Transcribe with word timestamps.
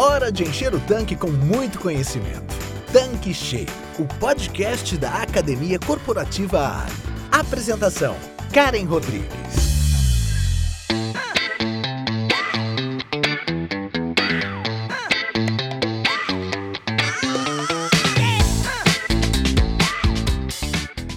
Hora 0.00 0.30
de 0.30 0.44
encher 0.44 0.72
o 0.72 0.78
tanque 0.78 1.16
com 1.16 1.26
muito 1.26 1.80
conhecimento. 1.80 2.54
Tanque 2.92 3.34
Cheio, 3.34 3.66
o 3.98 4.04
podcast 4.20 4.96
da 4.96 5.12
Academia 5.22 5.76
Corporativa 5.76 6.84
Ali. 6.84 6.92
Apresentação: 7.32 8.14
Karen 8.54 8.84
Rodrigues. 8.84 9.26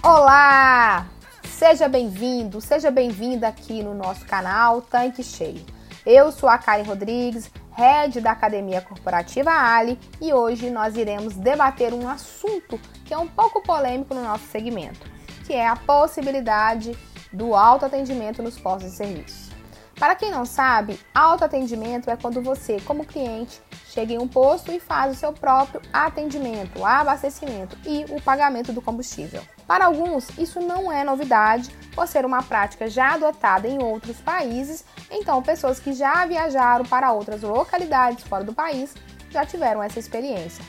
Olá! 0.01 1.05
Seja 1.43 1.87
bem-vindo, 1.87 2.59
seja 2.59 2.89
bem-vinda 2.89 3.47
aqui 3.47 3.83
no 3.83 3.93
nosso 3.93 4.25
canal 4.25 4.81
Tanque 4.81 5.21
Cheio. 5.21 5.63
Eu 6.03 6.31
sou 6.31 6.49
a 6.49 6.57
Karen 6.57 6.81
Rodrigues, 6.81 7.51
head 7.81 8.21
da 8.21 8.31
Academia 8.31 8.79
Corporativa 8.79 9.49
Ali, 9.49 9.97
e 10.21 10.31
hoje 10.31 10.69
nós 10.69 10.95
iremos 10.95 11.35
debater 11.35 11.95
um 11.95 12.07
assunto 12.07 12.79
que 13.03 13.11
é 13.11 13.17
um 13.17 13.27
pouco 13.27 13.63
polêmico 13.63 14.13
no 14.13 14.21
nosso 14.21 14.45
segmento, 14.45 15.09
que 15.47 15.53
é 15.53 15.67
a 15.67 15.75
possibilidade 15.75 16.95
do 17.33 17.55
autoatendimento 17.55 18.43
nos 18.43 18.59
postos 18.59 18.91
de 18.91 18.97
serviço. 18.97 19.51
Para 19.95 20.13
quem 20.13 20.29
não 20.29 20.45
sabe, 20.45 20.99
autoatendimento 21.13 22.09
é 22.11 22.15
quando 22.15 22.39
você, 22.41 22.79
como 22.81 23.03
cliente, 23.03 23.59
chega 23.91 24.13
em 24.13 24.17
um 24.17 24.27
posto 24.27 24.71
e 24.71 24.79
faz 24.79 25.13
o 25.13 25.19
seu 25.19 25.33
próprio 25.33 25.81
atendimento, 25.91 26.83
abastecimento 26.83 27.77
e 27.85 28.05
o 28.09 28.21
pagamento 28.21 28.71
do 28.71 28.81
combustível. 28.81 29.41
Para 29.67 29.85
alguns, 29.85 30.29
isso 30.37 30.59
não 30.59 30.91
é 30.91 31.03
novidade, 31.03 31.69
por 31.93 32.07
ser 32.07 32.25
uma 32.25 32.41
prática 32.41 32.89
já 32.89 33.13
adotada 33.13 33.67
em 33.67 33.83
outros 33.83 34.17
países, 34.17 34.85
então 35.09 35.41
pessoas 35.43 35.79
que 35.79 35.93
já 35.93 36.25
viajaram 36.25 36.85
para 36.85 37.11
outras 37.11 37.41
localidades 37.41 38.23
fora 38.23 38.43
do 38.43 38.53
país 38.53 38.93
já 39.29 39.45
tiveram 39.45 39.83
essa 39.83 39.99
experiência. 39.99 40.63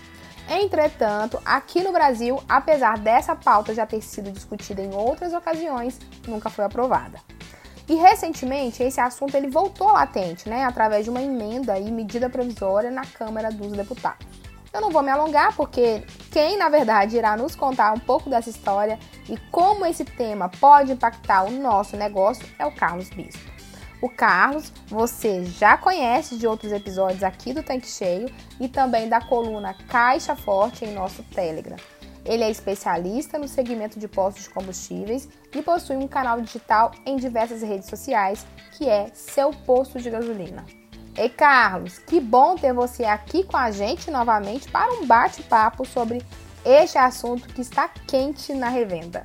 Entretanto, 0.48 1.40
aqui 1.45 1.82
no 1.82 1.92
Brasil, 1.92 2.42
apesar 2.48 2.98
dessa 2.98 3.34
pauta 3.36 3.74
já 3.74 3.86
ter 3.86 4.02
sido 4.02 4.30
discutida 4.32 4.82
em 4.82 4.92
outras 4.92 5.32
ocasiões, 5.32 5.98
nunca 6.26 6.51
foi 6.51 6.64
aprovada. 6.64 7.20
E 7.93 7.95
recentemente 7.95 8.82
esse 8.82 8.98
assunto 8.98 9.37
ele 9.37 9.51
voltou 9.51 9.93
latente, 9.93 10.48
né, 10.48 10.65
através 10.65 11.04
de 11.04 11.10
uma 11.10 11.21
emenda 11.21 11.79
e 11.79 11.90
medida 11.90 12.30
provisória 12.30 12.90
na 12.90 13.04
Câmara 13.04 13.51
dos 13.51 13.71
Deputados. 13.73 14.26
Eu 14.73 14.80
não 14.80 14.88
vou 14.88 15.02
me 15.02 15.10
alongar 15.10 15.54
porque 15.54 16.02
quem 16.30 16.57
na 16.57 16.70
verdade 16.70 17.18
irá 17.18 17.37
nos 17.37 17.54
contar 17.54 17.93
um 17.93 17.98
pouco 17.98 18.30
dessa 18.30 18.48
história 18.48 18.98
e 19.29 19.37
como 19.51 19.85
esse 19.85 20.07
tema 20.07 20.48
pode 20.48 20.93
impactar 20.93 21.43
o 21.43 21.51
nosso 21.51 21.95
negócio 21.95 22.46
é 22.59 22.65
o 22.65 22.73
Carlos 22.73 23.10
Bispo. 23.10 23.52
O 24.01 24.09
Carlos, 24.09 24.73
você 24.87 25.45
já 25.45 25.76
conhece 25.76 26.38
de 26.38 26.46
outros 26.46 26.73
episódios 26.73 27.23
aqui 27.23 27.52
do 27.52 27.63
Tanque 27.63 27.87
Cheio 27.87 28.32
e 28.59 28.68
também 28.68 29.07
da 29.07 29.20
coluna 29.20 29.76
Caixa 29.87 30.35
Forte 30.35 30.87
em 30.87 30.95
nosso 30.95 31.23
Telegram. 31.24 31.76
Ele 32.24 32.45
é 32.45 32.51
especialista 32.51 33.38
no 33.38 33.48
segmento 33.48 33.98
de 33.98 34.06
postos 34.06 34.45
de 34.45 34.51
combustíveis 34.51 35.28
e 35.54 35.60
possui 35.60 35.96
um 35.96 36.06
canal 36.06 36.40
digital 36.40 36.92
em 37.04 37.16
diversas 37.16 37.62
redes 37.62 37.88
sociais, 37.88 38.46
que 38.76 38.88
é 38.88 39.09
Seu 39.12 39.51
Posto 39.51 40.01
de 40.01 40.09
Gasolina. 40.09 40.64
Ei, 41.16 41.29
Carlos, 41.29 41.98
que 41.98 42.20
bom 42.20 42.56
ter 42.56 42.73
você 42.73 43.04
aqui 43.04 43.45
com 43.45 43.56
a 43.56 43.70
gente 43.70 44.10
novamente 44.10 44.70
para 44.70 44.92
um 44.92 45.04
bate-papo 45.04 45.84
sobre 45.84 46.23
este 46.64 46.96
assunto 46.96 47.48
que 47.48 47.60
está 47.60 47.88
quente 47.88 48.54
na 48.54 48.68
revenda. 48.68 49.23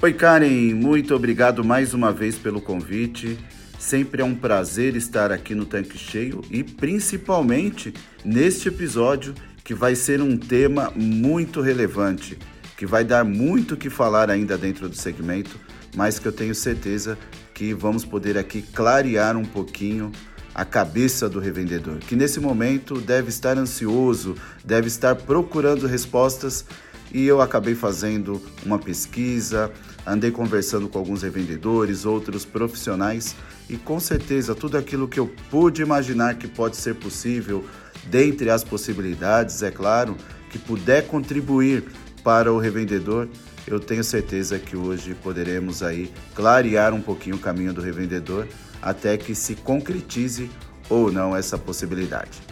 Oi, 0.00 0.12
Karen, 0.12 0.74
muito 0.74 1.14
obrigado 1.14 1.64
mais 1.64 1.94
uma 1.94 2.12
vez 2.12 2.38
pelo 2.38 2.60
convite. 2.60 3.38
Sempre 3.78 4.22
é 4.22 4.24
um 4.24 4.34
prazer 4.34 4.96
estar 4.96 5.30
aqui 5.30 5.54
no 5.54 5.66
Tanque 5.66 5.98
Cheio 5.98 6.42
e 6.50 6.62
principalmente 6.62 7.92
neste 8.24 8.68
episódio 8.68 9.34
que 9.64 9.72
vai 9.72 9.96
ser 9.96 10.20
um 10.20 10.36
tema 10.36 10.92
muito 10.94 11.62
relevante, 11.62 12.38
que 12.76 12.84
vai 12.84 13.02
dar 13.02 13.24
muito 13.24 13.74
o 13.74 13.76
que 13.78 13.88
falar 13.88 14.30
ainda 14.30 14.58
dentro 14.58 14.90
do 14.90 14.94
segmento, 14.94 15.58
mas 15.96 16.18
que 16.18 16.28
eu 16.28 16.32
tenho 16.32 16.54
certeza 16.54 17.16
que 17.54 17.72
vamos 17.72 18.04
poder 18.04 18.36
aqui 18.36 18.60
clarear 18.60 19.38
um 19.38 19.44
pouquinho 19.44 20.12
a 20.54 20.64
cabeça 20.66 21.28
do 21.28 21.40
revendedor, 21.40 21.98
que 21.98 22.14
nesse 22.14 22.38
momento 22.38 23.00
deve 23.00 23.30
estar 23.30 23.56
ansioso, 23.56 24.36
deve 24.62 24.86
estar 24.86 25.16
procurando 25.16 25.86
respostas 25.86 26.64
e 27.12 27.24
eu 27.24 27.40
acabei 27.40 27.74
fazendo 27.74 28.42
uma 28.64 28.78
pesquisa, 28.78 29.72
andei 30.06 30.30
conversando 30.30 30.88
com 30.88 30.98
alguns 30.98 31.22
revendedores, 31.22 32.04
outros 32.04 32.44
profissionais 32.44 33.34
e 33.68 33.76
com 33.76 33.98
certeza 33.98 34.54
tudo 34.54 34.76
aquilo 34.76 35.08
que 35.08 35.18
eu 35.18 35.32
pude 35.50 35.80
imaginar 35.80 36.34
que 36.34 36.46
pode 36.46 36.76
ser 36.76 36.96
possível 36.96 37.64
dentre 38.06 38.50
as 38.50 38.64
possibilidades, 38.64 39.62
é 39.62 39.70
claro, 39.70 40.16
que 40.50 40.58
puder 40.58 41.06
contribuir 41.06 41.84
para 42.22 42.52
o 42.52 42.58
revendedor, 42.58 43.28
eu 43.66 43.80
tenho 43.80 44.04
certeza 44.04 44.58
que 44.58 44.76
hoje 44.76 45.14
poderemos 45.14 45.82
aí 45.82 46.12
clarear 46.34 46.92
um 46.92 47.00
pouquinho 47.00 47.36
o 47.36 47.40
caminho 47.40 47.72
do 47.72 47.80
revendedor 47.80 48.46
até 48.80 49.16
que 49.16 49.34
se 49.34 49.54
concretize 49.54 50.50
ou 50.88 51.10
não 51.10 51.34
essa 51.34 51.56
possibilidade. 51.56 52.42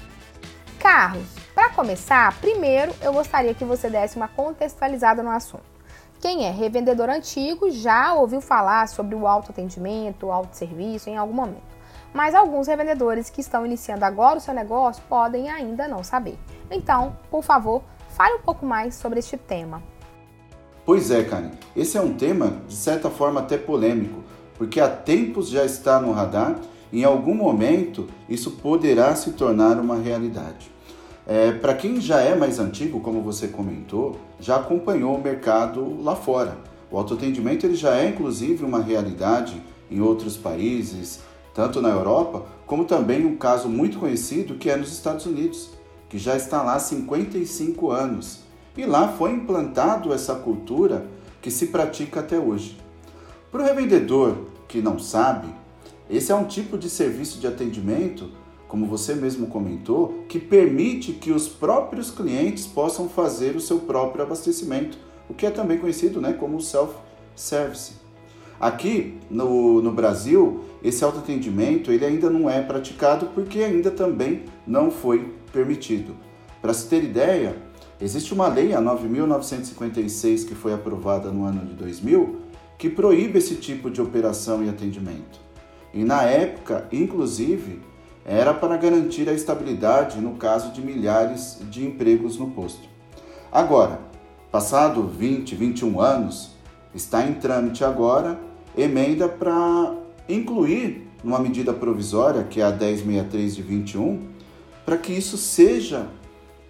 Carlos, 0.79 1.27
para 1.55 1.69
começar, 1.71 2.35
primeiro 2.41 2.93
eu 3.03 3.13
gostaria 3.13 3.55
que 3.55 3.65
você 3.65 3.89
desse 3.91 4.17
uma 4.17 4.29
contextualizada 4.29 5.23
no 5.23 5.31
assunto. 5.31 5.71
Quem 6.21 6.47
é 6.47 6.51
revendedor 6.51 7.09
antigo 7.09 7.71
já 7.71 8.15
ouviu 8.15 8.41
falar 8.41 8.89
sobre 8.89 9.15
o 9.15 9.27
autoatendimento, 9.27 10.27
o 10.27 10.33
autosserviço 10.33 11.11
em 11.11 11.17
algum 11.17 11.35
momento 11.35 11.72
mas 12.13 12.35
alguns 12.35 12.67
revendedores 12.67 13.31
que 13.31 13.41
estão 13.41 13.65
iniciando 13.65 14.05
agora 14.05 14.39
o 14.39 14.41
seu 14.41 14.55
negócio 14.55 15.03
podem 15.09 15.51
ainda 15.51 15.89
não 15.89 16.05
saber. 16.05 16.39
Então, 16.71 17.17
por 17.31 17.43
favor, 17.43 17.83
fale 18.11 18.35
um 18.35 18.43
pouco 18.43 18.67
mais 18.67 18.95
sobre 18.95 19.19
este 19.19 19.37
tema. 19.37 19.83
Pois 20.85 21.11
é, 21.11 21.23
Karen. 21.23 21.53
Esse 21.77 21.97
é 21.97 22.01
um 22.01 22.15
tema, 22.15 22.57
de 22.67 22.75
certa 22.75 23.09
forma, 23.09 23.41
até 23.41 23.57
polêmico, 23.57 24.23
porque 24.57 24.81
há 24.81 24.89
tempos 24.89 25.49
já 25.49 25.65
está 25.65 26.01
no 26.01 26.13
radar 26.13 26.59
e 26.93 27.03
em 27.03 27.05
algum 27.05 27.35
momento 27.35 28.09
isso 28.29 28.51
poderá 28.53 29.15
se 29.15 29.33
tornar 29.33 29.79
uma 29.79 29.97
realidade. 29.97 30.71
É, 31.27 31.53
Para 31.53 31.75
quem 31.75 32.01
já 32.01 32.21
é 32.21 32.35
mais 32.35 32.59
antigo, 32.59 33.01
como 33.01 33.23
você 33.23 33.47
comentou, 33.47 34.17
já 34.41 34.57
acompanhou 34.57 35.15
o 35.15 35.23
mercado 35.23 36.03
lá 36.03 36.17
fora. 36.17 36.59
O 36.91 36.99
autoatendimento 36.99 37.65
ele 37.65 37.77
já 37.77 37.97
é 37.97 38.09
inclusive 38.09 38.65
uma 38.65 38.83
realidade 38.83 39.63
em 39.91 40.01
outros 40.01 40.37
países, 40.37 41.21
tanto 41.55 41.81
na 41.81 41.91
Europa 41.91 42.45
como 42.67 42.85
também 42.85 43.27
um 43.27 43.37
caso 43.37 43.69
muito 43.69 43.99
conhecido 43.99 44.55
que 44.55 44.71
é 44.71 44.77
nos 44.77 44.93
Estados 44.93 45.27
Unidos, 45.27 45.71
que 46.09 46.19
já 46.19 46.37
está 46.37 46.63
lá 46.63 46.75
há 46.75 46.79
55 46.79 47.91
anos. 47.91 48.41
E 48.77 48.87
lá 48.87 49.09
foi 49.09 49.33
implantado 49.33 50.13
essa 50.13 50.35
cultura 50.35 51.07
que 51.43 51.51
se 51.51 51.67
pratica 51.67 52.21
até 52.21 52.39
hoje. 52.39 52.79
Para 53.51 53.63
o 53.63 53.67
revendedor 53.67 54.37
que 54.67 54.81
não 54.81 54.99
sabe, 54.99 55.49
esse 56.09 56.33
é 56.33 56.35
um 56.35 56.45
tipo 56.45 56.79
de 56.79 56.89
serviço 56.89 57.39
de 57.39 57.47
atendimento, 57.47 58.31
como 58.67 58.87
você 58.87 59.15
mesmo 59.15 59.49
comentou, 59.49 60.25
que 60.29 60.39
permite 60.39 61.13
que 61.13 61.31
os 61.31 61.47
próprios 61.49 62.11
clientes 62.11 62.67
possam 62.67 63.09
fazer 63.09 63.55
o 63.55 63.61
seu 63.61 63.81
próprio 63.81 64.25
abastecimento, 64.25 64.97
o 65.29 65.35
que 65.35 65.45
é 65.45 65.51
também 65.51 65.79
conhecido 65.79 66.21
né, 66.21 66.33
como 66.33 66.61
self-service. 66.61 67.95
Aqui 68.59 69.19
no, 69.29 69.83
no 69.83 69.93
Brasil, 69.93 70.61
esse 70.83 71.05
autoatendimento 71.05 71.93
ele 71.93 72.05
ainda 72.05 72.29
não 72.29 72.49
é 72.49 72.61
praticado 72.61 73.27
porque 73.27 73.61
ainda 73.61 73.91
também 73.91 74.45
não 74.67 74.91
foi 74.91 75.35
permitido. 75.53 76.17
Para 76.61 76.75
se 76.75 76.89
ter 76.89 77.05
ideia, 77.05 77.57
existe 78.01 78.33
uma 78.33 78.49
lei, 78.49 78.75
a 78.75 78.81
9.956, 78.81 80.47
que 80.47 80.55
foi 80.55 80.73
aprovada 80.73 81.31
no 81.31 81.45
ano 81.45 81.65
de 81.65 81.75
2000, 81.75 82.41
que 82.79 82.89
proíbe 82.89 83.39
esse 83.39 83.57
tipo 83.57 83.91
de 83.91 84.01
operação 84.01 84.65
e 84.65 84.69
atendimento. 84.69 85.41
E 85.95 86.05
na 86.05 86.23
época, 86.23 86.89
inclusive, 86.91 87.81
era 88.25 88.55
para 88.55 88.77
garantir 88.77 89.29
a 89.29 89.33
estabilidade 89.33 90.21
no 90.21 90.37
caso 90.37 90.73
de 90.73 90.81
milhares 90.81 91.59
de 91.71 91.85
empregos 91.85 92.39
no 92.39 92.51
posto. 92.51 92.89
Agora, 93.51 94.01
passado 94.51 95.03
20, 95.07 95.55
21 95.55 96.01
anos, 96.01 96.53
está 96.95 97.27
em 97.27 97.35
trâmite 97.35 97.85
agora 97.85 98.39
emenda 98.77 99.29
para 99.29 99.95
incluir 100.29 101.09
numa 101.23 101.39
medida 101.39 101.73
provisória, 101.73 102.45
que 102.45 102.61
é 102.61 102.65
a 102.65 102.71
1063 102.71 103.55
de 103.55 103.63
21, 103.63 104.21
para 104.85 104.97
que 104.97 105.13
isso 105.13 105.37
seja 105.37 106.09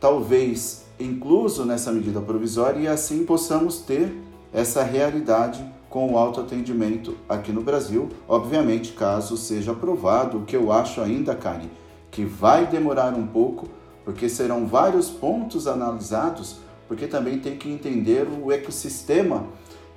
talvez 0.01 0.85
incluso 0.99 1.65
nessa 1.65 1.91
medida 1.91 2.21
provisória 2.21 2.79
e 2.81 2.89
assim 2.89 3.25
possamos 3.25 3.81
ter 3.81 4.13
essa 4.53 4.83
realidade 4.83 5.65
com 5.89 6.13
o 6.13 6.19
autoatendimento 6.19 7.17
aqui 7.29 7.53
no 7.53 7.63
Brasil. 7.63 8.09
Obviamente, 8.29 8.93
caso 8.93 9.37
seja 9.37 9.73
aprovado, 9.73 10.39
o 10.39 10.45
que 10.45 10.57
eu 10.57 10.73
acho 10.73 11.01
ainda, 11.01 11.35
Karen, 11.35 11.69
que 12.11 12.25
vai 12.25 12.67
demorar 12.67 13.15
um 13.15 13.27
pouco, 13.27 13.69
porque 14.05 14.29
serão 14.29 14.67
vários 14.67 15.11
pontos 15.11 15.67
analisados, 15.67 16.59
porque 16.89 17.07
também 17.07 17.39
tem 17.39 17.57
que 17.57 17.71
entender 17.71 18.27
o 18.27 18.51
ecossistema 18.51 19.47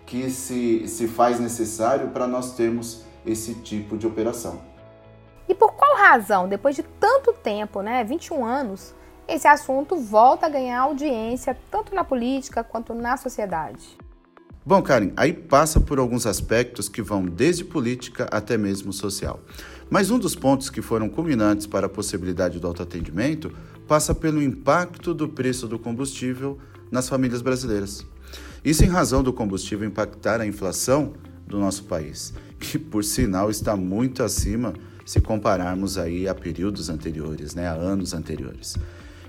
que 0.06 0.30
se, 0.30 0.88
se 0.88 1.08
faz 1.08 1.40
necessário 1.40 2.10
para 2.10 2.28
nós 2.28 2.56
termos 2.56 3.04
esse 3.26 3.56
tipo 3.56 3.98
de 3.98 4.06
operação. 4.08 4.62
E 5.48 5.54
por 5.54 5.74
qual 5.74 5.96
razão, 5.96 6.48
depois 6.48 6.76
de 6.76 6.84
tanto 6.84 7.34
tempo, 7.34 7.82
né, 7.82 8.04
21 8.04 8.46
anos, 8.46 8.94
esse 9.28 9.48
assunto 9.48 9.98
volta 9.98 10.46
a 10.46 10.50
ganhar 10.50 10.82
audiência 10.82 11.58
tanto 11.72 11.94
na 11.94 12.04
política 12.04 12.64
quanto 12.64 12.94
na 12.94 13.18
sociedade. 13.18 13.98
Bom, 14.66 14.82
Karen, 14.82 15.12
aí 15.16 15.32
passa 15.32 15.80
por 15.80 16.00
alguns 16.00 16.26
aspectos 16.26 16.90
que 16.90 17.02
vão 17.02 17.24
desde 17.24 17.64
política 17.64 18.28
até 18.32 18.58
mesmo 18.58 18.92
social. 18.92 19.40
Mas 19.90 20.10
um 20.10 20.18
dos 20.18 20.36
pontos 20.36 20.72
que 20.72 20.82
foram 20.82 21.08
culminantes 21.08 21.68
para 21.68 21.86
a 21.86 21.90
possibilidade 21.90 22.60
do 22.60 22.68
autoatendimento 22.68 23.56
passa 23.88 24.16
pelo 24.16 24.42
impacto 24.42 25.14
do 25.14 25.30
preço 25.30 25.68
do 25.68 25.78
combustível 25.78 26.58
nas 26.90 27.08
famílias 27.08 27.44
brasileiras. 27.44 28.04
Isso 28.64 28.84
em 28.84 28.88
razão 28.88 29.22
do 29.22 29.32
combustível 29.32 29.88
impactar 29.88 30.42
a 30.42 30.48
inflação 30.48 31.14
do 31.46 31.60
nosso 31.60 31.84
país, 31.84 32.34
que 32.60 32.78
por 32.80 33.04
sinal 33.04 33.50
está 33.50 33.76
muito 33.76 34.24
acima 34.24 34.74
se 35.06 35.22
compararmos 35.22 35.98
aí 35.98 36.28
a 36.28 36.34
períodos 36.34 36.90
anteriores, 36.90 37.54
né, 37.54 37.68
a 37.68 37.74
anos 37.74 38.14
anteriores. 38.14 38.76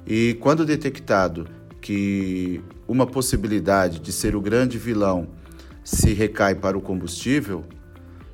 E 0.07 0.35
quando 0.41 0.65
detectado 0.65 1.47
que 1.81 2.63
uma 2.89 3.07
possibilidade 3.07 4.01
de 4.01 4.11
ser 4.13 4.35
o 4.35 4.41
grande 4.41 4.79
vilão 4.79 5.29
se 5.85 6.13
recai 6.15 6.55
para 6.55 6.77
o 6.77 6.81
combustível, 6.81 7.65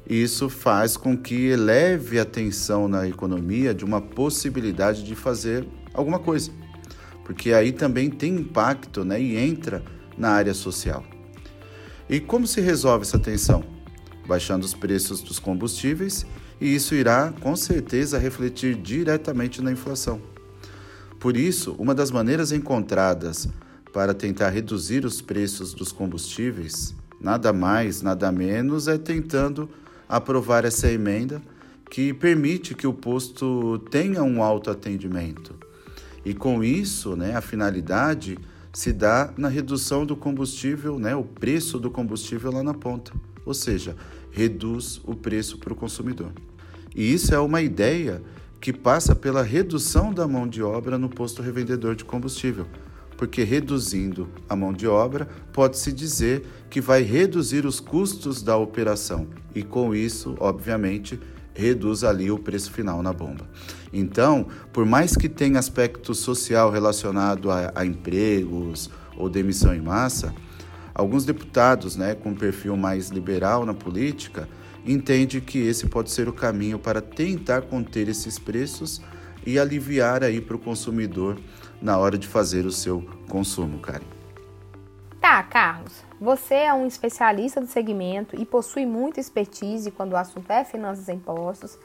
isso 0.09 0.49
faz 0.49 0.97
com 0.97 1.17
que 1.17 1.47
eleve 1.47 2.19
a 2.19 2.25
tensão 2.25 2.89
na 2.89 3.07
economia 3.09 3.75
de 3.75 3.85
uma 3.85 4.01
possibilidade 4.01 5.05
de 5.05 5.15
fazer 5.15 5.67
alguma 5.95 6.19
coisa, 6.19 6.51
porque 7.25 7.53
aí 7.53 7.73
também 7.73 8.11
tem 8.11 8.37
impacto 8.37 9.05
né, 9.05 9.21
e 9.21 9.37
entra 9.37 9.83
na 10.17 10.31
área 10.31 10.55
social. 10.55 11.05
E 12.09 12.21
como 12.21 12.47
se 12.47 12.61
resolve 12.61 13.03
essa 13.03 13.19
tensão? 13.19 13.72
Baixando 14.27 14.65
os 14.65 14.75
preços 14.75 15.21
dos 15.21 15.39
combustíveis, 15.39 16.25
e 16.61 16.75
isso 16.75 16.95
irá 16.95 17.33
com 17.41 17.57
certeza 17.57 18.19
refletir 18.19 18.77
diretamente 18.77 19.61
na 19.61 19.73
inflação. 19.73 20.21
Por 21.19 21.37
isso, 21.37 21.75
uma 21.79 21.95
das 21.95 22.11
maneiras 22.11 22.53
encontradas 22.53 23.49
para 23.93 24.15
tentar 24.15 24.51
reduzir 24.51 25.05
os 25.05 25.21
preços 25.21 25.75
dos 25.75 25.93
combustíveis, 25.93 26.95
nada 27.21 27.53
mais, 27.53 28.03
nada 28.03 28.33
menos, 28.33 28.89
é 28.89 28.97
tentando 28.97 29.69
aprovar 30.09 30.65
essa 30.65 30.91
emenda 30.91 31.41
que 31.91 32.15
permite 32.15 32.75
que 32.75 32.87
o 32.87 32.93
posto 32.93 33.79
tenha 33.91 34.23
um 34.23 34.43
autoatendimento. 34.43 35.55
E 36.25 36.33
com 36.33 36.65
isso, 36.65 37.17
né, 37.17 37.37
a 37.37 37.41
finalidade 37.41 38.39
se 38.73 38.93
dá 38.93 39.33
na 39.37 39.49
redução 39.49 40.07
do 40.07 40.17
combustível, 40.17 40.99
né, 40.99 41.15
o 41.15 41.23
preço 41.23 41.79
do 41.79 41.91
combustível 41.91 42.51
lá 42.51 42.63
na 42.63 42.73
ponta, 42.73 43.13
ou 43.45 43.55
seja, 43.55 43.97
reduz 44.31 45.01
o 45.05 45.15
preço 45.15 45.59
para 45.59 45.73
o 45.73 45.77
consumidor. 45.77 46.33
E 46.95 47.13
isso 47.13 47.35
é 47.35 47.39
uma 47.39 47.63
ideia 47.63 48.23
que 48.61 48.73
passa 48.73 49.15
pela 49.15 49.43
redução 49.43 50.13
da 50.13 50.27
mão 50.29 50.47
de 50.47 50.63
obra 50.63 50.97
no 50.97 51.09
posto 51.09 51.43
revendedor 51.43 51.97
de 51.97 52.05
combustível, 52.05 52.67
porque 53.17 53.43
reduzindo 53.43 54.29
a 54.49 54.55
mão 54.55 54.73
de 54.73 54.87
obra, 54.87 55.29
pode-se 55.53 55.93
dizer 55.93 56.47
que 56.71 56.81
vai 56.81 57.03
reduzir 57.03 57.67
os 57.67 57.81
custos 57.81 58.43
da 58.43 58.57
operação 58.57 59.27
e, 59.55 59.63
com 59.63 59.95
isso, 59.95 60.37
obviamente, 60.39 61.19
reduz 61.55 62.05
ali 62.05 62.31
o 62.31 62.39
preço 62.39 62.71
final 62.73 63.03
na 63.03 63.13
bomba. 63.13 63.47
Então, 63.93 64.47
por 64.73 64.87
mais 64.87 65.17
que 65.17 65.29
tenha 65.29 65.59
aspecto 65.59 66.15
social 66.15 66.71
relacionado 66.71 67.51
a, 67.51 67.73
a 67.75 67.85
empregos 67.85 68.91
ou 69.17 69.29
demissão 69.29 69.75
em 69.75 69.81
massa, 69.81 70.35
alguns 70.95 71.25
deputados, 71.25 71.97
né, 71.97 72.15
com 72.15 72.35
perfil 72.35 72.77
mais 72.77 73.09
liberal 73.09 73.65
na 73.65 73.75
política, 73.75 74.49
entende 74.85 75.41
que 75.41 75.59
esse 75.59 75.87
pode 75.87 76.11
ser 76.11 76.29
o 76.29 76.33
caminho 76.33 76.79
para 76.79 77.01
tentar 77.01 77.63
conter 77.63 78.09
esses 78.09 78.39
preços 78.39 79.01
e 79.47 79.59
aliviar 79.59 80.23
aí 80.23 80.41
para 80.41 80.57
o 80.57 80.59
consumidor 80.59 81.39
na 81.81 81.99
hora 81.99 82.17
de 82.17 82.29
fazer 82.29 82.67
o 82.67 82.73
seu 82.73 83.03
consumo, 83.29 83.79
Karen. 83.79 84.05
Tá, 85.21 85.43
Carlos, 85.45 85.93
você 86.21 86.55
é 86.55 86.75
um 86.75 86.87
especialista 86.87 87.61
do 87.61 87.67
segmento 87.67 88.41
e 88.41 88.45
possui 88.45 88.85
muita 88.85 89.21
expertise 89.21 89.91
quando 89.91 90.13
o 90.13 90.17
assunto 90.17 90.51
é 90.51 90.65
finanças 90.65 91.09
e 91.09 91.13
impostos. 91.13 91.79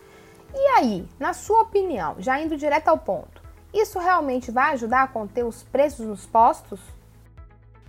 E 0.53 0.67
aí, 0.75 1.07
na 1.19 1.33
sua 1.33 1.61
opinião, 1.61 2.15
já 2.17 2.41
indo 2.41 2.57
direto 2.57 2.87
ao 2.87 2.97
ponto, 2.97 3.41
isso 3.73 3.99
realmente 3.99 4.49
vai 4.49 4.73
ajudar 4.73 5.03
a 5.03 5.07
conter 5.07 5.45
os 5.45 5.61
preços 5.63 6.05
nos 6.05 6.25
postos? 6.25 6.79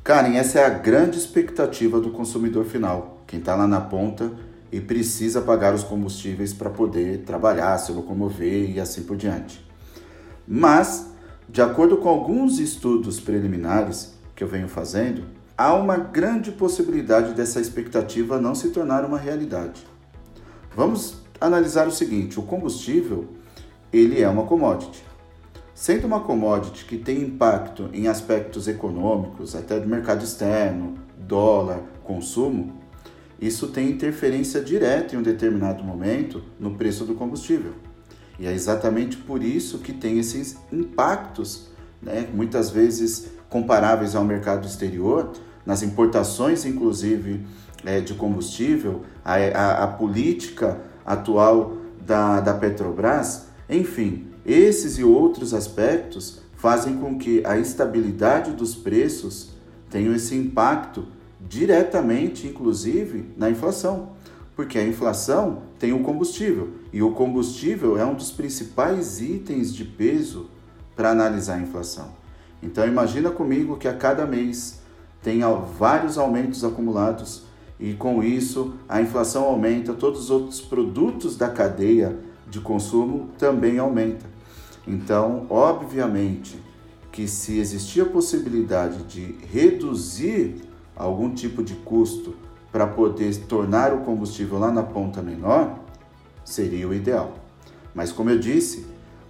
Karen, 0.08 0.38
essa 0.38 0.60
é 0.60 0.64
a 0.64 0.70
grande 0.70 1.18
expectativa 1.18 2.00
do 2.00 2.08
consumidor 2.08 2.64
final, 2.64 3.22
quem 3.26 3.40
está 3.40 3.54
lá 3.54 3.66
na 3.66 3.78
ponta 3.78 4.32
e 4.72 4.80
precisa 4.80 5.42
pagar 5.42 5.74
os 5.74 5.84
combustíveis 5.84 6.50
para 6.50 6.70
poder 6.70 7.24
trabalhar, 7.26 7.76
se 7.76 7.92
locomover 7.92 8.70
e 8.70 8.80
assim 8.80 9.02
por 9.02 9.18
diante. 9.18 9.62
Mas, 10.46 11.10
de 11.46 11.60
acordo 11.60 11.98
com 11.98 12.08
alguns 12.08 12.58
estudos 12.58 13.20
preliminares 13.20 14.14
que 14.34 14.42
eu 14.42 14.48
venho 14.48 14.66
fazendo, 14.66 15.24
há 15.58 15.74
uma 15.74 15.98
grande 15.98 16.52
possibilidade 16.52 17.34
dessa 17.34 17.60
expectativa 17.60 18.40
não 18.40 18.54
se 18.54 18.70
tornar 18.70 19.04
uma 19.04 19.18
realidade. 19.18 19.86
Vamos 20.74 21.18
analisar 21.38 21.86
o 21.86 21.92
seguinte: 21.92 22.40
o 22.40 22.44
combustível 22.44 23.28
ele 23.92 24.22
é 24.22 24.28
uma 24.30 24.44
commodity. 24.44 25.04
Sendo 25.78 26.08
uma 26.08 26.18
commodity 26.18 26.84
que 26.84 26.98
tem 26.98 27.22
impacto 27.22 27.88
em 27.92 28.08
aspectos 28.08 28.66
econômicos, 28.66 29.54
até 29.54 29.78
do 29.78 29.86
mercado 29.86 30.24
externo, 30.24 30.94
dólar, 31.16 31.82
consumo, 32.02 32.82
isso 33.40 33.68
tem 33.68 33.88
interferência 33.88 34.60
direta 34.60 35.14
em 35.14 35.18
um 35.20 35.22
determinado 35.22 35.84
momento 35.84 36.42
no 36.58 36.74
preço 36.74 37.04
do 37.04 37.14
combustível. 37.14 37.74
E 38.40 38.46
é 38.48 38.52
exatamente 38.52 39.18
por 39.18 39.40
isso 39.40 39.78
que 39.78 39.92
tem 39.92 40.18
esses 40.18 40.58
impactos, 40.72 41.68
né, 42.02 42.26
muitas 42.34 42.70
vezes 42.70 43.28
comparáveis 43.48 44.16
ao 44.16 44.24
mercado 44.24 44.66
exterior, 44.66 45.30
nas 45.64 45.84
importações, 45.84 46.64
inclusive, 46.64 47.46
é, 47.84 48.00
de 48.00 48.14
combustível, 48.14 49.02
a, 49.24 49.34
a, 49.36 49.84
a 49.84 49.86
política 49.86 50.80
atual 51.06 51.76
da, 52.04 52.40
da 52.40 52.52
Petrobras, 52.52 53.46
enfim, 53.70 54.27
esses 54.48 54.98
e 54.98 55.04
outros 55.04 55.52
aspectos 55.52 56.40
fazem 56.56 56.96
com 56.96 57.18
que 57.18 57.44
a 57.44 57.58
estabilidade 57.58 58.52
dos 58.52 58.74
preços 58.74 59.50
tenha 59.90 60.14
esse 60.16 60.34
impacto 60.34 61.06
diretamente, 61.40 62.46
inclusive, 62.46 63.26
na 63.36 63.50
inflação, 63.50 64.10
porque 64.56 64.78
a 64.78 64.86
inflação 64.86 65.62
tem 65.78 65.92
o 65.92 66.00
combustível 66.00 66.70
e 66.92 67.02
o 67.02 67.12
combustível 67.12 67.98
é 67.98 68.04
um 68.04 68.14
dos 68.14 68.30
principais 68.30 69.20
itens 69.20 69.72
de 69.72 69.84
peso 69.84 70.50
para 70.96 71.10
analisar 71.10 71.56
a 71.56 71.60
inflação. 71.60 72.08
Então 72.62 72.86
imagina 72.88 73.30
comigo 73.30 73.76
que 73.76 73.86
a 73.86 73.94
cada 73.94 74.26
mês 74.26 74.80
tem 75.22 75.40
vários 75.78 76.18
aumentos 76.18 76.64
acumulados 76.64 77.42
e 77.78 77.92
com 77.92 78.22
isso 78.22 78.74
a 78.88 79.00
inflação 79.00 79.44
aumenta, 79.44 79.92
todos 79.92 80.22
os 80.22 80.30
outros 80.30 80.60
produtos 80.60 81.36
da 81.36 81.48
cadeia 81.48 82.18
de 82.48 82.60
consumo 82.60 83.28
também 83.38 83.78
aumentam. 83.78 84.37
Então, 84.88 85.46
obviamente, 85.50 86.58
que 87.12 87.28
se 87.28 87.58
existir 87.58 88.00
a 88.00 88.06
possibilidade 88.06 89.02
de 89.04 89.36
reduzir 89.52 90.62
algum 90.96 91.34
tipo 91.34 91.62
de 91.62 91.74
custo 91.74 92.34
para 92.72 92.86
poder 92.86 93.34
tornar 93.46 93.92
o 93.92 93.98
combustível 93.98 94.58
lá 94.58 94.72
na 94.72 94.82
ponta 94.82 95.20
menor, 95.20 95.78
seria 96.42 96.88
o 96.88 96.94
ideal. 96.94 97.34
Mas 97.94 98.10
como 98.10 98.30
eu 98.30 98.38
disse, 98.38 98.86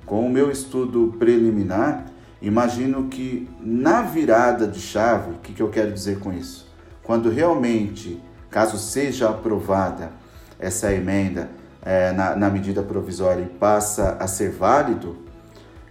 com 0.06 0.24
o 0.24 0.30
meu 0.30 0.48
estudo 0.50 1.14
preliminar, 1.18 2.06
imagino 2.40 3.08
que 3.08 3.48
na 3.60 4.02
virada 4.02 4.66
de 4.66 4.80
chave, 4.80 5.32
o 5.32 5.38
que, 5.38 5.52
que 5.52 5.62
eu 5.62 5.70
quero 5.70 5.92
dizer 5.92 6.20
com 6.20 6.32
isso? 6.32 6.68
Quando 7.02 7.30
realmente, 7.30 8.22
caso 8.48 8.78
seja 8.78 9.28
aprovada 9.28 10.12
essa 10.58 10.92
emenda 10.92 11.50
é, 11.82 12.12
na, 12.12 12.36
na 12.36 12.50
medida 12.50 12.82
provisória 12.82 13.42
e 13.42 13.46
passa 13.46 14.16
a 14.20 14.26
ser 14.26 14.50
válido, 14.50 15.27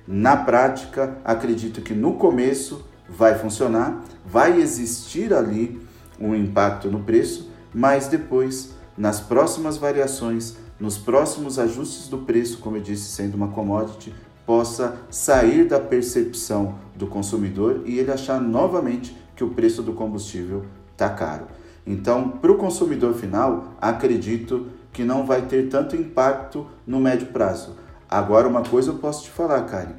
na 0.08 0.38
prática, 0.38 1.18
acredito 1.26 1.82
que 1.82 1.94
no 1.94 2.14
começo 2.14 2.86
vai 3.10 3.38
funcionar, 3.38 4.04
vai 4.26 4.60
existir 4.60 5.34
ali 5.34 5.82
um 6.20 6.34
impacto 6.34 6.90
no 6.90 7.02
preço, 7.02 7.52
mas 7.74 8.08
depois, 8.08 8.74
nas 8.98 9.20
próximas 9.20 9.78
variações, 9.78 10.56
nos 10.80 10.98
próximos 10.98 11.60
ajustes 11.60 12.08
do 12.08 12.20
preço, 12.20 12.60
como 12.60 12.78
eu 12.78 12.82
disse, 12.82 13.12
sendo 13.12 13.36
uma 13.36 13.50
commodity, 13.50 14.14
possa 14.46 14.98
sair 15.10 15.66
da 15.66 15.80
percepção 15.80 16.76
do 16.96 17.08
consumidor 17.08 17.82
e 17.86 18.00
ele 18.00 18.12
achar 18.12 18.40
novamente 18.40 19.16
que 19.36 19.44
o 19.44 19.50
preço 19.50 19.84
do 19.84 19.94
combustível 19.94 20.66
está 20.94 21.10
caro. 21.10 21.48
Então, 21.86 22.30
para 22.30 22.52
o 22.52 22.58
consumidor 22.58 23.14
final, 23.14 23.76
acredito 23.80 24.68
que 24.92 25.04
não 25.04 25.26
vai 25.26 25.44
ter 25.44 25.70
tanto 25.70 25.96
impacto 25.96 26.66
no 26.86 27.00
médio 27.00 27.28
prazo. 27.28 27.76
Agora, 28.10 28.48
uma 28.48 28.64
coisa 28.64 28.92
eu 28.92 28.98
posso 28.98 29.24
te 29.24 29.30
falar, 29.30 29.62
Karen. 29.64 29.94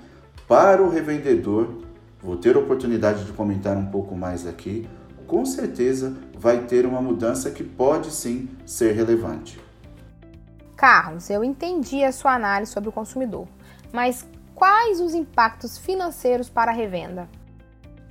Para 0.47 0.83
o 0.83 0.89
revendedor, 0.89 1.83
vou 2.23 2.37
ter 2.37 2.57
a 2.57 2.59
oportunidade 2.59 3.25
de 3.25 3.33
comentar 3.33 3.77
um 3.77 3.87
pouco 3.87 4.17
mais 4.17 4.47
aqui, 4.47 4.89
com 5.27 5.45
certeza 5.45 6.17
vai 6.39 6.65
ter 6.65 6.87
uma 6.87 7.03
mudança 7.03 7.51
que 7.51 7.63
pode 7.63 8.11
sim 8.11 8.49
ser 8.65 8.93
relevante. 8.93 9.61
Carlos, 10.75 11.29
eu 11.29 11.45
entendi 11.45 12.03
a 12.03 12.13
sua 12.13 12.35
análise 12.35 12.73
sobre 12.73 12.89
o 12.89 12.93
consumidor, 12.93 13.47
mas 13.93 14.27
quais 14.55 15.01
os 15.01 15.13
impactos 15.13 15.77
financeiros 15.77 16.49
para 16.49 16.71
a 16.71 16.75
revenda? 16.75 17.29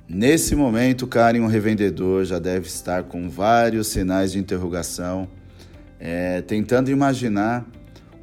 Nesse 0.08 0.54
momento, 0.54 1.06
Karen, 1.06 1.40
um 1.40 1.46
revendedor 1.46 2.24
já 2.24 2.38
deve 2.38 2.66
estar 2.66 3.02
com 3.02 3.28
vários 3.28 3.88
sinais 3.88 4.32
de 4.32 4.38
interrogação, 4.38 5.28
é, 5.98 6.40
tentando 6.42 6.90
imaginar 6.90 7.66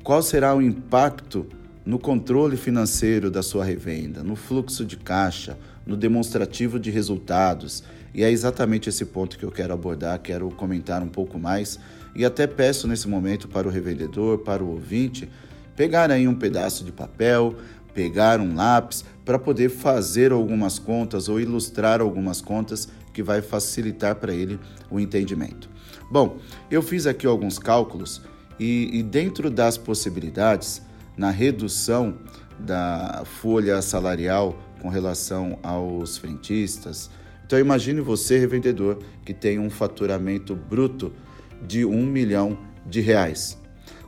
qual 0.04 0.22
será 0.22 0.56
o 0.56 0.62
impacto 0.62 1.48
no 1.86 2.00
controle 2.00 2.58
financeiro 2.58 3.30
da 3.30 3.44
sua 3.44 3.64
revenda, 3.64 4.24
no 4.24 4.36
fluxo 4.36 4.84
de 4.84 4.98
caixa, 4.98 5.58
no 5.86 5.96
demonstrativo 5.96 6.80
de 6.80 6.90
resultados. 6.90 7.84
E 8.14 8.24
é 8.24 8.32
exatamente 8.32 8.90
esse 8.90 9.06
ponto 9.06 9.38
que 9.38 9.46
eu 9.46 9.52
quero 9.52 9.74
abordar, 9.74 10.20
quero 10.20 10.50
comentar 10.50 11.04
um 11.04 11.08
pouco 11.08 11.38
mais 11.38 11.80
e 12.16 12.24
até 12.26 12.48
peço 12.48 12.88
nesse 12.88 13.08
momento 13.08 13.48
para 13.48 13.68
o 13.68 13.72
revendedor, 13.72 14.40
para 14.40 14.64
o 14.64 14.72
ouvinte, 14.72 15.30
pegar 15.76 16.10
aí 16.10 16.28
um 16.28 16.34
pedaço 16.34 16.84
de 16.84 16.92
papel, 16.92 17.56
pegar 17.94 18.40
um 18.40 18.56
lápis 18.56 19.04
para 19.24 19.38
poder 19.38 19.70
fazer 19.70 20.32
algumas 20.32 20.80
contas 20.80 21.28
ou 21.28 21.40
ilustrar 21.40 22.02
algumas 22.02 22.42
contas 22.42 22.88
que 23.14 23.22
vai 23.22 23.42
facilitar 23.42 24.16
para 24.16 24.34
ele 24.34 24.60
o 24.90 25.00
entendimento. 25.00 25.70
Bom, 26.10 26.38
eu 26.70 26.82
fiz 26.82 27.06
aqui 27.06 27.28
alguns 27.28 27.60
cálculos 27.60 28.22
e, 28.60 28.90
e 28.98 29.04
dentro 29.04 29.50
das 29.50 29.78
possibilidades, 29.78 30.82
na 31.18 31.30
redução 31.30 32.18
da 32.60 33.24
folha 33.26 33.82
salarial 33.82 34.58
com 34.82 34.90
relação 34.90 35.58
aos 35.64 36.18
frentistas. 36.18 37.10
Então 37.46 37.60
imagine 37.60 38.02
você, 38.02 38.38
revendedor, 38.38 39.00
que 39.24 39.34
tem 39.34 39.60
um 39.60 39.70
faturamento 39.70 40.56
bruto 40.56 41.14
de 41.62 41.86
um 41.86 42.06
milhão 42.06 42.58
de 42.86 43.02
reais. 43.02 43.58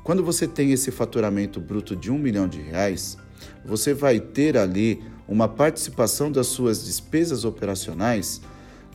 Quando 0.04 0.24
você 0.24 0.48
tem 0.48 0.72
esse 0.72 0.92
faturamento 0.92 1.60
bruto 1.60 1.96
de 1.96 2.10
um 2.10 2.18
milhão 2.18 2.48
de 2.48 2.62
reais, 2.62 3.18
você 3.66 3.94
vai 3.94 4.20
ter 4.20 4.58
ali 4.58 5.04
uma 5.28 5.48
participação 5.48 6.32
das 6.32 6.48
suas 6.48 6.86
despesas 6.86 7.44
operacionais 7.44 8.42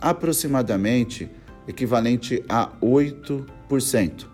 aproximadamente 0.00 1.30
equivalente 1.68 2.42
a 2.48 2.70
8%. 2.80 4.26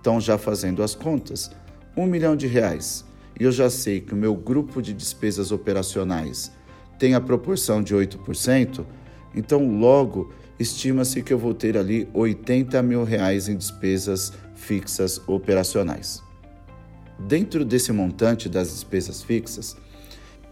Então, 0.00 0.20
já 0.20 0.36
fazendo 0.36 0.82
as 0.82 0.94
contas, 0.94 1.50
um 1.96 2.06
milhão 2.06 2.34
de 2.34 2.46
reais. 2.46 3.04
E 3.42 3.44
eu 3.44 3.50
já 3.50 3.68
sei 3.68 4.00
que 4.00 4.14
o 4.14 4.16
meu 4.16 4.36
grupo 4.36 4.80
de 4.80 4.94
despesas 4.94 5.50
operacionais 5.50 6.52
tem 6.96 7.16
a 7.16 7.20
proporção 7.20 7.82
de 7.82 7.92
8%, 7.92 8.86
então 9.34 9.80
logo 9.80 10.32
estima-se 10.60 11.24
que 11.24 11.32
eu 11.32 11.38
vou 11.40 11.52
ter 11.52 11.76
ali 11.76 12.08
80 12.14 12.80
mil 12.84 13.02
reais 13.02 13.48
em 13.48 13.56
despesas 13.56 14.32
fixas 14.54 15.20
operacionais. 15.26 16.22
Dentro 17.18 17.64
desse 17.64 17.90
montante 17.90 18.48
das 18.48 18.68
despesas 18.68 19.24
fixas, 19.24 19.76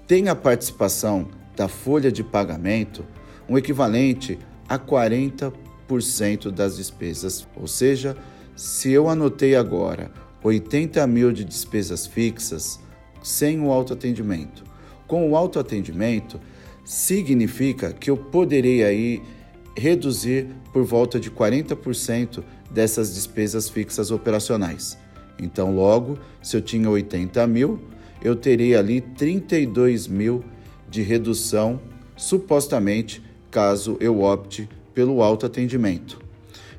tem 0.05 0.29
a 0.29 0.35
participação 0.35 1.29
da 1.55 1.69
folha 1.69 2.11
de 2.11 2.25
pagamento 2.25 3.07
um 3.49 3.57
equivalente 3.57 4.37
a 4.69 4.81
40% 4.81 6.51
das 6.51 6.77
despesas. 6.77 7.47
Ou 7.55 7.69
seja, 7.69 8.17
se 8.57 8.91
eu 8.91 9.09
anotei 9.09 9.55
agora 9.55 10.11
80 10.43 11.07
mil 11.07 11.33
de 11.33 11.45
despesas 11.45 12.07
fixas 12.07 12.81
sem 13.23 13.61
o 13.61 13.71
autoatendimento, 13.71 14.65
com 15.07 15.31
o 15.31 15.37
autoatendimento, 15.37 16.41
significa 16.85 17.93
que 17.93 18.11
eu 18.11 18.17
poderei 18.17 18.83
aí 18.83 19.23
reduzir 19.77 20.49
por 20.73 20.85
volta 20.85 21.21
de 21.21 21.31
40% 21.31 22.43
dessas 22.71 23.15
despesas 23.15 23.69
fixas 23.69 24.11
operacionais. 24.11 24.97
Então, 25.39 25.75
logo, 25.75 26.19
se 26.43 26.57
eu 26.57 26.61
tinha 26.61 26.89
80 26.89 27.47
mil, 27.47 27.81
eu 28.23 28.37
teria 28.37 28.79
ali 28.79 29.01
32 29.01 30.07
mil 30.07 30.45
de 30.89 31.03
redução, 31.03 31.81
supostamente, 32.17 33.23
caso 33.51 33.97
eu 34.01 34.23
opte 34.23 34.69
pelo 34.95 35.23
autoatendimento. 35.23 36.21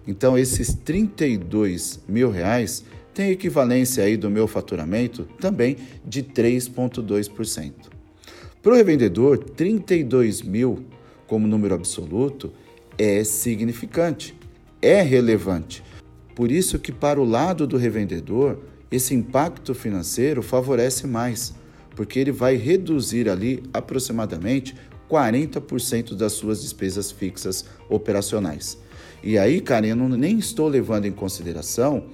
Então, 0.08 0.38
esses 0.38 0.74
32 0.74 2.02
mil 2.08 2.30
reais 2.30 2.84
têm 3.14 3.32
equivalência 3.32 4.04
aí 4.04 4.18
do 4.18 4.30
meu 4.30 4.48
faturamento 4.48 5.24
também 5.40 5.78
de 6.06 6.24
3,2%. 6.24 7.74
Para 8.62 8.72
o 8.74 8.76
revendedor, 8.76 9.38
32 9.38 10.42
mil 10.42 10.86
como 11.28 11.48
número 11.48 11.74
absoluto 11.74 12.52
é 12.98 13.24
significante, 13.24 14.36
é 14.82 15.02
relevante, 15.02 15.84
por 16.36 16.52
isso 16.52 16.80
que 16.80 16.92
para 16.92 17.20
o 17.20 17.26
lado 17.26 17.68
do 17.68 17.78
revendedor, 17.78 18.58
esse 18.92 19.14
impacto 19.14 19.74
financeiro 19.74 20.42
favorece 20.42 21.06
mais, 21.06 21.54
porque 21.96 22.20
ele 22.20 22.32
vai 22.32 22.56
reduzir 22.56 23.30
ali 23.30 23.64
aproximadamente 23.74 24.76
40% 25.10 26.16
das 26.16 26.34
suas 26.34 26.62
despesas 26.62 27.12
fixas 27.12 27.66
operacionais. 27.90 28.78
E 29.24 29.38
aí, 29.38 29.62
Karen, 29.62 29.90
eu 29.90 29.96
não, 29.96 30.10
nem 30.10 30.40
estou 30.40 30.68
levando 30.68 31.06
em 31.06 31.12
consideração 31.12 32.06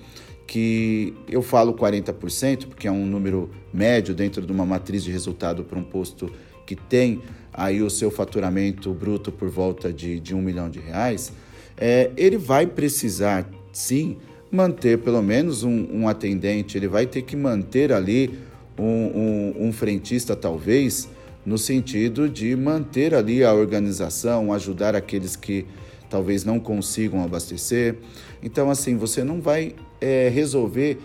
que 0.47 1.13
eu 1.27 1.41
falo 1.41 1.73
40%, 1.73 2.67
porque 2.67 2.87
é 2.87 2.91
um 2.91 3.05
número 3.05 3.51
médio 3.73 4.15
dentro 4.15 4.45
de 4.45 4.51
uma 4.51 4.65
matriz 4.65 5.03
de 5.03 5.11
resultado 5.11 5.65
para 5.65 5.77
um 5.77 5.83
posto 5.83 6.31
que 6.65 6.75
tem 6.75 7.21
aí 7.53 7.81
o 7.81 7.89
seu 7.89 8.09
faturamento 8.09 8.93
bruto 8.93 9.31
por 9.31 9.49
volta 9.49 9.91
de, 9.91 10.19
de 10.19 10.33
um 10.33 10.41
milhão 10.41 10.69
de 10.69 10.79
reais, 10.79 11.33
é, 11.75 12.11
ele 12.15 12.37
vai 12.37 12.65
precisar 12.65 13.49
sim 13.73 14.17
manter 14.51 14.99
pelo 14.99 15.21
menos 15.21 15.63
um, 15.63 15.87
um 15.91 16.07
atendente, 16.07 16.77
ele 16.77 16.87
vai 16.87 17.05
ter 17.05 17.23
que 17.23 17.35
manter 17.35 17.91
ali 17.91 18.39
um, 18.77 18.83
um, 18.83 19.67
um 19.67 19.73
frentista, 19.73 20.35
talvez, 20.35 21.09
no 21.45 21.57
sentido 21.57 22.29
de 22.29 22.55
manter 22.55 23.13
ali 23.13 23.43
a 23.43 23.53
organização, 23.53 24.53
ajudar 24.53 24.95
aqueles 24.95 25.35
que 25.35 25.65
talvez 26.09 26.43
não 26.45 26.59
consigam 26.59 27.23
abastecer. 27.23 27.95
Então, 28.41 28.69
assim, 28.69 28.95
você 28.95 29.23
não 29.23 29.41
vai 29.41 29.75
é, 29.99 30.29
resolver 30.29 30.99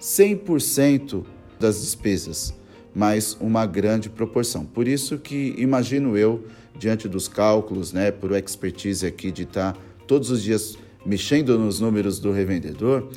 100% 0.00 1.24
das 1.58 1.80
despesas, 1.80 2.54
mas 2.94 3.36
uma 3.40 3.66
grande 3.66 4.08
proporção. 4.08 4.64
Por 4.64 4.86
isso 4.86 5.18
que 5.18 5.54
imagino 5.56 6.16
eu, 6.16 6.44
diante 6.78 7.08
dos 7.08 7.28
cálculos, 7.28 7.92
né, 7.92 8.10
por 8.10 8.32
expertise 8.32 9.06
aqui 9.06 9.30
de 9.30 9.44
estar 9.44 9.76
todos 10.06 10.30
os 10.30 10.42
dias 10.42 10.76
mexendo 11.04 11.58
nos 11.58 11.80
números 11.80 12.18
do 12.18 12.32
revendedor, 12.32 13.08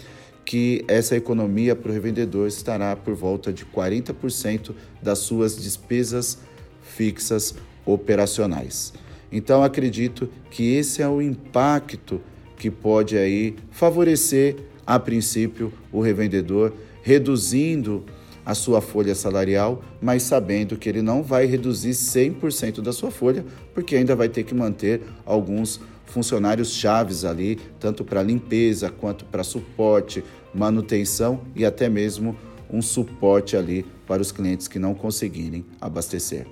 que 0.46 0.84
essa 0.88 1.16
economia 1.16 1.76
para 1.76 1.92
o 1.92 1.94
revendedor 1.94 2.48
estará 2.48 2.96
por 2.96 3.14
volta 3.14 3.52
de 3.52 3.66
40% 3.66 4.74
das 5.02 5.20
suas 5.20 5.62
despesas 5.62 6.38
fixas 6.82 7.54
operacionais. 7.86 8.94
Então 9.32 9.62
acredito 9.62 10.30
que 10.50 10.76
esse 10.76 11.02
é 11.02 11.08
o 11.08 11.22
impacto 11.22 12.22
que 12.58 12.72
pode 12.72 13.18
aí 13.18 13.56
favorecer 13.72 14.56
a 14.88 14.98
princípio 14.98 15.72
o 15.92 16.00
revendedor 16.00 16.72
reduzindo 17.04 18.06
a 18.46 18.56
sua 18.56 18.80
folha 18.80 19.14
salarial, 19.14 19.84
mas 20.02 20.24
sabendo 20.24 20.78
que 20.78 20.88
ele 20.88 21.02
não 21.02 21.22
vai 21.22 21.46
reduzir 21.46 21.92
100% 21.92 22.82
da 22.82 22.94
sua 22.94 23.12
folha, 23.12 23.46
porque 23.74 23.98
ainda 23.98 24.16
vai 24.16 24.30
ter 24.30 24.44
que 24.44 24.56
manter 24.56 25.02
alguns 25.26 25.82
funcionários 26.06 26.72
chaves 26.72 27.26
ali, 27.26 27.58
tanto 27.78 28.06
para 28.06 28.24
limpeza 28.24 28.90
quanto 28.90 29.26
para 29.26 29.44
suporte, 29.44 30.24
manutenção 30.54 31.42
e 31.54 31.66
até 31.66 31.90
mesmo 31.90 32.38
um 32.70 32.82
suporte 32.82 33.58
ali 33.58 33.86
para 34.08 34.22
os 34.22 34.32
clientes 34.32 34.68
que 34.70 34.80
não 34.80 34.96
conseguirem 34.96 35.66
abastecer. 35.82 36.48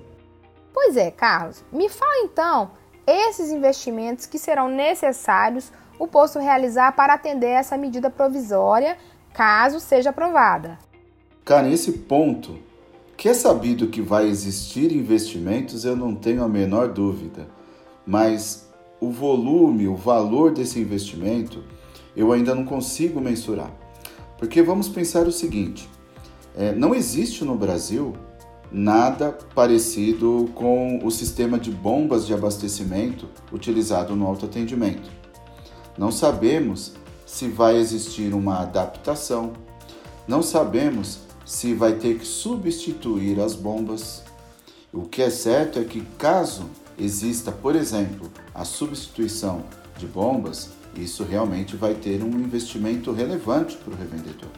Pois 0.74 0.98
é, 0.98 1.10
Carlos. 1.10 1.64
Me 1.72 1.88
fala 1.88 2.26
então 2.26 2.72
esses 3.08 3.52
investimentos 3.52 4.26
que 4.26 4.38
serão 4.38 4.70
necessários 4.70 5.72
o 5.98 6.08
posto 6.08 6.40
realizar 6.40 6.92
para 6.94 7.14
atender 7.14 7.50
essa 7.50 7.78
medida 7.78 8.10
provisória, 8.10 8.98
caso 9.34 9.80
seja 9.80 10.10
aprovada. 10.10 10.78
Cara, 11.44 11.70
esse 11.70 11.92
ponto, 11.92 12.58
que 13.16 13.30
é 13.30 13.34
sabido 13.34 13.88
que 13.88 14.02
vai 14.02 14.28
existir 14.28 14.92
investimentos, 14.92 15.86
eu 15.86 15.96
não 15.96 16.16
tenho 16.16 16.44
a 16.44 16.50
menor 16.50 16.90
dúvida. 16.90 17.48
Mas 18.06 18.68
o 19.00 19.10
volume, 19.12 19.88
o 19.88 19.96
valor 19.96 20.52
desse 20.52 20.80
investimento, 20.80 21.64
eu 22.16 22.32
ainda 22.32 22.56
não 22.56 22.66
consigo 22.66 23.20
mensurar. 23.20 23.72
Porque 24.38 24.62
vamos 24.62 24.90
pensar 24.90 25.28
o 25.28 25.32
seguinte: 25.32 25.90
é, 26.56 26.74
não 26.74 26.94
existe 26.94 27.44
no 27.44 27.56
Brasil 27.56 28.14
nada 28.72 29.38
parecido 29.54 30.50
com 30.56 31.00
o 31.04 31.12
sistema 31.12 31.58
de 31.60 31.72
bombas 31.72 32.26
de 32.26 32.34
abastecimento 32.34 33.30
utilizado 33.52 34.16
no 34.16 34.26
autoatendimento. 34.26 35.10
Não 35.98 36.12
sabemos 36.12 36.94
se 37.26 37.48
vai 37.48 37.78
existir 37.78 38.34
uma 38.34 38.60
adaptação, 38.60 39.54
não 40.28 40.42
sabemos 40.42 41.20
se 41.46 41.74
vai 41.74 41.94
ter 41.94 42.18
que 42.20 42.26
substituir 42.26 43.40
as 43.40 43.56
bombas. 43.56 44.24
O 44.92 45.04
que 45.04 45.22
é 45.22 45.30
certo 45.30 45.80
é 45.80 45.84
que, 45.84 46.02
caso 46.18 46.66
exista, 46.98 47.52
por 47.52 47.76
exemplo, 47.76 48.32
a 48.54 48.66
substituição 48.66 49.64
de 49.98 50.06
bombas, 50.06 50.70
isso 50.96 51.24
realmente 51.24 51.76
vai 51.76 51.94
ter 51.94 52.24
um 52.24 52.40
investimento 52.40 53.12
relevante 53.12 53.76
para 53.78 53.94
o 53.94 53.98
revendedor. 53.98 54.50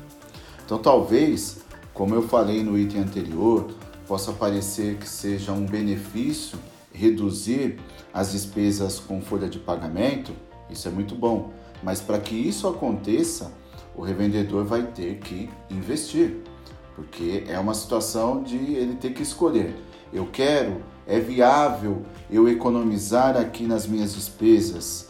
Então, 0.65 0.77
talvez, 0.77 1.57
como 1.93 2.13
eu 2.13 2.27
falei 2.27 2.63
no 2.63 2.77
item 2.77 3.01
anterior, 3.01 3.67
possa 4.07 4.31
parecer 4.31 4.97
que 4.97 5.07
seja 5.07 5.51
um 5.51 5.65
benefício 5.65 6.57
reduzir 6.93 7.79
as 8.13 8.31
despesas 8.31 8.99
com 8.99 9.21
folha 9.21 9.47
de 9.47 9.59
pagamento, 9.59 10.31
isso 10.69 10.87
é 10.87 10.91
muito 10.91 11.15
bom. 11.15 11.51
Mas 11.81 12.01
para 12.01 12.19
que 12.19 12.35
isso 12.35 12.67
aconteça, 12.67 13.51
o 13.95 14.01
revendedor 14.01 14.63
vai 14.63 14.83
ter 14.83 15.17
que 15.17 15.49
investir, 15.69 16.37
porque 16.95 17.43
é 17.47 17.59
uma 17.59 17.73
situação 17.73 18.41
de 18.43 18.55
ele 18.55 18.95
ter 18.95 19.13
que 19.13 19.21
escolher. 19.21 19.75
Eu 20.13 20.27
quero, 20.27 20.83
é 21.05 21.19
viável 21.19 22.03
eu 22.29 22.47
economizar 22.47 23.35
aqui 23.37 23.63
nas 23.63 23.87
minhas 23.87 24.15
despesas, 24.15 25.09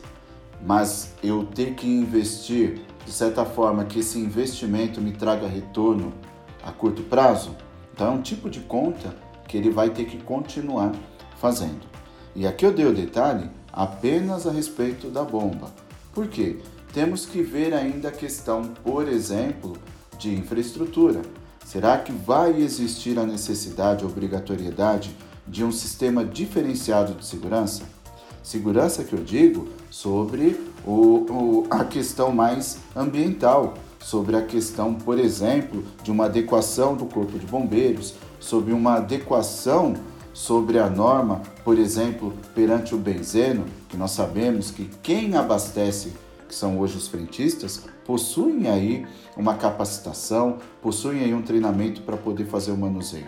mas 0.66 1.14
eu 1.24 1.46
ter 1.46 1.74
que 1.76 1.88
investir 1.88 2.82
de 3.06 3.12
certa 3.12 3.46
forma 3.46 3.86
que 3.86 4.00
esse 4.00 4.20
investimento 4.20 5.00
me 5.00 5.12
traga 5.12 5.48
retorno 5.48 6.14
a 6.64 6.72
curto 6.72 7.04
prazo. 7.04 7.56
Então 7.94 8.08
é 8.08 8.12
um 8.12 8.22
tipo 8.22 8.50
de 8.50 8.60
conta 8.62 9.16
que 9.48 9.58
ele 9.58 9.70
vai 9.70 9.90
ter 9.90 10.06
que 10.06 10.18
continuar 10.22 10.92
fazendo. 11.38 11.88
E 12.36 12.46
aqui 12.46 12.66
eu 12.66 12.74
dei 12.74 12.86
o 12.86 12.94
detalhe 12.94 13.50
apenas 13.78 14.48
a 14.48 14.52
respeito 14.52 15.08
da 15.08 15.24
bomba. 15.24 15.72
Por 16.12 16.28
quê? 16.28 16.58
Temos 16.92 17.28
que 17.28 17.44
ver 17.44 17.76
ainda 17.76 18.10
a 18.10 18.12
questão, 18.12 18.64
por 18.84 19.08
exemplo, 19.08 19.78
de 20.18 20.34
infraestrutura. 20.34 21.22
Será 21.64 22.00
que 22.00 22.12
vai 22.12 22.60
existir 22.60 23.20
a 23.20 23.24
necessidade, 23.24 24.04
a 24.04 24.08
obrigatoriedade 24.08 25.16
de 25.48 25.64
um 25.64 25.72
sistema 25.72 26.26
diferenciado 26.26 27.14
de 27.14 27.24
segurança? 27.24 27.84
Segurança 28.42 29.04
que 29.04 29.14
eu 29.14 29.24
digo 29.24 29.68
sobre 29.92 30.60
o, 30.84 30.92
o, 30.92 31.68
a 31.70 31.86
questão 31.86 32.32
mais 32.32 32.80
ambiental, 32.96 33.76
sobre 34.00 34.36
a 34.36 34.42
questão, 34.42 34.96
por 34.96 35.20
exemplo, 35.20 35.84
de 36.02 36.10
uma 36.10 36.26
adequação 36.26 36.96
do 36.96 37.06
corpo 37.06 37.38
de 37.38 37.46
bombeiros, 37.46 38.16
sobre 38.40 38.74
uma 38.74 38.96
adequação 38.96 39.94
sobre 40.38 40.78
a 40.78 40.88
norma, 40.88 41.42
por 41.64 41.80
exemplo, 41.80 42.32
perante 42.54 42.94
o 42.94 42.98
benzeno, 43.00 43.66
que 43.90 43.98
nós 43.98 44.12
sabemos 44.12 44.70
que 44.70 44.86
quem 45.02 45.36
abastece, 45.36 46.14
que 46.48 46.54
são 46.54 46.78
hoje 46.78 46.96
os 46.96 47.08
frentistas, 47.08 47.86
possuem 48.06 48.68
aí 48.68 49.08
uma 49.36 49.56
capacitação, 49.56 50.60
possuem 50.80 51.24
aí 51.24 51.34
um 51.34 51.42
treinamento 51.42 52.04
para 52.04 52.16
poder 52.16 52.46
fazer 52.46 52.72
o 52.72 52.78
manuseio. 52.78 53.26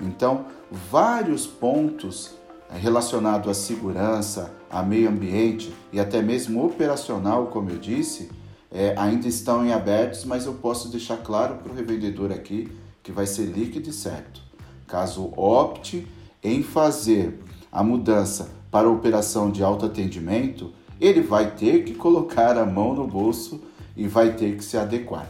Então, 0.00 0.46
vários 0.70 1.44
pontos 1.44 2.36
eh, 2.70 2.78
relacionados 2.78 3.48
à 3.48 3.52
segurança, 3.52 4.54
a 4.70 4.80
meio 4.80 5.08
ambiente 5.08 5.74
e 5.92 5.98
até 5.98 6.22
mesmo 6.22 6.64
operacional, 6.64 7.48
como 7.48 7.70
eu 7.70 7.78
disse, 7.78 8.30
é, 8.70 8.94
ainda 8.96 9.26
estão 9.26 9.66
em 9.66 9.72
abertos, 9.72 10.24
mas 10.24 10.46
eu 10.46 10.54
posso 10.54 10.88
deixar 10.88 11.16
claro 11.16 11.56
para 11.56 11.72
o 11.72 11.74
revendedor 11.74 12.30
aqui 12.30 12.70
que 13.02 13.10
vai 13.10 13.26
ser 13.26 13.46
líquido 13.46 13.90
e 13.90 13.92
certo. 13.92 14.40
Caso 14.86 15.32
opte 15.36 16.06
em 16.44 16.62
fazer 16.62 17.40
a 17.72 17.82
mudança 17.82 18.50
para 18.70 18.88
operação 18.88 19.50
de 19.50 19.64
autoatendimento, 19.64 20.72
ele 21.00 21.22
vai 21.22 21.52
ter 21.52 21.84
que 21.84 21.94
colocar 21.94 22.58
a 22.58 22.66
mão 22.66 22.94
no 22.94 23.06
bolso 23.06 23.62
e 23.96 24.06
vai 24.06 24.34
ter 24.34 24.56
que 24.56 24.64
se 24.64 24.76
adequar. 24.76 25.28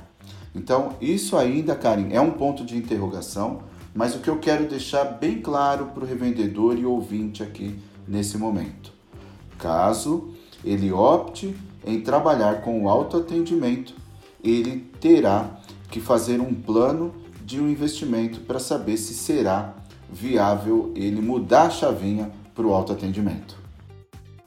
Então, 0.55 0.95
isso 1.01 1.37
ainda, 1.37 1.75
Karen, 1.75 2.09
é 2.11 2.21
um 2.21 2.33
ponto 2.33 2.65
de 2.65 2.77
interrogação, 2.77 3.63
mas 3.95 4.15
o 4.15 4.19
que 4.19 4.29
eu 4.29 4.39
quero 4.39 4.69
deixar 4.69 5.05
bem 5.05 5.41
claro 5.41 5.87
para 5.87 6.05
o 6.05 6.07
revendedor 6.07 6.77
e 6.79 6.85
ouvinte 6.85 7.43
aqui 7.43 7.79
nesse 8.07 8.37
momento. 8.37 8.93
Caso 9.59 10.35
ele 10.65 10.91
opte 10.93 11.55
em 11.87 12.01
trabalhar 12.01 12.63
com 12.63 12.83
o 12.83 12.89
autoatendimento, 12.89 13.95
ele 14.43 14.91
terá 15.01 15.59
que 15.91 16.01
fazer 16.01 16.41
um 16.41 16.55
plano 16.55 17.15
de 17.45 17.61
um 17.61 17.69
investimento 17.69 18.41
para 18.41 18.59
saber 18.59 18.97
se 18.97 19.15
será 19.15 19.75
viável 20.15 20.93
ele 20.95 21.21
mudar 21.21 21.65
a 21.65 21.71
chavinha 21.71 22.31
para 22.55 22.65
o 22.65 22.73
autoatendimento. 22.73 23.59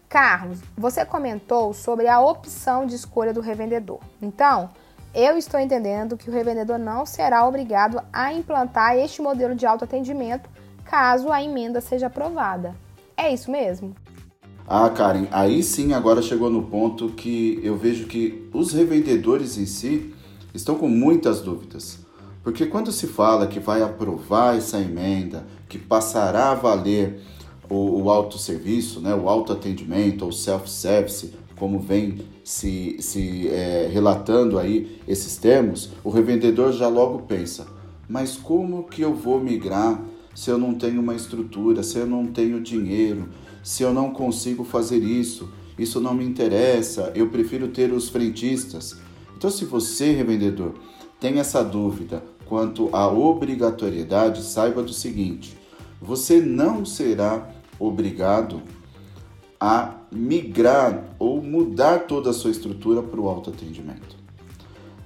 Carlos, 0.07 0.59
você 0.77 1.05
comentou 1.05 1.73
sobre 1.73 2.07
a 2.07 2.21
opção 2.21 2.85
de 2.85 2.95
escolha 2.95 3.33
do 3.33 3.41
revendedor. 3.41 3.99
Então, 4.21 4.69
eu 5.13 5.37
estou 5.37 5.59
entendendo 5.59 6.15
que 6.15 6.29
o 6.29 6.33
revendedor 6.33 6.79
não 6.79 7.05
será 7.05 7.45
obrigado 7.45 8.01
a 8.13 8.31
implantar 8.31 8.95
este 8.95 9.21
modelo 9.21 9.53
de 9.53 9.65
autoatendimento 9.65 10.49
caso 10.85 11.29
a 11.29 11.43
emenda 11.43 11.81
seja 11.81 12.07
aprovada. 12.07 12.73
É 13.17 13.33
isso 13.33 13.51
mesmo? 13.51 13.93
Ah, 14.65 14.89
Karen, 14.89 15.27
aí 15.31 15.61
sim 15.61 15.93
agora 15.93 16.21
chegou 16.21 16.49
no 16.49 16.63
ponto 16.63 17.09
que 17.09 17.59
eu 17.61 17.75
vejo 17.77 18.07
que 18.07 18.49
os 18.53 18.73
revendedores 18.73 19.57
em 19.57 19.65
si 19.65 20.13
estão 20.53 20.75
com 20.75 20.87
muitas 20.87 21.41
dúvidas. 21.41 21.99
Porque 22.43 22.65
quando 22.65 22.93
se 22.93 23.07
fala 23.07 23.47
que 23.47 23.59
vai 23.59 23.81
aprovar 23.81 24.55
essa 24.55 24.79
emenda, 24.79 25.45
que 25.67 25.77
passará 25.77 26.51
a 26.51 26.55
valer 26.55 27.21
o, 27.69 28.03
o 28.03 28.09
autosserviço, 28.09 28.99
né, 29.01 29.13
o 29.13 29.27
autoatendimento 29.27 30.25
ou 30.25 30.31
self-service, 30.31 31.33
como 31.55 31.79
vem 31.79 32.19
se, 32.43 32.97
se 32.99 33.47
é, 33.49 33.89
relatando 33.91 34.57
aí 34.57 35.01
esses 35.07 35.37
termos, 35.37 35.89
o 36.03 36.09
revendedor 36.09 36.71
já 36.71 36.87
logo 36.87 37.23
pensa, 37.23 37.67
mas 38.07 38.37
como 38.37 38.83
que 38.83 39.01
eu 39.01 39.13
vou 39.13 39.39
migrar 39.39 39.99
se 40.33 40.49
eu 40.51 40.57
não 40.57 40.75
tenho 40.75 41.01
uma 41.01 41.15
estrutura, 41.15 41.81
se 41.81 41.97
eu 41.97 42.05
não 42.05 42.27
tenho 42.27 42.61
dinheiro, 42.61 43.27
se 43.63 43.81
eu 43.83 43.91
não 43.91 44.11
consigo 44.11 44.63
fazer 44.63 44.99
isso, 44.99 45.49
isso 45.77 45.99
não 45.99 46.13
me 46.13 46.23
interessa, 46.23 47.11
eu 47.15 47.27
prefiro 47.27 47.67
ter 47.69 47.91
os 47.91 48.07
frentistas. 48.07 48.97
Então, 49.35 49.49
se 49.49 49.65
você, 49.65 50.11
revendedor, 50.11 50.75
tem 51.19 51.39
essa 51.39 51.63
dúvida, 51.63 52.23
quanto 52.45 52.89
à 52.95 53.07
obrigatoriedade, 53.07 54.43
saiba 54.43 54.83
do 54.83 54.93
seguinte: 54.93 55.56
você 56.01 56.39
não 56.39 56.85
será 56.85 57.49
obrigado 57.79 58.61
a 59.59 59.95
migrar 60.11 61.03
ou 61.17 61.41
mudar 61.41 62.07
toda 62.07 62.29
a 62.29 62.33
sua 62.33 62.51
estrutura 62.51 63.01
para 63.01 63.19
o 63.19 63.27
autoatendimento. 63.27 64.15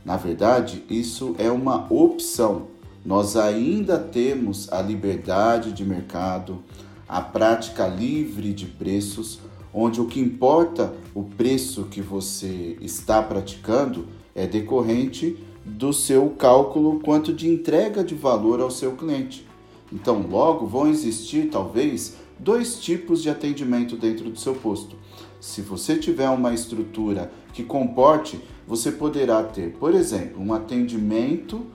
Na 0.04 0.18
verdade, 0.18 0.84
isso 0.90 1.36
é 1.38 1.50
uma 1.50 1.92
opção. 1.92 2.68
Nós 3.06 3.36
ainda 3.36 3.98
temos 3.98 4.72
a 4.72 4.82
liberdade 4.82 5.72
de 5.72 5.86
mercado, 5.86 6.60
a 7.08 7.22
prática 7.22 7.88
livre 7.88 8.54
de 8.54 8.66
preços, 8.66 9.40
onde 9.74 10.02
o 10.02 10.06
que 10.06 10.20
importa 10.20 10.94
o 11.16 11.24
preço 11.24 11.86
que 11.86 12.02
você 12.02 12.78
está 12.82 13.22
praticando 13.22 14.08
é 14.36 14.46
decorrente 14.46 15.38
do 15.64 15.94
seu 15.94 16.30
cálculo 16.32 17.00
quanto 17.00 17.34
de 17.34 17.48
entrega 17.48 18.04
de 18.04 18.16
valor 18.16 18.60
ao 18.60 18.72
seu 18.72 18.94
cliente. 18.94 19.51
Então, 19.92 20.26
logo 20.30 20.66
vão 20.66 20.88
existir 20.88 21.50
talvez 21.50 22.16
dois 22.40 22.80
tipos 22.80 23.22
de 23.22 23.30
atendimento 23.30 23.96
dentro 23.96 24.30
do 24.30 24.40
seu 24.40 24.56
posto. 24.56 24.96
Se 25.40 25.62
você 25.62 25.98
tiver 25.98 26.30
uma 26.30 26.54
estrutura 26.54 27.32
que 27.54 27.64
comporte, 27.64 28.40
você 28.68 28.92
poderá 28.92 29.44
ter, 29.44 29.74
por 29.74 29.94
exemplo, 29.94 30.42
um 30.42 30.54
atendimento 30.54 31.66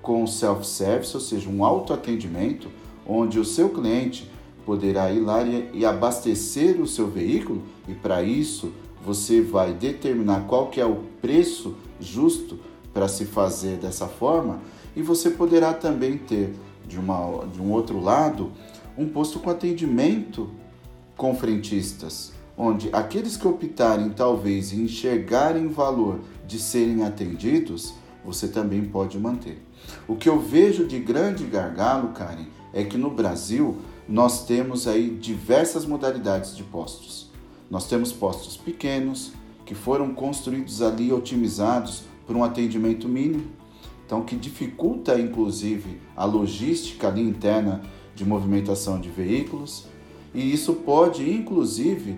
com 0.00 0.26
self-service, 0.26 1.14
ou 1.14 1.20
seja, 1.20 1.48
um 1.50 1.64
autoatendimento, 1.64 2.68
onde 3.06 3.38
o 3.38 3.44
seu 3.44 3.68
cliente 3.68 4.30
poderá 4.64 5.12
ir 5.12 5.20
lá 5.20 5.42
e 5.44 5.84
abastecer 5.84 6.80
o 6.80 6.86
seu 6.86 7.06
veículo 7.08 7.62
e 7.86 7.94
para 7.94 8.22
isso 8.22 8.72
você 9.04 9.40
vai 9.40 9.72
determinar 9.72 10.46
qual 10.48 10.68
que 10.68 10.80
é 10.80 10.84
o 10.84 11.02
preço 11.20 11.76
justo 12.00 12.58
para 12.92 13.06
se 13.06 13.24
fazer 13.24 13.76
dessa 13.76 14.08
forma, 14.08 14.60
e 14.96 15.02
você 15.02 15.30
poderá 15.30 15.74
também 15.74 16.16
ter, 16.16 16.54
de, 16.86 16.98
uma, 16.98 17.46
de 17.46 17.60
um 17.60 17.70
outro 17.72 18.00
lado, 18.00 18.52
um 18.96 19.08
posto 19.08 19.38
com 19.38 19.50
atendimento 19.50 20.50
com 21.16 21.34
frentistas, 21.34 22.32
onde 22.56 22.88
aqueles 22.92 23.36
que 23.36 23.48
optarem 23.48 24.10
talvez 24.10 24.72
em 24.72 24.82
enxergarem 24.82 25.68
valor 25.68 26.20
de 26.46 26.58
serem 26.58 27.04
atendidos, 27.04 27.94
você 28.24 28.48
também 28.48 28.84
pode 28.84 29.18
manter. 29.18 29.62
O 30.06 30.16
que 30.16 30.28
eu 30.28 30.40
vejo 30.40 30.86
de 30.86 30.98
grande 30.98 31.44
gargalo, 31.44 32.08
Karen, 32.08 32.46
é 32.72 32.84
que 32.84 32.98
no 32.98 33.10
Brasil 33.10 33.78
nós 34.08 34.44
temos 34.44 34.86
aí 34.86 35.10
diversas 35.10 35.86
modalidades 35.86 36.56
de 36.56 36.62
postos. 36.62 37.30
Nós 37.70 37.88
temos 37.88 38.12
postos 38.12 38.56
pequenos 38.56 39.32
que 39.64 39.74
foram 39.74 40.14
construídos 40.14 40.80
ali 40.82 41.12
otimizados 41.12 42.04
por 42.26 42.36
um 42.36 42.44
atendimento 42.44 43.08
mínimo, 43.08 43.44
então 44.06 44.22
que 44.22 44.36
dificulta 44.36 45.18
inclusive 45.18 46.00
a 46.16 46.24
logística 46.24 47.08
interna 47.18 47.82
de 48.14 48.24
movimentação 48.24 49.00
de 49.00 49.10
veículos, 49.10 49.86
e 50.32 50.52
isso 50.52 50.74
pode 50.74 51.28
inclusive 51.28 52.16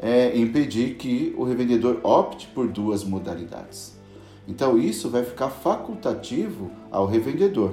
é, 0.00 0.36
impedir 0.38 0.96
que 0.96 1.34
o 1.36 1.44
revendedor 1.44 1.98
opte 2.02 2.46
por 2.48 2.68
duas 2.68 3.02
modalidades. 3.02 3.98
Então 4.46 4.78
isso 4.78 5.08
vai 5.08 5.24
ficar 5.24 5.48
facultativo 5.48 6.70
ao 6.90 7.06
revendedor. 7.06 7.72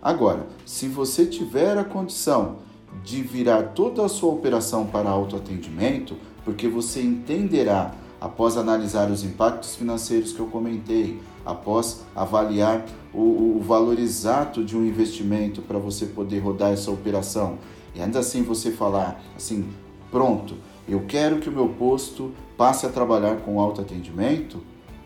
Agora, 0.00 0.46
se 0.64 0.86
você 0.86 1.26
tiver 1.26 1.76
a 1.76 1.84
condição 1.84 2.58
de 3.04 3.22
virar 3.22 3.74
toda 3.74 4.04
a 4.04 4.08
sua 4.08 4.32
operação 4.32 4.86
para 4.86 5.10
autoatendimento, 5.10 6.16
porque 6.44 6.68
você 6.68 7.02
entenderá 7.02 7.94
após 8.20 8.56
analisar 8.56 9.10
os 9.10 9.24
impactos 9.24 9.74
financeiros 9.74 10.32
que 10.32 10.40
eu 10.40 10.46
comentei, 10.46 11.20
após 11.44 12.02
avaliar 12.14 12.84
o, 13.14 13.56
o 13.56 13.60
valor 13.60 13.98
exato 13.98 14.62
de 14.62 14.76
um 14.76 14.84
investimento 14.84 15.62
para 15.62 15.78
você 15.78 16.06
poder 16.06 16.40
rodar 16.40 16.72
essa 16.72 16.90
operação, 16.90 17.58
e 17.94 18.00
ainda 18.00 18.18
assim 18.18 18.42
você 18.42 18.70
falar 18.70 19.20
assim, 19.34 19.68
pronto, 20.10 20.56
eu 20.88 21.04
quero 21.06 21.38
que 21.38 21.48
o 21.48 21.52
meu 21.52 21.68
posto 21.68 22.32
passe 22.56 22.84
a 22.84 22.90
trabalhar 22.90 23.36
com 23.38 23.58
autoatendimento, 23.58 24.60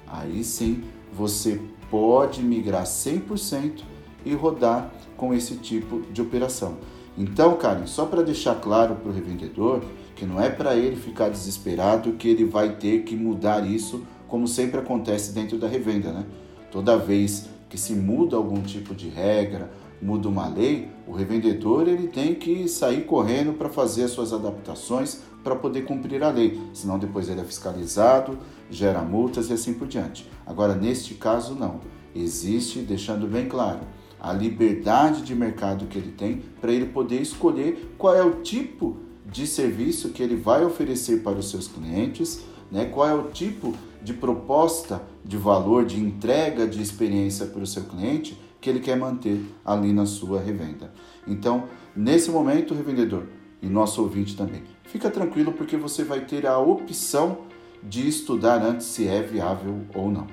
aí 0.07 0.43
sim 0.43 0.83
você 1.13 1.61
pode 1.91 2.43
migrar 2.43 2.85
100% 2.85 3.83
e 4.25 4.35
rodar 4.35 4.93
com 5.17 5.33
esse 5.33 5.57
tipo 5.57 6.01
de 6.13 6.21
operação. 6.21 6.79
Então, 7.17 7.57
Karen, 7.57 7.87
só 7.87 8.07
para 8.07 8.23
deixar 8.23 8.57
claro 8.57 8.97
para 8.97 9.11
o 9.11 9.15
revendedor 9.15 9.83
que 10.15 10.25
não 10.25 10.41
é 10.41 10.49
para 10.49 10.77
ele 10.77 10.97
ficar 10.97 11.29
desesperado 11.29 12.13
que 12.13 12.29
ele 12.29 12.45
vai 12.45 12.77
ter 12.77 13.03
que 13.03 13.17
mudar 13.17 13.67
isso, 13.67 14.05
como 14.29 14.47
sempre 14.47 14.81
acontece 14.81 15.33
dentro 15.33 15.59
da 15.59 15.69
revenda, 15.69 16.13
né? 16.13 16.25
Toda 16.71 16.97
vez 16.97 17.49
que 17.69 17.79
se 17.79 17.93
muda 17.93 18.37
algum 18.37 18.63
tipo 18.63 18.95
de 18.95 19.09
regra, 19.09 19.71
muda 20.01 20.29
uma 20.29 20.49
lei, 20.49 20.89
o 21.07 21.13
revendedor 21.13 21.89
ele 21.89 22.09
tem 22.09 22.35
que 22.35 22.69
sair 22.69 23.05
correndo 23.05 23.55
para 23.55 23.69
fazer 23.69 24.05
as 24.05 24.11
suas 24.11 24.33
adaptações 24.33 25.23
para 25.43 25.57
poder 25.57 25.83
cumprir 25.83 26.23
a 26.23 26.31
lei, 26.31 26.61
senão 26.73 26.99
depois 26.99 27.29
ele 27.29 27.41
é 27.41 27.45
fiscalizado, 27.45 28.39
gera 28.71 29.03
multas 29.03 29.51
e 29.51 29.53
assim 29.53 29.75
por 29.75 29.87
diante. 29.87 30.29
Agora, 30.47 30.75
neste 30.75 31.15
caso, 31.15 31.55
não. 31.55 31.81
Existe, 32.15 32.79
deixando 32.79 33.27
bem 33.27 33.47
claro, 33.47 33.81
a 34.21 34.33
liberdade 34.33 35.23
de 35.23 35.35
mercado 35.35 35.87
que 35.87 35.99
ele 35.99 36.13
tem 36.13 36.43
para 36.61 36.73
ele 36.73 36.87
poder 36.87 37.21
escolher 37.21 37.95
qual 37.99 38.15
é 38.15 38.23
o 38.23 38.43
tipo 38.43 38.97
de 39.25 39.47
serviço 39.47 40.11
que 40.11 40.23
ele 40.23 40.37
vai 40.37 40.65
oferecer 40.65 41.23
para 41.23 41.39
os 41.39 41.51
seus 41.51 41.67
clientes, 41.67 42.45
né? 42.71 42.87
qual 42.87 43.09
é 43.09 43.15
o 43.15 43.31
tipo 43.31 43.75
de 44.03 44.13
proposta 44.13 45.03
de 45.25 45.37
valor, 45.37 45.85
de 45.85 45.99
entrega 45.99 46.67
de 46.67 46.83
experiência 46.83 47.47
para 47.47 47.63
o 47.63 47.67
seu 47.67 47.85
cliente 47.85 48.39
que 48.61 48.69
ele 48.69 48.81
quer 48.81 48.97
manter 48.97 49.41
ali 49.65 49.93
na 49.93 50.07
sua 50.07 50.41
revenda. 50.41 50.93
Então, 51.27 51.65
nesse 51.95 52.31
momento, 52.31 52.75
revendedor 52.75 53.25
e 53.61 53.67
nosso 53.67 54.03
ouvinte 54.03 54.37
também, 54.37 54.63
fica 54.85 55.11
tranquilo 55.11 55.53
porque 55.53 55.77
você 55.77 56.05
vai 56.05 56.21
ter 56.21 56.47
a 56.47 56.59
opção 56.59 57.39
de 57.83 58.09
estudar 58.09 58.63
antes 58.63 58.87
se 58.87 59.07
é 59.07 59.23
viável 59.23 59.83
ou 59.95 60.11
não. 60.11 60.27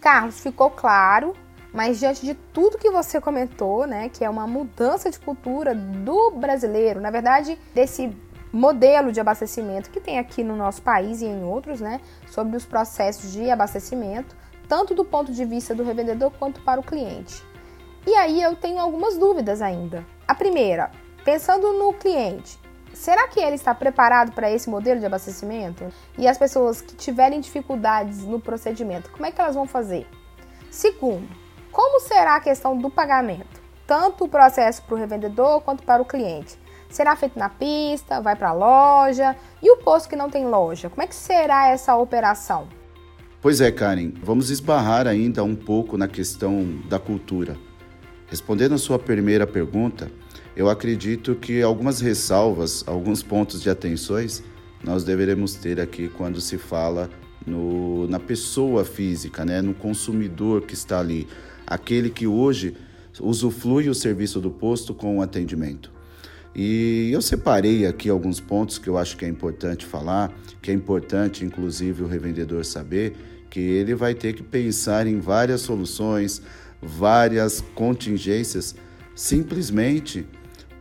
Carlos, 0.00 0.40
ficou 0.40 0.70
claro 0.70 1.34
mas 1.72 1.98
diante 1.98 2.24
de 2.24 2.34
tudo 2.34 2.78
que 2.78 2.90
você 2.90 3.20
comentou, 3.20 3.86
né, 3.86 4.08
que 4.08 4.24
é 4.24 4.30
uma 4.30 4.46
mudança 4.46 5.10
de 5.10 5.18
cultura 5.18 5.74
do 5.74 6.32
brasileiro, 6.32 7.00
na 7.00 7.10
verdade, 7.10 7.58
desse 7.74 8.14
modelo 8.52 9.12
de 9.12 9.20
abastecimento 9.20 9.90
que 9.90 10.00
tem 10.00 10.18
aqui 10.18 10.42
no 10.42 10.56
nosso 10.56 10.82
país 10.82 11.22
e 11.22 11.26
em 11.26 11.44
outros, 11.44 11.80
né, 11.80 12.00
sobre 12.28 12.56
os 12.56 12.64
processos 12.64 13.32
de 13.32 13.50
abastecimento, 13.50 14.36
tanto 14.68 14.94
do 14.94 15.04
ponto 15.04 15.32
de 15.32 15.44
vista 15.44 15.74
do 15.74 15.84
revendedor 15.84 16.32
quanto 16.32 16.60
para 16.62 16.80
o 16.80 16.84
cliente. 16.84 17.42
E 18.06 18.14
aí 18.14 18.42
eu 18.42 18.56
tenho 18.56 18.80
algumas 18.80 19.16
dúvidas 19.16 19.60
ainda. 19.60 20.04
A 20.26 20.34
primeira, 20.34 20.90
pensando 21.24 21.72
no 21.72 21.92
cliente, 21.92 22.58
será 22.92 23.28
que 23.28 23.38
ele 23.38 23.56
está 23.56 23.74
preparado 23.74 24.32
para 24.32 24.50
esse 24.50 24.70
modelo 24.70 24.98
de 24.98 25.06
abastecimento? 25.06 25.86
E 26.16 26.26
as 26.26 26.38
pessoas 26.38 26.80
que 26.80 26.96
tiverem 26.96 27.40
dificuldades 27.40 28.24
no 28.24 28.40
procedimento, 28.40 29.10
como 29.10 29.26
é 29.26 29.30
que 29.30 29.40
elas 29.40 29.54
vão 29.54 29.66
fazer? 29.66 30.08
Segundo, 30.70 31.28
como 31.72 32.00
será 32.00 32.36
a 32.36 32.40
questão 32.40 32.76
do 32.76 32.90
pagamento? 32.90 33.60
Tanto 33.86 34.24
o 34.24 34.28
processo 34.28 34.82
para 34.82 34.94
o 34.94 34.98
revendedor 34.98 35.60
quanto 35.62 35.82
para 35.82 36.02
o 36.02 36.04
cliente. 36.04 36.58
Será 36.88 37.14
feito 37.14 37.38
na 37.38 37.48
pista, 37.48 38.20
vai 38.20 38.34
para 38.34 38.50
a 38.50 38.52
loja? 38.52 39.36
E 39.62 39.70
o 39.70 39.76
posto 39.76 40.08
que 40.08 40.16
não 40.16 40.28
tem 40.28 40.46
loja? 40.46 40.90
Como 40.90 41.02
é 41.02 41.06
que 41.06 41.14
será 41.14 41.68
essa 41.68 41.96
operação? 41.96 42.68
Pois 43.40 43.60
é, 43.60 43.70
Karen, 43.70 44.12
vamos 44.22 44.50
esbarrar 44.50 45.06
ainda 45.06 45.42
um 45.42 45.56
pouco 45.56 45.96
na 45.96 46.08
questão 46.08 46.80
da 46.88 46.98
cultura. 46.98 47.56
Respondendo 48.26 48.74
a 48.74 48.78
sua 48.78 48.98
primeira 48.98 49.46
pergunta, 49.46 50.10
eu 50.54 50.68
acredito 50.68 51.34
que 51.34 51.62
algumas 51.62 52.00
ressalvas, 52.00 52.84
alguns 52.86 53.22
pontos 53.22 53.62
de 53.62 53.70
atenções 53.70 54.42
nós 54.82 55.04
deveremos 55.04 55.54
ter 55.54 55.80
aqui 55.80 56.08
quando 56.08 56.40
se 56.40 56.58
fala 56.58 57.10
no, 57.46 58.06
na 58.08 58.18
pessoa 58.18 58.84
física, 58.84 59.44
né, 59.44 59.62
no 59.62 59.74
consumidor 59.74 60.62
que 60.62 60.74
está 60.74 61.00
ali 61.00 61.28
aquele 61.70 62.10
que 62.10 62.26
hoje 62.26 62.76
usufrui 63.20 63.88
o 63.88 63.94
serviço 63.94 64.40
do 64.40 64.50
posto 64.50 64.92
com 64.92 65.18
o 65.18 65.22
atendimento. 65.22 65.92
E 66.54 67.10
eu 67.12 67.22
separei 67.22 67.86
aqui 67.86 68.08
alguns 68.08 68.40
pontos 68.40 68.76
que 68.76 68.88
eu 68.88 68.98
acho 68.98 69.16
que 69.16 69.24
é 69.24 69.28
importante 69.28 69.86
falar, 69.86 70.36
que 70.60 70.72
é 70.72 70.74
importante 70.74 71.44
inclusive 71.44 72.02
o 72.02 72.08
revendedor 72.08 72.64
saber 72.64 73.14
que 73.48 73.60
ele 73.60 73.94
vai 73.94 74.14
ter 74.14 74.32
que 74.32 74.42
pensar 74.42 75.06
em 75.06 75.20
várias 75.20 75.60
soluções, 75.60 76.42
várias 76.82 77.60
contingências, 77.74 78.74
simplesmente 79.14 80.26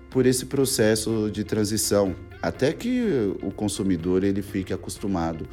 por 0.10 0.26
esse 0.26 0.48
processo 0.48 1.30
de 1.32 1.44
transição, 1.44 2.16
até 2.42 2.74
que 2.74 3.36
o 3.44 3.52
consumidor 3.52 4.24
ele 4.24 4.42
fique 4.42 4.74
acostumado 4.74 5.48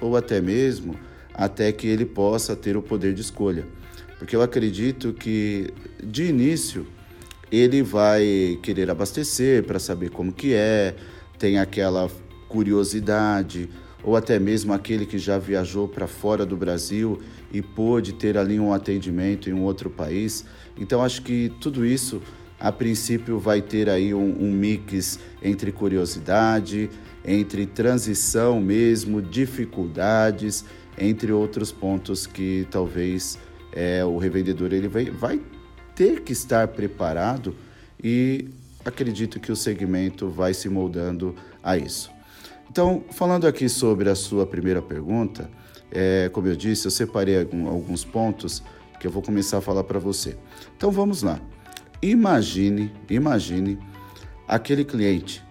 ou 0.00 0.16
até 0.16 0.40
mesmo 0.40 0.96
até 1.34 1.72
que 1.72 1.86
ele 1.86 2.04
possa 2.04 2.54
ter 2.54 2.76
o 2.76 2.82
poder 2.82 3.14
de 3.14 3.22
escolha 3.22 3.66
porque 4.22 4.36
eu 4.36 4.42
acredito 4.42 5.12
que 5.12 5.74
de 6.00 6.26
início 6.26 6.86
ele 7.50 7.82
vai 7.82 8.56
querer 8.62 8.88
abastecer 8.88 9.64
para 9.64 9.80
saber 9.80 10.10
como 10.10 10.32
que 10.32 10.54
é, 10.54 10.94
tem 11.40 11.58
aquela 11.58 12.08
curiosidade, 12.48 13.68
ou 14.00 14.14
até 14.14 14.38
mesmo 14.38 14.72
aquele 14.72 15.06
que 15.06 15.18
já 15.18 15.38
viajou 15.38 15.88
para 15.88 16.06
fora 16.06 16.46
do 16.46 16.56
Brasil 16.56 17.20
e 17.52 17.60
pôde 17.60 18.12
ter 18.12 18.38
ali 18.38 18.60
um 18.60 18.72
atendimento 18.72 19.50
em 19.50 19.52
um 19.52 19.62
outro 19.62 19.90
país. 19.90 20.44
Então 20.78 21.02
acho 21.02 21.22
que 21.22 21.52
tudo 21.60 21.84
isso 21.84 22.22
a 22.60 22.70
princípio 22.70 23.40
vai 23.40 23.60
ter 23.60 23.90
aí 23.90 24.14
um, 24.14 24.36
um 24.40 24.52
mix 24.52 25.18
entre 25.42 25.72
curiosidade, 25.72 26.88
entre 27.24 27.66
transição 27.66 28.60
mesmo, 28.60 29.20
dificuldades, 29.20 30.64
entre 30.96 31.32
outros 31.32 31.72
pontos 31.72 32.24
que 32.24 32.68
talvez 32.70 33.36
é, 33.72 34.04
o 34.04 34.18
revendedor 34.18 34.72
ele 34.72 34.88
vai, 34.88 35.06
vai 35.06 35.40
ter 35.94 36.22
que 36.22 36.32
estar 36.32 36.68
preparado 36.68 37.54
e 38.02 38.48
acredito 38.84 39.40
que 39.40 39.52
o 39.52 39.56
segmento 39.56 40.28
vai 40.28 40.54
se 40.54 40.68
moldando 40.68 41.34
a 41.62 41.76
isso. 41.76 42.10
Então, 42.70 43.04
falando 43.10 43.46
aqui 43.46 43.68
sobre 43.68 44.08
a 44.08 44.14
sua 44.14 44.46
primeira 44.46 44.80
pergunta, 44.80 45.50
é, 45.90 46.30
como 46.32 46.48
eu 46.48 46.56
disse, 46.56 46.86
eu 46.86 46.90
separei 46.90 47.38
alguns 47.38 48.04
pontos 48.04 48.62
que 48.98 49.06
eu 49.06 49.10
vou 49.10 49.22
começar 49.22 49.58
a 49.58 49.60
falar 49.60 49.84
para 49.84 49.98
você. 49.98 50.36
Então 50.76 50.90
vamos 50.90 51.22
lá. 51.22 51.40
Imagine, 52.00 52.90
imagine 53.10 53.78
aquele 54.48 54.84
cliente 54.84 55.42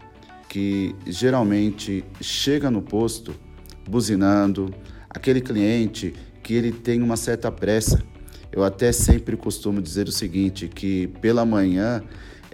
que 0.50 0.96
geralmente 1.06 2.04
chega 2.20 2.70
no 2.72 2.82
posto 2.82 3.34
buzinando, 3.88 4.74
aquele 5.10 5.42
cliente 5.42 6.14
que 6.44 6.54
ele 6.54 6.72
tem 6.72 7.02
uma 7.02 7.16
certa 7.16 7.52
pressa 7.52 8.04
eu 8.52 8.64
até 8.64 8.92
sempre 8.92 9.38
costumo 9.38 9.82
dizer 9.82 10.08
o 10.08 10.12
seguinte, 10.12 10.68
que 10.68 11.08
pela 11.22 11.46
manhã 11.46 12.04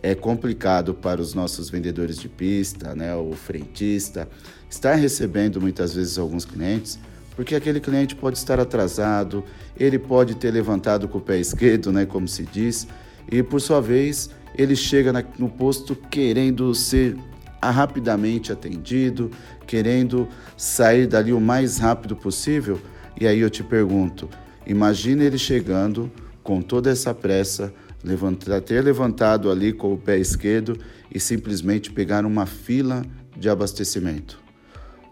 é 0.01 0.13
complicado 0.13 0.93
para 0.93 1.19
os 1.19 1.33
nossos 1.33 1.69
vendedores 1.69 2.17
de 2.17 2.29
pista, 2.29 2.95
né, 2.95 3.15
o 3.15 3.33
frentista, 3.33 4.29
estar 4.69 4.93
recebendo 4.93 5.59
muitas 5.59 5.95
vezes 5.95 6.17
alguns 6.17 6.45
clientes, 6.45 6.99
porque 7.35 7.55
aquele 7.55 7.79
cliente 7.79 8.15
pode 8.15 8.37
estar 8.37 8.59
atrasado, 8.59 9.43
ele 9.77 9.97
pode 9.97 10.35
ter 10.35 10.51
levantado 10.51 11.07
com 11.07 11.17
o 11.17 11.21
pé 11.21 11.39
esquerdo, 11.39 11.91
né, 11.91 12.05
como 12.05 12.27
se 12.27 12.43
diz, 12.43 12.87
e 13.31 13.41
por 13.41 13.59
sua 13.59 13.81
vez 13.81 14.29
ele 14.55 14.75
chega 14.75 15.11
no 15.37 15.49
posto 15.49 15.95
querendo 15.95 16.73
ser 16.73 17.15
rapidamente 17.61 18.51
atendido, 18.51 19.31
querendo 19.65 20.27
sair 20.55 21.07
dali 21.07 21.33
o 21.33 21.41
mais 21.41 21.77
rápido 21.77 22.15
possível. 22.15 22.79
E 23.19 23.27
aí 23.27 23.39
eu 23.39 23.49
te 23.49 23.63
pergunto, 23.63 24.29
Imagina 24.67 25.23
ele 25.23 25.37
chegando 25.37 26.11
com 26.43 26.61
toda 26.61 26.91
essa 26.91 27.13
pressa, 27.13 27.73
levantar, 28.03 28.59
ter 28.61 28.83
levantado 28.83 29.49
ali 29.49 29.71
com 29.71 29.93
o 29.93 29.97
pé 29.97 30.17
esquerdo 30.17 30.77
e 31.09 31.19
simplesmente 31.21 31.89
pegar 31.89 32.25
uma 32.25 32.45
fila 32.45 33.01
de 33.37 33.49
abastecimento, 33.49 34.37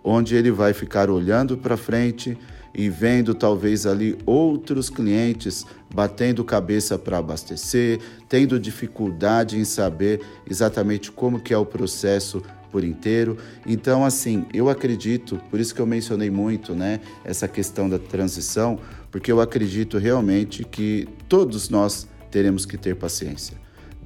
onde 0.04 0.36
ele 0.36 0.52
vai 0.52 0.74
ficar 0.74 1.10
olhando 1.10 1.58
para 1.58 1.78
frente 1.78 2.38
e 2.74 2.90
vendo 2.90 3.34
talvez 3.34 3.86
ali 3.86 4.18
outros 4.26 4.90
clientes 4.90 5.66
batendo 5.94 6.44
cabeça 6.44 7.00
para 7.00 7.20
abastecer, 7.20 8.02
tendo 8.28 8.60
dificuldade 8.60 9.58
em 9.58 9.64
saber 9.64 10.20
exatamente 10.50 11.10
como 11.10 11.40
que 11.40 11.54
é 11.54 11.58
o 11.58 11.66
processo 11.66 12.44
por 12.76 12.84
inteiro. 12.84 13.38
Então, 13.66 14.04
assim, 14.04 14.46
eu 14.54 14.70
acredito, 14.70 15.42
por 15.50 15.62
isso 15.62 15.74
que 15.74 15.80
eu 15.80 15.86
mencionei 15.86 16.30
muito, 16.30 16.76
né, 16.76 17.00
essa 17.24 17.48
questão 17.48 17.88
da 17.88 17.98
transição, 17.98 18.78
porque 19.16 19.32
eu 19.32 19.40
acredito 19.40 19.98
realmente 19.98 20.66
que 20.66 21.08
todos 21.30 21.70
nós 21.70 22.06
teremos 22.30 22.66
que 22.66 22.78
ter 22.78 22.98
paciência. 22.98 23.56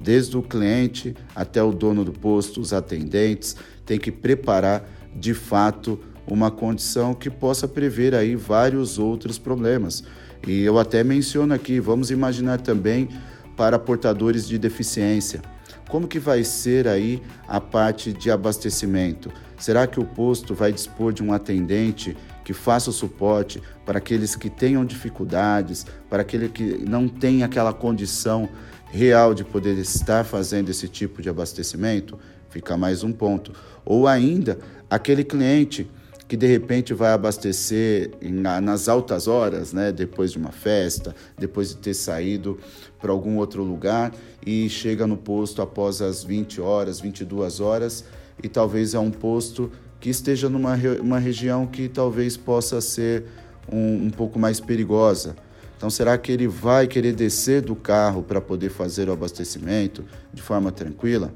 Desde 0.00 0.36
o 0.36 0.40
cliente 0.40 1.16
até 1.34 1.60
o 1.60 1.72
dono 1.72 2.04
do 2.04 2.12
posto, 2.12 2.60
os 2.60 2.72
atendentes, 2.72 3.56
tem 3.84 3.98
que 3.98 4.12
preparar 4.12 4.88
de 5.12 5.34
fato 5.34 5.98
uma 6.28 6.48
condição 6.48 7.12
que 7.12 7.28
possa 7.28 7.66
prever 7.66 8.14
aí 8.14 8.36
vários 8.36 9.00
outros 9.00 9.36
problemas. 9.36 10.04
E 10.46 10.62
eu 10.62 10.78
até 10.78 11.02
menciono 11.02 11.54
aqui, 11.54 11.80
vamos 11.80 12.12
imaginar 12.12 12.60
também 12.60 13.08
para 13.56 13.80
portadores 13.80 14.46
de 14.46 14.58
deficiência. 14.58 15.42
Como 15.88 16.06
que 16.06 16.20
vai 16.20 16.44
ser 16.44 16.86
aí 16.86 17.20
a 17.48 17.60
parte 17.60 18.12
de 18.12 18.30
abastecimento? 18.30 19.28
Será 19.58 19.88
que 19.88 19.98
o 19.98 20.04
posto 20.04 20.54
vai 20.54 20.72
dispor 20.72 21.12
de 21.12 21.20
um 21.20 21.32
atendente 21.32 22.16
que 22.50 22.54
faça 22.54 22.90
o 22.90 22.92
suporte 22.92 23.62
para 23.86 23.98
aqueles 23.98 24.34
que 24.34 24.50
tenham 24.50 24.84
dificuldades, 24.84 25.86
para 26.08 26.22
aquele 26.22 26.48
que 26.48 26.84
não 26.84 27.06
tem 27.06 27.44
aquela 27.44 27.72
condição 27.72 28.48
real 28.90 29.32
de 29.32 29.44
poder 29.44 29.78
estar 29.78 30.24
fazendo 30.24 30.68
esse 30.68 30.88
tipo 30.88 31.22
de 31.22 31.28
abastecimento? 31.28 32.18
Fica 32.48 32.76
mais 32.76 33.04
um 33.04 33.12
ponto. 33.12 33.52
Ou 33.84 34.08
ainda, 34.08 34.58
aquele 34.90 35.22
cliente 35.22 35.88
que 36.26 36.36
de 36.36 36.48
repente 36.48 36.92
vai 36.92 37.12
abastecer 37.12 38.10
nas 38.20 38.88
altas 38.88 39.28
horas, 39.28 39.72
né, 39.72 39.92
depois 39.92 40.32
de 40.32 40.38
uma 40.38 40.50
festa, 40.50 41.14
depois 41.38 41.68
de 41.68 41.76
ter 41.76 41.94
saído 41.94 42.58
para 43.00 43.12
algum 43.12 43.36
outro 43.36 43.62
lugar 43.62 44.12
e 44.44 44.68
chega 44.68 45.06
no 45.06 45.16
posto 45.16 45.62
após 45.62 46.02
as 46.02 46.24
20 46.24 46.60
horas, 46.60 46.98
22 46.98 47.60
horas 47.60 48.04
e 48.42 48.48
talvez 48.48 48.92
é 48.92 48.98
um 48.98 49.10
posto 49.12 49.70
que 50.00 50.08
esteja 50.08 50.48
numa 50.48 50.74
uma 51.00 51.18
região 51.18 51.66
que 51.66 51.88
talvez 51.88 52.36
possa 52.36 52.80
ser 52.80 53.24
um, 53.70 54.06
um 54.06 54.10
pouco 54.10 54.38
mais 54.38 54.58
perigosa. 54.58 55.36
Então, 55.76 55.88
será 55.88 56.18
que 56.18 56.32
ele 56.32 56.46
vai 56.46 56.86
querer 56.86 57.14
descer 57.14 57.62
do 57.62 57.74
carro 57.74 58.22
para 58.22 58.40
poder 58.40 58.70
fazer 58.70 59.08
o 59.08 59.12
abastecimento 59.12 60.04
de 60.32 60.42
forma 60.42 60.72
tranquila? 60.72 61.32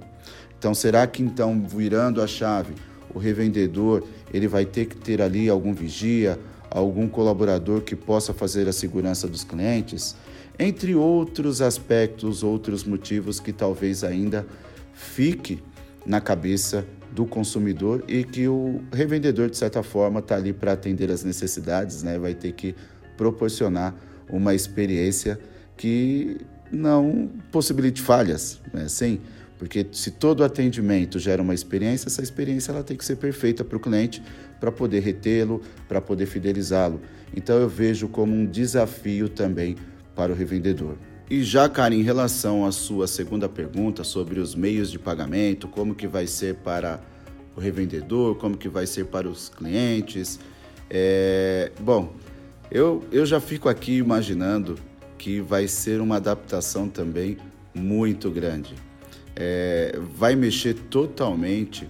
Então, 0.58 0.74
será 0.74 1.06
que 1.06 1.22
então, 1.22 1.66
virando 1.66 2.20
a 2.20 2.26
chave, 2.26 2.74
o 3.14 3.18
revendedor 3.18 4.02
ele 4.32 4.48
vai 4.48 4.64
ter 4.64 4.86
que 4.86 4.96
ter 4.96 5.22
ali 5.22 5.48
algum 5.48 5.72
vigia, 5.72 6.38
algum 6.70 7.06
colaborador 7.06 7.82
que 7.82 7.94
possa 7.94 8.34
fazer 8.34 8.68
a 8.68 8.72
segurança 8.72 9.28
dos 9.28 9.44
clientes, 9.44 10.16
entre 10.58 10.94
outros 10.94 11.60
aspectos, 11.60 12.42
outros 12.42 12.84
motivos 12.84 13.40
que 13.40 13.52
talvez 13.52 14.02
ainda 14.04 14.46
fique 14.92 15.62
na 16.06 16.20
cabeça 16.20 16.84
do 17.14 17.24
consumidor 17.24 18.04
e 18.08 18.24
que 18.24 18.48
o 18.48 18.82
revendedor, 18.92 19.48
de 19.48 19.56
certa 19.56 19.82
forma, 19.82 20.18
está 20.18 20.34
ali 20.34 20.52
para 20.52 20.72
atender 20.72 21.10
as 21.10 21.22
necessidades, 21.22 22.02
né? 22.02 22.18
vai 22.18 22.34
ter 22.34 22.52
que 22.52 22.74
proporcionar 23.16 23.94
uma 24.28 24.54
experiência 24.54 25.38
que 25.76 26.38
não 26.72 27.30
possibilite 27.52 28.02
falhas, 28.02 28.60
né? 28.72 28.88
Sim, 28.88 29.20
porque 29.58 29.86
se 29.92 30.10
todo 30.10 30.42
atendimento 30.42 31.18
gera 31.18 31.40
uma 31.40 31.54
experiência, 31.54 32.08
essa 32.08 32.22
experiência 32.22 32.72
ela 32.72 32.82
tem 32.82 32.96
que 32.96 33.04
ser 33.04 33.16
perfeita 33.16 33.64
para 33.64 33.76
o 33.76 33.80
cliente 33.80 34.22
para 34.58 34.72
poder 34.72 35.00
retê-lo, 35.00 35.62
para 35.86 36.00
poder 36.00 36.26
fidelizá-lo. 36.26 37.00
Então 37.36 37.56
eu 37.58 37.68
vejo 37.68 38.08
como 38.08 38.34
um 38.34 38.46
desafio 38.46 39.28
também 39.28 39.76
para 40.16 40.32
o 40.32 40.34
revendedor. 40.34 40.96
E 41.30 41.42
já, 41.42 41.68
cara, 41.68 41.94
em 41.94 42.02
relação 42.02 42.66
à 42.66 42.72
sua 42.72 43.06
segunda 43.06 43.48
pergunta 43.48 44.04
sobre 44.04 44.40
os 44.40 44.54
meios 44.54 44.90
de 44.90 44.98
pagamento, 44.98 45.66
como 45.68 45.94
que 45.94 46.06
vai 46.06 46.26
ser 46.26 46.56
para 46.56 47.00
o 47.56 47.60
revendedor, 47.60 48.34
como 48.36 48.56
que 48.56 48.68
vai 48.68 48.86
ser 48.86 49.06
para 49.06 49.28
os 49.28 49.48
clientes, 49.48 50.38
é... 50.90 51.72
bom, 51.80 52.12
eu, 52.70 53.02
eu 53.10 53.24
já 53.24 53.40
fico 53.40 53.68
aqui 53.68 53.96
imaginando 53.96 54.76
que 55.16 55.40
vai 55.40 55.66
ser 55.66 56.00
uma 56.00 56.16
adaptação 56.16 56.88
também 56.88 57.38
muito 57.74 58.30
grande 58.30 58.74
é, 59.36 59.98
vai 60.16 60.36
mexer 60.36 60.74
totalmente 60.74 61.88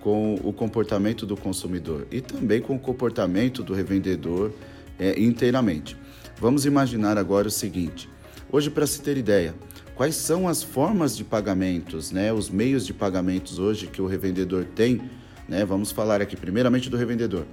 com 0.00 0.34
o 0.44 0.52
comportamento 0.52 1.26
do 1.26 1.36
consumidor 1.36 2.06
e 2.10 2.20
também 2.20 2.60
com 2.60 2.76
o 2.76 2.78
comportamento 2.78 3.62
do 3.62 3.72
revendedor 3.72 4.52
é, 4.98 5.18
inteiramente. 5.20 5.96
Vamos 6.38 6.66
imaginar 6.66 7.16
agora 7.16 7.48
o 7.48 7.50
seguinte: 7.50 8.08
hoje, 8.54 8.70
para 8.70 8.86
se 8.86 9.02
ter 9.02 9.16
ideia, 9.16 9.52
quais 9.96 10.14
são 10.14 10.46
as 10.46 10.62
formas 10.62 11.16
de 11.16 11.24
pagamentos, 11.24 12.12
né, 12.12 12.32
os 12.32 12.48
meios 12.48 12.86
de 12.86 12.94
pagamentos 12.94 13.58
hoje 13.58 13.88
que 13.88 14.00
o 14.00 14.06
revendedor 14.06 14.64
tem? 14.64 15.10
Né, 15.48 15.64
vamos 15.64 15.90
falar 15.90 16.22
aqui 16.22 16.36
primeiramente 16.36 16.88
do 16.88 16.96
revendedor, 16.96 17.46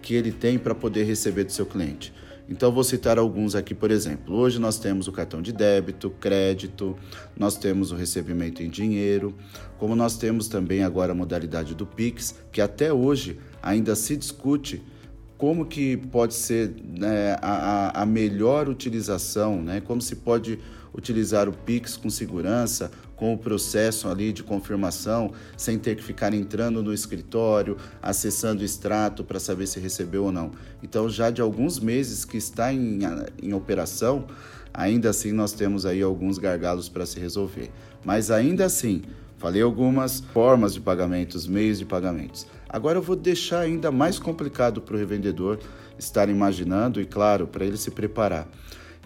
que 0.00 0.14
ele 0.14 0.32
tem 0.32 0.58
para 0.58 0.74
poder 0.74 1.04
receber 1.04 1.44
do 1.44 1.52
seu 1.52 1.66
cliente. 1.66 2.14
Então, 2.48 2.72
vou 2.72 2.82
citar 2.82 3.18
alguns 3.18 3.54
aqui, 3.54 3.74
por 3.74 3.90
exemplo. 3.90 4.34
Hoje 4.34 4.58
nós 4.58 4.78
temos 4.78 5.06
o 5.06 5.12
cartão 5.12 5.42
de 5.42 5.52
débito, 5.52 6.08
crédito, 6.08 6.96
nós 7.36 7.58
temos 7.58 7.92
o 7.92 7.94
recebimento 7.94 8.62
em 8.62 8.70
dinheiro, 8.70 9.34
como 9.76 9.94
nós 9.94 10.16
temos 10.16 10.48
também 10.48 10.82
agora 10.82 11.12
a 11.12 11.14
modalidade 11.14 11.74
do 11.74 11.84
Pix, 11.84 12.34
que 12.50 12.62
até 12.62 12.90
hoje 12.90 13.38
ainda 13.62 13.94
se 13.94 14.16
discute 14.16 14.82
como 15.38 15.64
que 15.64 15.96
pode 15.96 16.34
ser 16.34 16.74
né, 16.84 17.36
a, 17.40 18.02
a 18.02 18.04
melhor 18.04 18.68
utilização, 18.68 19.62
né, 19.62 19.80
como 19.80 20.02
se 20.02 20.16
pode 20.16 20.58
utilizar 20.92 21.48
o 21.48 21.52
Pix 21.52 21.96
com 21.96 22.10
segurança, 22.10 22.90
com 23.14 23.32
o 23.32 23.38
processo 23.38 24.08
ali 24.08 24.32
de 24.32 24.42
confirmação, 24.42 25.32
sem 25.56 25.78
ter 25.78 25.96
que 25.96 26.02
ficar 26.02 26.34
entrando 26.34 26.82
no 26.82 26.92
escritório, 26.92 27.76
acessando 28.02 28.62
o 28.62 28.64
extrato 28.64 29.22
para 29.22 29.38
saber 29.38 29.68
se 29.68 29.78
recebeu 29.78 30.24
ou 30.24 30.32
não. 30.32 30.50
Então, 30.82 31.08
já 31.08 31.30
de 31.30 31.40
alguns 31.40 31.78
meses 31.78 32.24
que 32.24 32.36
está 32.36 32.72
em, 32.72 33.00
em 33.40 33.52
operação, 33.52 34.26
ainda 34.74 35.10
assim 35.10 35.32
nós 35.32 35.52
temos 35.52 35.86
aí 35.86 36.02
alguns 36.02 36.38
gargalos 36.38 36.88
para 36.88 37.06
se 37.06 37.20
resolver. 37.20 37.70
Mas 38.04 38.30
ainda 38.30 38.64
assim, 38.64 39.02
falei 39.36 39.62
algumas 39.62 40.20
formas 40.20 40.74
de 40.74 40.80
pagamentos, 40.80 41.46
meios 41.46 41.78
de 41.78 41.84
pagamentos. 41.84 42.46
Agora 42.68 42.98
eu 42.98 43.02
vou 43.02 43.16
deixar 43.16 43.60
ainda 43.60 43.90
mais 43.90 44.18
complicado 44.18 44.80
para 44.82 44.94
o 44.94 44.98
revendedor 44.98 45.58
estar 45.98 46.28
imaginando 46.28 47.00
e, 47.00 47.06
claro, 47.06 47.46
para 47.46 47.64
ele 47.64 47.76
se 47.76 47.90
preparar. 47.90 48.46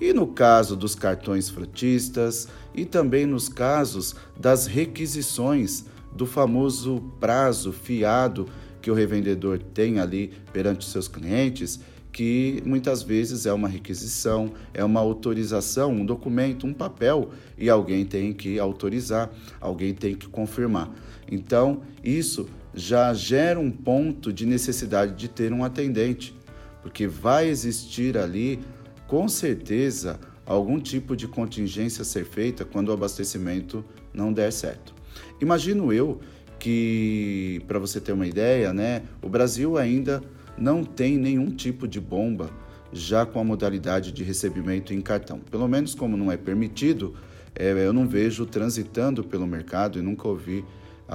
E 0.00 0.12
no 0.12 0.26
caso 0.26 0.74
dos 0.74 0.94
cartões 0.96 1.48
frutistas 1.48 2.48
e 2.74 2.84
também 2.84 3.24
nos 3.24 3.48
casos 3.48 4.16
das 4.36 4.66
requisições 4.66 5.84
do 6.12 6.26
famoso 6.26 7.00
prazo 7.20 7.72
fiado 7.72 8.48
que 8.80 8.90
o 8.90 8.94
revendedor 8.94 9.58
tem 9.58 10.00
ali 10.00 10.32
perante 10.52 10.84
seus 10.84 11.06
clientes, 11.06 11.78
que 12.12 12.60
muitas 12.66 13.02
vezes 13.02 13.46
é 13.46 13.52
uma 13.52 13.68
requisição, 13.68 14.52
é 14.74 14.84
uma 14.84 15.00
autorização, 15.00 15.92
um 15.92 16.04
documento, 16.04 16.66
um 16.66 16.74
papel 16.74 17.30
e 17.56 17.70
alguém 17.70 18.04
tem 18.04 18.32
que 18.32 18.58
autorizar, 18.58 19.30
alguém 19.60 19.94
tem 19.94 20.14
que 20.14 20.28
confirmar. 20.28 20.90
Então, 21.30 21.82
isso 22.04 22.48
já 22.74 23.12
gera 23.12 23.58
um 23.58 23.70
ponto 23.70 24.32
de 24.32 24.46
necessidade 24.46 25.14
de 25.14 25.28
ter 25.28 25.52
um 25.52 25.64
atendente, 25.64 26.34
porque 26.82 27.06
vai 27.06 27.48
existir 27.48 28.16
ali, 28.16 28.60
com 29.06 29.28
certeza, 29.28 30.18
algum 30.44 30.80
tipo 30.80 31.16
de 31.16 31.28
contingência 31.28 32.02
a 32.02 32.04
ser 32.04 32.24
feita 32.24 32.64
quando 32.64 32.88
o 32.88 32.92
abastecimento 32.92 33.84
não 34.12 34.32
der 34.32 34.52
certo. 34.52 34.94
Imagino 35.40 35.92
eu 35.92 36.20
que, 36.58 37.60
para 37.66 37.78
você 37.78 38.00
ter 38.00 38.12
uma 38.12 38.26
ideia, 38.26 38.72
né, 38.72 39.02
o 39.20 39.28
Brasil 39.28 39.76
ainda 39.76 40.22
não 40.56 40.84
tem 40.84 41.18
nenhum 41.18 41.50
tipo 41.50 41.88
de 41.88 42.00
bomba 42.00 42.50
já 42.92 43.24
com 43.24 43.40
a 43.40 43.44
modalidade 43.44 44.12
de 44.12 44.22
recebimento 44.22 44.92
em 44.92 45.00
cartão. 45.00 45.40
Pelo 45.50 45.66
menos 45.66 45.94
como 45.94 46.16
não 46.16 46.30
é 46.30 46.36
permitido, 46.36 47.14
é, 47.54 47.72
eu 47.72 47.92
não 47.92 48.06
vejo 48.06 48.46
transitando 48.46 49.24
pelo 49.24 49.46
mercado 49.46 49.98
e 49.98 50.02
nunca 50.02 50.28
ouvi 50.28 50.64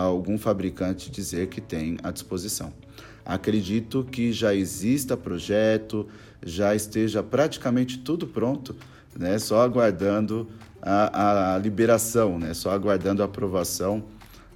algum 0.02 0.38
fabricante 0.38 1.12
dizer 1.12 1.48
que 1.48 1.62
tem 1.62 1.98
à 2.04 2.12
disposição. 2.12 2.72
Acredito 3.26 4.06
que 4.10 4.32
já 4.32 4.54
exista 4.54 5.18
projeto, 5.18 6.08
já 6.46 6.74
esteja 6.74 7.22
praticamente 7.22 8.00
tudo 8.00 8.26
pronto, 8.26 8.76
né? 9.18 9.38
só 9.38 9.62
aguardando 9.62 10.48
a, 10.82 11.56
a 11.56 11.58
liberação, 11.58 12.40
né? 12.40 12.54
só 12.54 12.72
aguardando 12.72 13.22
a 13.22 13.26
aprovação 13.26 14.04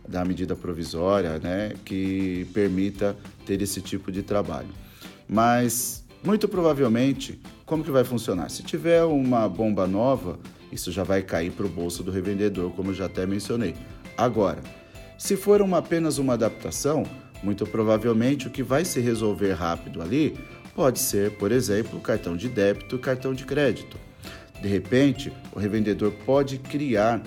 da 0.07 0.23
medida 0.23 0.55
provisória 0.55 1.37
né? 1.39 1.73
que 1.83 2.47
permita 2.53 3.15
ter 3.45 3.61
esse 3.61 3.81
tipo 3.81 4.11
de 4.11 4.23
trabalho. 4.23 4.69
Mas, 5.27 6.05
muito 6.23 6.47
provavelmente, 6.47 7.41
como 7.65 7.83
que 7.83 7.91
vai 7.91 8.03
funcionar? 8.03 8.49
Se 8.49 8.63
tiver 8.63 9.03
uma 9.03 9.49
bomba 9.49 9.87
nova, 9.87 10.39
isso 10.71 10.91
já 10.91 11.03
vai 11.03 11.21
cair 11.21 11.51
para 11.51 11.65
o 11.65 11.69
bolso 11.69 12.03
do 12.03 12.11
revendedor, 12.11 12.71
como 12.71 12.91
eu 12.91 12.93
já 12.93 13.05
até 13.05 13.25
mencionei. 13.25 13.75
Agora, 14.17 14.61
se 15.21 15.37
for 15.37 15.61
uma, 15.61 15.77
apenas 15.77 16.17
uma 16.17 16.33
adaptação, 16.33 17.03
muito 17.43 17.63
provavelmente 17.67 18.47
o 18.47 18.49
que 18.49 18.63
vai 18.63 18.83
se 18.83 18.99
resolver 18.99 19.53
rápido 19.53 20.01
ali 20.01 20.35
pode 20.75 20.97
ser, 20.97 21.29
por 21.37 21.51
exemplo, 21.51 21.99
cartão 21.99 22.35
de 22.35 22.49
débito 22.49 22.97
cartão 22.97 23.31
de 23.31 23.45
crédito. 23.45 23.99
De 24.59 24.67
repente, 24.67 25.31
o 25.53 25.59
revendedor 25.59 26.11
pode 26.25 26.57
criar 26.57 27.21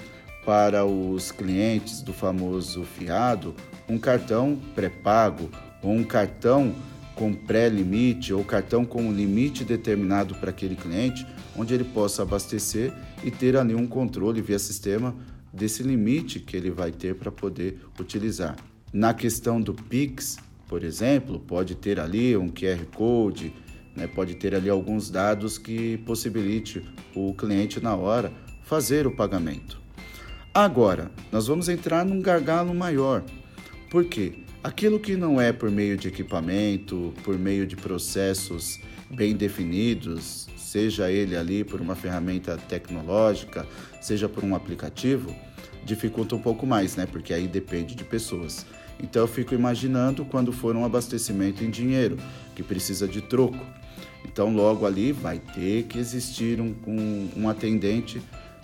para 0.45 0.85
os 0.85 1.31
clientes 1.31 2.03
do 2.03 2.13
famoso 2.13 2.83
fiado 2.83 3.55
um 3.89 3.97
cartão 3.97 4.59
pré-pago 4.75 5.49
ou 5.81 5.93
um 5.93 6.03
cartão 6.03 6.75
com 7.15 7.33
pré-limite 7.33 8.35
ou 8.35 8.43
cartão 8.43 8.85
com 8.85 9.03
um 9.03 9.13
limite 9.13 9.65
determinado 9.65 10.35
para 10.35 10.51
aquele 10.51 10.75
cliente, 10.75 11.25
onde 11.57 11.73
ele 11.73 11.85
possa 11.85 12.23
abastecer 12.23 12.93
e 13.23 13.31
ter 13.31 13.57
ali 13.57 13.73
um 13.73 13.87
controle 13.87 14.43
via 14.43 14.59
sistema 14.59 15.15
desse 15.55 15.83
limite 15.83 16.41
que 16.41 16.57
ele 16.57 16.71
vai 16.71 16.91
ter 16.91 17.15
para 17.15 17.31
poder 17.31 17.79
utilizar. 17.99 18.57
Na 18.93 19.15
questão 19.15 19.61
do 19.61 19.73
Pix, 19.73 20.37
por 20.69 20.83
exemplo, 20.83 21.39
pode 21.41 21.75
ter 21.75 22.01
ali 22.01 22.37
um 22.37 22.49
QR 22.49 22.85
Code, 22.95 23.53
né, 23.97 24.07
pode 24.07 24.35
ter 24.35 24.55
ali 24.55 24.69
alguns 24.69 25.11
dados 25.11 25.57
que 25.57 25.99
possibilite 25.99 26.85
o 27.15 27.33
cliente 27.35 27.81
na 27.81 27.95
hora 27.95 28.33
fazer 28.63 29.07
o 29.07 29.15
pagamento. 29.15 29.81
Agora, 30.53 31.11
nós 31.31 31.47
vamos 31.47 31.69
entrar 31.69 32.05
num 32.05 32.21
gargalo 32.21 32.75
maior. 32.75 33.25
Por 33.91 34.05
quê? 34.05 34.35
Aquilo 34.63 34.99
que 34.99 35.17
não 35.17 35.41
é 35.41 35.53
por 35.53 35.71
meio 35.71 35.97
de 35.97 36.09
equipamento, 36.09 37.13
por 37.23 37.39
meio 37.39 37.67
de 37.67 37.77
processos 37.77 38.81
bem 39.11 39.37
definidos, 39.37 40.49
seja 40.57 41.11
ele 41.11 41.37
ali 41.37 41.63
por 41.63 41.81
uma 41.81 41.95
ferramenta 41.95 42.57
tecnológica, 42.57 43.67
seja 44.05 44.29
por 44.29 44.45
um 44.45 44.55
aplicativo, 44.55 45.35
dificulta 45.83 46.37
um 46.37 46.39
pouco 46.39 46.67
mais, 46.67 46.95
né? 46.95 47.07
Porque 47.07 47.33
aí 47.33 47.49
depende 47.49 47.95
de 47.95 48.05
pessoas. 48.05 48.67
Então 49.03 49.23
eu 49.23 49.29
fico 49.29 49.55
imaginando 49.55 50.27
quando 50.27 50.53
for 50.53 50.77
um 50.77 50.85
abastecimento 50.85 51.65
em 51.65 51.71
dinheiro, 51.71 52.19
que 52.55 52.63
precisa 52.63 53.09
de 53.09 53.23
troco. 53.23 53.65
Então 54.27 54.55
logo 54.55 54.85
ali 54.85 55.11
vai 55.11 55.39
ter 55.39 55.85
que 55.85 55.99
existir 55.99 56.61
um, 56.61 56.75
um, 56.87 57.31
um 57.35 57.49
atendente 57.49 58.21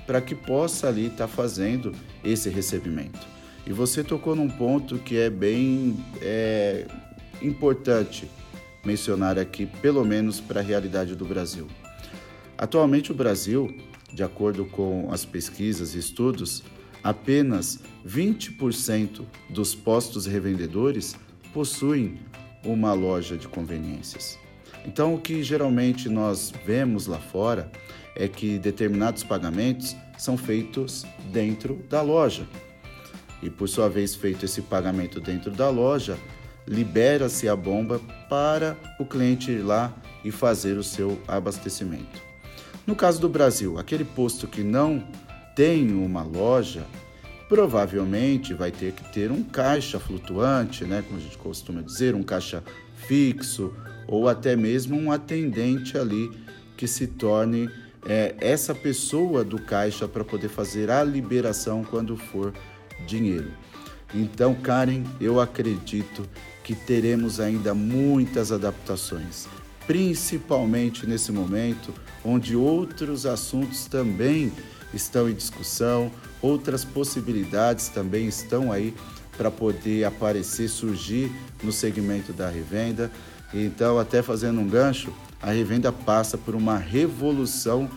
para 0.07 0.21
que 0.21 0.35
possa 0.35 0.89
ali 0.89 1.07
estar 1.07 1.27
tá 1.27 1.29
fazendo 1.29 1.95
esse 2.23 2.51
recebimento. 2.51 3.27
E 3.67 3.73
você 3.73 4.05
tocou 4.05 4.37
num 4.37 4.49
ponto 4.49 4.99
que 4.99 5.17
é 5.17 5.31
bem 5.31 5.97
é, 6.21 6.87
importante 7.41 8.31
mencionar 8.85 9.39
aqui, 9.39 9.65
pelo 9.65 10.05
menos 10.05 10.39
para 10.39 10.61
a 10.61 10.63
realidade 10.63 11.17
do 11.17 11.25
Brasil. 11.25 11.67
Atualmente, 12.59 13.11
o 13.11 13.15
Brasil, 13.15 13.75
de 14.13 14.23
acordo 14.23 14.65
com 14.65 15.09
as 15.13 15.25
pesquisas 15.25 15.95
e 15.95 15.99
estudos, 15.99 16.63
apenas 17.03 17.81
20% 18.07 19.25
dos 19.49 19.75
postos 19.75 20.27
revendedores 20.27 21.17
possuem 21.53 22.19
uma 22.65 22.93
loja 22.93 23.37
de 23.37 23.49
conveniências. 23.49 24.39
Então, 24.85 25.15
o 25.15 25.21
que 25.21 25.43
geralmente 25.43 26.09
nós 26.09 26.53
vemos 26.65 27.07
lá 27.07 27.19
fora 27.19 27.71
é 28.17 28.27
que 28.29 28.59
determinados 28.59 29.23
pagamentos 29.23 29.97
são 30.19 30.37
feitos 30.37 31.05
dentro 31.33 31.83
da 31.89 32.03
loja. 32.03 32.47
E 33.43 33.49
por 33.49 33.69
sua 33.69 33.89
vez, 33.89 34.15
feito 34.15 34.45
esse 34.45 34.63
pagamento 34.63 35.21
dentro 35.21 35.51
da 35.51 35.71
loja, 35.71 36.19
libera-se 36.67 37.49
a 37.49 37.57
bomba 37.57 38.01
para 38.29 38.77
o 38.99 39.05
cliente 39.05 39.51
ir 39.51 39.63
lá 39.63 39.95
e 40.25 40.31
fazer 40.31 40.77
o 40.77 40.85
seu 40.85 41.21
abastecimento. 41.27 42.30
No 42.91 42.97
caso 42.97 43.21
do 43.21 43.29
Brasil, 43.29 43.79
aquele 43.79 44.05
posto 44.05 44.49
que 44.49 44.65
não 44.65 45.01
tem 45.55 45.93
uma 45.93 46.25
loja, 46.25 46.85
provavelmente 47.49 48.53
vai 48.53 48.73
ter 48.73 48.91
que 48.91 49.13
ter 49.13 49.31
um 49.31 49.45
caixa 49.45 50.01
flutuante, 50.01 50.85
né, 50.85 51.01
como 51.07 51.21
a 51.21 51.23
gente 51.23 51.39
costuma 51.39 51.83
dizer, 51.83 52.17
um 52.17 52.25
caixa 52.25 52.65
fixo 53.07 53.73
ou 54.09 54.29
até 54.29 54.57
mesmo 54.57 54.99
um 54.99 55.13
atendente 55.13 55.97
ali 55.97 56.33
que 56.77 56.89
se 56.89 57.07
torne 57.07 57.71
é, 58.05 58.35
essa 58.41 58.75
pessoa 58.75 59.45
do 59.45 59.63
caixa 59.63 60.09
para 60.09 60.25
poder 60.25 60.49
fazer 60.49 60.91
a 60.91 61.05
liberação 61.05 61.85
quando 61.85 62.17
for 62.17 62.53
dinheiro. 63.07 63.53
Então, 64.13 64.53
Karen, 64.53 65.05
eu 65.21 65.41
acredito 65.41 66.29
que 66.65 66.75
teremos 66.75 67.39
ainda 67.39 67.73
muitas 67.73 68.51
adaptações, 68.51 69.47
principalmente 69.91 71.05
nesse 71.05 71.33
momento 71.33 71.93
onde 72.25 72.55
outros 72.55 73.27
assuntos 73.27 73.87
também 73.87 74.53
estão 74.95 75.29
em 75.29 75.35
discussão, 75.35 76.13
outras 76.41 76.85
possibilidades 76.85 77.89
também 77.89 78.29
estão 78.29 78.71
aí 78.71 78.95
para 79.37 79.51
poder 79.51 80.05
aparecer, 80.05 80.69
surgir 80.69 81.33
no 81.61 81.73
segmento 81.73 82.33
da 82.33 82.49
revenda. 82.49 83.11
Então, 83.53 83.99
até 83.99 84.23
fazendo 84.23 84.61
um 84.61 84.69
gancho, 84.69 85.13
a 85.43 85.51
revenda 85.51 85.91
passa 85.91 86.39
por 86.39 86.55
uma 86.55 86.79
revolução 86.79 87.91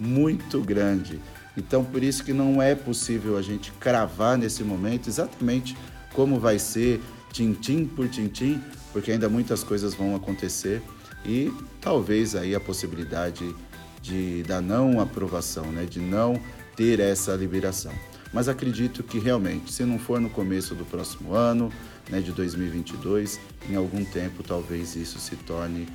muito 0.00 0.62
grande. 0.62 1.20
Então, 1.58 1.84
por 1.84 2.02
isso 2.02 2.24
que 2.24 2.32
não 2.32 2.62
é 2.62 2.74
possível 2.74 3.36
a 3.36 3.42
gente 3.42 3.70
cravar 3.72 4.38
nesse 4.38 4.64
momento 4.64 5.10
exatamente 5.10 5.76
como 6.14 6.40
vai 6.40 6.58
ser, 6.58 7.02
tintim 7.30 7.84
por 7.84 8.08
tintim, 8.08 8.62
porque 8.94 9.10
ainda 9.10 9.28
muitas 9.28 9.64
coisas 9.64 9.92
vão 9.92 10.14
acontecer 10.14 10.80
e 11.26 11.52
talvez 11.80 12.36
aí 12.36 12.54
a 12.54 12.60
possibilidade 12.60 13.54
de 14.00 14.44
da 14.44 14.60
não 14.60 15.00
aprovação, 15.00 15.66
né, 15.72 15.84
de 15.84 15.98
não 15.98 16.40
ter 16.76 17.00
essa 17.00 17.34
liberação. 17.34 17.92
Mas 18.32 18.48
acredito 18.48 19.02
que 19.02 19.18
realmente, 19.18 19.72
se 19.72 19.84
não 19.84 19.98
for 19.98 20.20
no 20.20 20.30
começo 20.30 20.76
do 20.76 20.84
próximo 20.84 21.34
ano, 21.34 21.72
né, 22.08 22.20
de 22.20 22.30
2022, 22.30 23.40
em 23.68 23.74
algum 23.74 24.04
tempo 24.04 24.44
talvez 24.44 24.94
isso 24.94 25.18
se 25.18 25.34
torne 25.36 25.88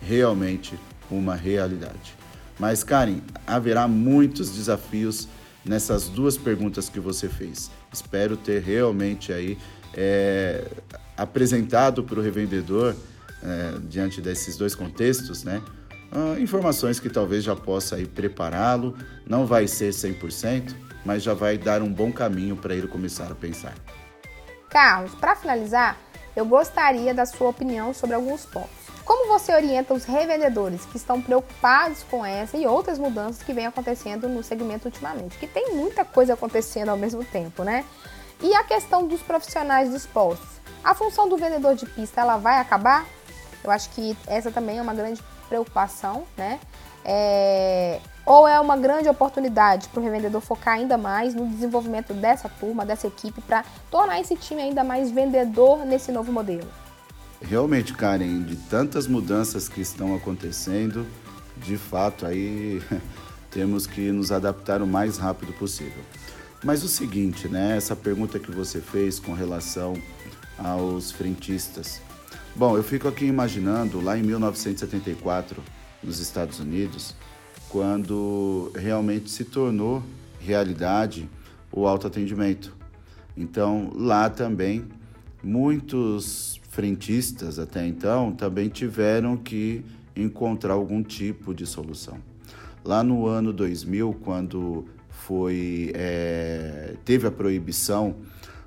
realmente 0.00 0.78
uma 1.10 1.34
realidade. 1.34 2.14
Mas, 2.58 2.84
Karen, 2.84 3.20
haverá 3.46 3.88
muitos 3.88 4.50
desafios 4.50 5.26
nessas 5.64 6.08
duas 6.08 6.36
perguntas 6.36 6.88
que 6.88 7.00
você 7.00 7.28
fez. 7.28 7.68
Espero 7.92 8.36
ter 8.36 8.62
realmente 8.62 9.32
aí 9.32 9.58
é, 9.92 10.68
apresentado 11.16 12.02
para 12.02 12.18
o 12.18 12.22
revendedor, 12.22 12.94
é, 13.42 13.78
diante 13.88 14.20
desses 14.20 14.56
dois 14.56 14.74
contextos, 14.74 15.44
né, 15.44 15.62
uh, 16.12 16.38
informações 16.40 16.98
que 16.98 17.10
talvez 17.10 17.44
já 17.44 17.54
possa 17.54 17.96
aí 17.96 18.06
prepará-lo. 18.06 18.96
Não 19.26 19.46
vai 19.46 19.66
ser 19.66 19.90
100%, 19.90 20.74
mas 21.04 21.22
já 21.22 21.34
vai 21.34 21.58
dar 21.58 21.82
um 21.82 21.92
bom 21.92 22.12
caminho 22.12 22.56
para 22.56 22.74
ele 22.74 22.86
começar 22.86 23.30
a 23.30 23.34
pensar. 23.34 23.74
Carlos, 24.70 25.14
para 25.14 25.36
finalizar, 25.36 25.98
eu 26.34 26.44
gostaria 26.44 27.14
da 27.14 27.26
sua 27.26 27.48
opinião 27.48 27.94
sobre 27.94 28.16
alguns 28.16 28.44
pontos. 28.44 28.84
Como 29.04 29.28
você 29.28 29.54
orienta 29.54 29.92
os 29.92 30.04
revendedores 30.04 30.86
que 30.86 30.96
estão 30.96 31.20
preocupados 31.20 32.02
com 32.04 32.24
essa 32.24 32.56
e 32.56 32.66
outras 32.66 32.98
mudanças 32.98 33.42
que 33.42 33.52
vem 33.52 33.66
acontecendo 33.66 34.28
no 34.28 34.42
segmento 34.42 34.86
ultimamente? 34.86 35.36
Que 35.36 35.46
tem 35.46 35.74
muita 35.74 36.04
coisa 36.04 36.32
acontecendo 36.32 36.88
ao 36.88 36.96
mesmo 36.96 37.22
tempo, 37.22 37.62
né? 37.62 37.84
E 38.42 38.54
a 38.54 38.64
questão 38.64 39.06
dos 39.06 39.20
profissionais 39.20 39.90
dos 39.90 40.06
postos. 40.06 40.53
A 40.84 40.94
função 40.94 41.26
do 41.26 41.38
vendedor 41.38 41.74
de 41.74 41.86
pista, 41.86 42.20
ela 42.20 42.36
vai 42.36 42.60
acabar? 42.60 43.06
Eu 43.64 43.70
acho 43.70 43.88
que 43.90 44.14
essa 44.26 44.50
também 44.50 44.76
é 44.76 44.82
uma 44.82 44.92
grande 44.92 45.22
preocupação, 45.48 46.24
né? 46.36 46.60
É... 47.02 48.00
Ou 48.26 48.46
é 48.46 48.60
uma 48.60 48.76
grande 48.76 49.08
oportunidade 49.08 49.88
para 49.88 50.00
o 50.00 50.02
revendedor 50.02 50.42
focar 50.42 50.74
ainda 50.74 50.98
mais 50.98 51.34
no 51.34 51.46
desenvolvimento 51.48 52.12
dessa 52.12 52.48
turma, 52.48 52.84
dessa 52.84 53.06
equipe, 53.06 53.40
para 53.40 53.64
tornar 53.90 54.20
esse 54.20 54.36
time 54.36 54.60
ainda 54.60 54.84
mais 54.84 55.10
vendedor 55.10 55.86
nesse 55.86 56.12
novo 56.12 56.30
modelo? 56.30 56.68
Realmente, 57.40 57.94
Karen, 57.94 58.42
de 58.42 58.56
tantas 58.56 59.06
mudanças 59.06 59.68
que 59.68 59.80
estão 59.80 60.14
acontecendo, 60.14 61.06
de 61.56 61.78
fato 61.78 62.26
aí 62.26 62.82
temos 63.50 63.86
que 63.86 64.12
nos 64.12 64.30
adaptar 64.30 64.82
o 64.82 64.86
mais 64.86 65.16
rápido 65.16 65.52
possível. 65.54 66.02
Mas 66.62 66.82
o 66.82 66.88
seguinte, 66.88 67.48
né? 67.48 67.76
Essa 67.76 67.94
pergunta 67.94 68.38
que 68.38 68.50
você 68.50 68.80
fez 68.80 69.18
com 69.20 69.34
relação 69.34 69.94
aos 70.58 71.10
frentistas. 71.10 72.00
Bom, 72.56 72.76
eu 72.76 72.82
fico 72.82 73.08
aqui 73.08 73.24
imaginando 73.24 74.00
lá 74.00 74.16
em 74.16 74.22
1974, 74.22 75.62
nos 76.02 76.20
Estados 76.20 76.60
Unidos, 76.60 77.14
quando 77.68 78.70
realmente 78.76 79.30
se 79.30 79.44
tornou 79.44 80.02
realidade 80.38 81.28
o 81.72 81.86
autoatendimento. 81.86 82.72
Então, 83.36 83.90
lá 83.94 84.30
também 84.30 84.84
muitos 85.42 86.60
frentistas 86.70 87.58
até 87.58 87.86
então 87.86 88.32
também 88.32 88.68
tiveram 88.68 89.36
que 89.36 89.84
encontrar 90.16 90.74
algum 90.74 91.02
tipo 91.02 91.52
de 91.52 91.66
solução. 91.66 92.18
Lá 92.84 93.02
no 93.02 93.26
ano 93.26 93.52
2000, 93.52 94.14
quando 94.22 94.86
foi 95.08 95.90
é, 95.94 96.94
teve 97.04 97.26
a 97.26 97.30
proibição 97.30 98.16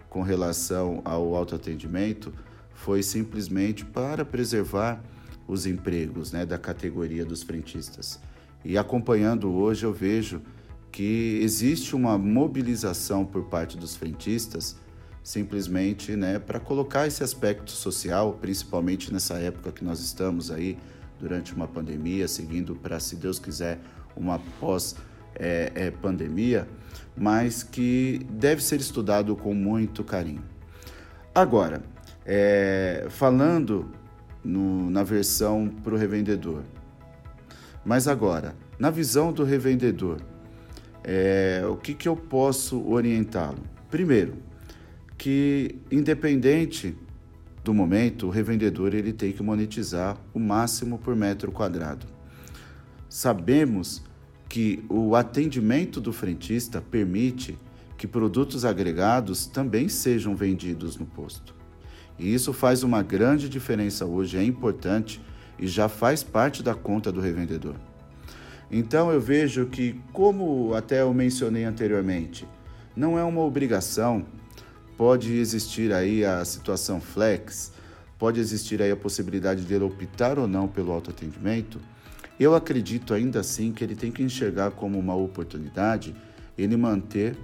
com 0.09 0.21
relação 0.21 1.01
ao 1.03 1.35
autoatendimento 1.35 2.33
foi 2.73 3.01
simplesmente 3.03 3.83
para 3.85 4.23
preservar 4.23 5.01
os 5.47 5.65
empregos 5.65 6.31
né, 6.31 6.45
da 6.45 6.57
categoria 6.57 7.25
dos 7.25 7.43
frentistas. 7.43 8.19
E 8.63 8.77
acompanhando 8.77 9.51
hoje, 9.51 9.85
eu 9.85 9.93
vejo 9.93 10.41
que 10.91 11.39
existe 11.41 11.95
uma 11.95 12.17
mobilização 12.17 13.25
por 13.25 13.45
parte 13.45 13.77
dos 13.77 13.95
frentistas 13.95 14.75
simplesmente 15.27 16.15
né, 16.15 16.39
para 16.39 16.57
colocar 16.57 17.05
esse 17.05 17.21
aspecto 17.21 17.69
social, 17.69 18.37
principalmente 18.39 19.11
nessa 19.11 19.33
época 19.33 19.73
que 19.73 19.83
nós 19.83 19.99
estamos 19.99 20.49
aí, 20.49 20.77
durante 21.19 21.53
uma 21.53 21.67
pandemia, 21.67 22.29
seguindo 22.29 22.77
para, 22.77 22.97
se 22.97 23.17
Deus 23.17 23.37
quiser, 23.37 23.77
uma 24.15 24.39
pós 24.57 24.95
é, 25.35 25.69
é, 25.75 25.91
pandemia, 25.91 26.65
mas 27.17 27.63
que 27.63 28.21
deve 28.29 28.63
ser 28.63 28.79
estudado 28.79 29.35
com 29.35 29.53
muito 29.53 30.03
carinho. 30.03 30.43
Agora, 31.33 31.81
é, 32.25 33.07
falando 33.09 33.89
no, 34.43 34.89
na 34.89 35.03
versão 35.03 35.67
para 35.83 35.93
o 35.93 35.97
revendedor, 35.97 36.63
mas 37.83 38.07
agora, 38.07 38.55
na 38.77 38.89
visão 38.89 39.31
do 39.31 39.43
revendedor, 39.43 40.21
é, 41.03 41.63
o 41.69 41.75
que, 41.75 41.93
que 41.93 42.07
eu 42.07 42.15
posso 42.15 42.85
orientá-lo? 42.87 43.63
Primeiro, 43.89 44.35
que 45.17 45.79
independente 45.89 46.95
do 47.63 47.73
momento, 47.73 48.27
o 48.27 48.29
revendedor 48.29 48.93
ele 48.93 49.11
tem 49.11 49.31
que 49.31 49.43
monetizar 49.43 50.17
o 50.33 50.39
máximo 50.39 50.97
por 50.97 51.15
metro 51.15 51.51
quadrado. 51.51 52.05
Sabemos 53.09 54.03
que 54.49 54.83
o 54.89 55.15
atendimento 55.15 55.99
do 55.99 56.13
frentista 56.13 56.81
permite 56.81 57.57
que 57.97 58.07
produtos 58.07 58.63
agregados 58.63 59.47
também 59.47 59.89
sejam 59.89 60.35
vendidos 60.35 60.97
no 60.97 61.05
posto. 61.05 61.55
E 62.19 62.33
isso 62.33 62.53
faz 62.53 62.83
uma 62.83 63.03
grande 63.03 63.49
diferença 63.49 64.05
hoje, 64.05 64.37
é 64.37 64.43
importante 64.43 65.21
e 65.59 65.67
já 65.67 65.89
faz 65.89 66.23
parte 66.23 66.61
da 66.63 66.73
conta 66.73 67.11
do 67.11 67.19
revendedor. 67.19 67.75
Então 68.71 69.11
eu 69.11 69.21
vejo 69.21 69.65
que, 69.67 69.99
como 70.11 70.73
até 70.73 71.01
eu 71.01 71.13
mencionei 71.13 71.63
anteriormente, 71.63 72.47
não 72.95 73.17
é 73.17 73.23
uma 73.23 73.41
obrigação, 73.41 74.25
pode 74.97 75.33
existir 75.33 75.93
aí 75.93 76.25
a 76.25 76.43
situação 76.43 76.99
flex, 76.99 77.71
pode 78.17 78.39
existir 78.39 78.81
aí 78.81 78.91
a 78.91 78.95
possibilidade 78.95 79.63
dele 79.63 79.83
optar 79.83 80.37
ou 80.39 80.47
não 80.47 80.67
pelo 80.67 80.91
autoatendimento. 80.91 81.79
Eu 82.39 82.53
acredito 82.55 83.13
ainda 83.13 83.39
assim 83.39 83.71
que 83.71 83.83
ele 83.83 83.95
tem 83.95 84.11
que 84.11 84.21
enxergar 84.21 84.71
como 84.71 84.99
uma 84.99 85.15
oportunidade 85.15 86.15
ele 86.57 86.77
manter 86.77 87.35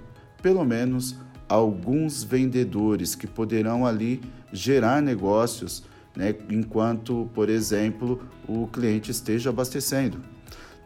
pelo 0.42 0.64
menos 0.64 1.16
alguns 1.48 2.22
vendedores 2.22 3.14
que 3.14 3.26
poderão 3.26 3.86
ali 3.86 4.20
gerar 4.52 5.02
negócios, 5.02 5.84
né, 6.16 6.34
enquanto, 6.50 7.28
por 7.34 7.48
exemplo, 7.48 8.22
o 8.46 8.66
cliente 8.66 9.10
esteja 9.10 9.50
abastecendo. 9.50 10.18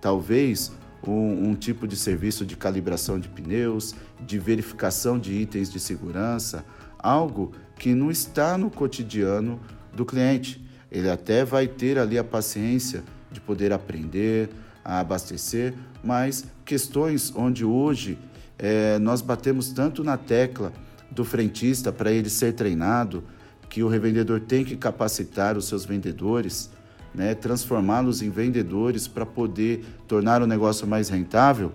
Talvez 0.00 0.72
um, 1.06 1.50
um, 1.50 1.54
tipo 1.54 1.86
de 1.86 1.96
serviço 1.96 2.46
de 2.46 2.56
calibração 2.56 3.18
de 3.18 3.28
pneus, 3.28 3.94
de 4.20 4.38
verificação 4.38 5.18
de 5.18 5.32
itens 5.32 5.70
de 5.70 5.78
segurança, 5.78 6.64
algo 6.98 7.52
que 7.76 7.94
não 7.94 8.10
está 8.10 8.56
no 8.56 8.70
cotidiano 8.70 9.60
do 9.92 10.04
cliente. 10.04 10.64
Ele 10.90 11.10
até 11.10 11.44
vai 11.44 11.66
ter 11.66 11.98
ali 11.98 12.18
a 12.18 12.24
paciência 12.24 13.04
de 13.30 13.40
poder 13.40 13.72
aprender 13.72 14.50
a 14.84 15.00
abastecer, 15.00 15.74
mas 16.02 16.44
questões 16.64 17.32
onde 17.34 17.64
hoje 17.64 18.18
é, 18.58 18.98
nós 18.98 19.20
batemos 19.20 19.70
tanto 19.70 20.02
na 20.02 20.16
tecla 20.16 20.72
do 21.10 21.24
frentista 21.24 21.92
para 21.92 22.10
ele 22.10 22.30
ser 22.30 22.54
treinado, 22.54 23.24
que 23.68 23.82
o 23.82 23.88
revendedor 23.88 24.40
tem 24.40 24.64
que 24.64 24.76
capacitar 24.76 25.56
os 25.56 25.66
seus 25.66 25.84
vendedores, 25.84 26.70
né, 27.14 27.34
transformá-los 27.34 28.22
em 28.22 28.30
vendedores 28.30 29.06
para 29.06 29.26
poder 29.26 29.84
tornar 30.06 30.42
o 30.42 30.46
negócio 30.46 30.86
mais 30.86 31.08
rentável, 31.08 31.72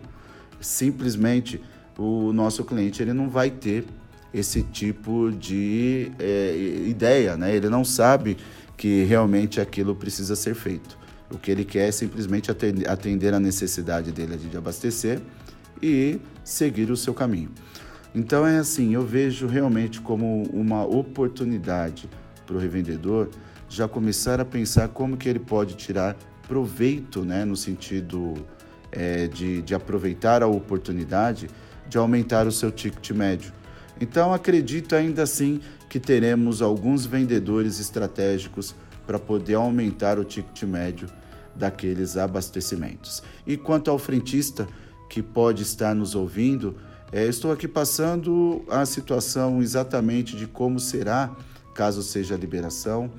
simplesmente 0.60 1.62
o 1.97 2.32
nosso 2.34 2.64
cliente 2.64 3.01
ele 3.01 3.14
não 3.14 3.30
vai 3.30 3.49
ter 3.51 3.86
esse 4.34 4.64
tipo 4.64 5.32
de 5.32 6.12
é, 6.18 6.56
ideia, 6.88 7.38
né? 7.38 7.56
ele 7.56 7.70
não 7.70 7.86
sabe 7.86 8.38
que 8.76 9.04
realmente 9.04 9.62
aquilo 9.62 9.95
precisa 9.95 10.36
ser 10.36 10.56
feito. 10.56 10.97
O 11.34 11.38
que 11.40 11.50
ele 11.50 11.66
quer 11.66 11.90
é 11.90 11.92
simplesmente 11.92 12.52
atender 12.52 13.34
a 13.34 13.40
necessidade 13.40 14.12
dele 14.12 14.38
de 14.38 14.56
abastecer 14.56 15.20
e 15.82 16.22
seguir 16.44 16.92
o 16.92 16.96
seu 16.96 17.14
caminho. 17.14 17.50
Então 18.14 18.46
é 18.46 18.60
assim, 18.60 18.94
eu 18.94 19.04
vejo 19.04 19.48
realmente 19.48 20.00
como 20.00 20.44
uma 20.54 20.86
oportunidade 20.86 22.08
para 22.46 22.56
o 22.56 22.60
revendedor 22.60 23.30
já 23.68 23.88
começar 23.88 24.40
a 24.40 24.46
pensar 24.46 24.90
como 24.90 25.18
que 25.18 25.28
ele 25.28 25.40
pode 25.40 25.74
tirar 25.74 26.16
proveito, 26.48 27.26
né, 27.26 27.44
no 27.44 27.56
sentido 27.56 28.36
é, 28.92 29.28
de, 29.28 29.64
de 29.64 29.74
aproveitar 29.74 30.44
a 30.44 30.48
oportunidade 30.48 31.50
de 31.90 31.98
aumentar 31.98 32.46
o 32.46 32.52
seu 32.52 32.72
ticket 32.72 33.10
médio. 33.12 33.52
Então 34.00 34.32
acredito 34.32 34.96
ainda 34.96 35.24
assim 35.24 35.60
que 35.90 36.00
teremos 36.00 36.62
alguns 36.62 37.06
vendedores 37.08 37.80
estratégicos 37.80 38.76
para 39.08 39.18
poder 39.18 39.56
aumentar 39.56 40.20
o 40.20 40.24
ticket 40.24 40.64
médio 40.64 41.08
daqueles 41.56 42.18
abastecimentos. 42.18 43.24
E 43.45 43.58
quanto 43.58 43.91
ao 43.91 43.99
frentista 43.99 44.68
que 45.10 45.22
pode 45.22 45.64
estar 45.64 45.93
nos 45.93 46.16
ouvindo, 46.16 46.76
é, 47.12 47.26
estou 47.26 47.51
aqui 47.51 47.68
passando 47.68 48.64
a 48.68 48.86
situação 48.86 49.62
exatamente 49.62 50.36
de 50.36 50.47
como 50.47 50.80
será 50.80 51.36
caso 51.74 52.01
seja 52.01 52.36
a 52.36 52.38
liberação. 52.38 53.12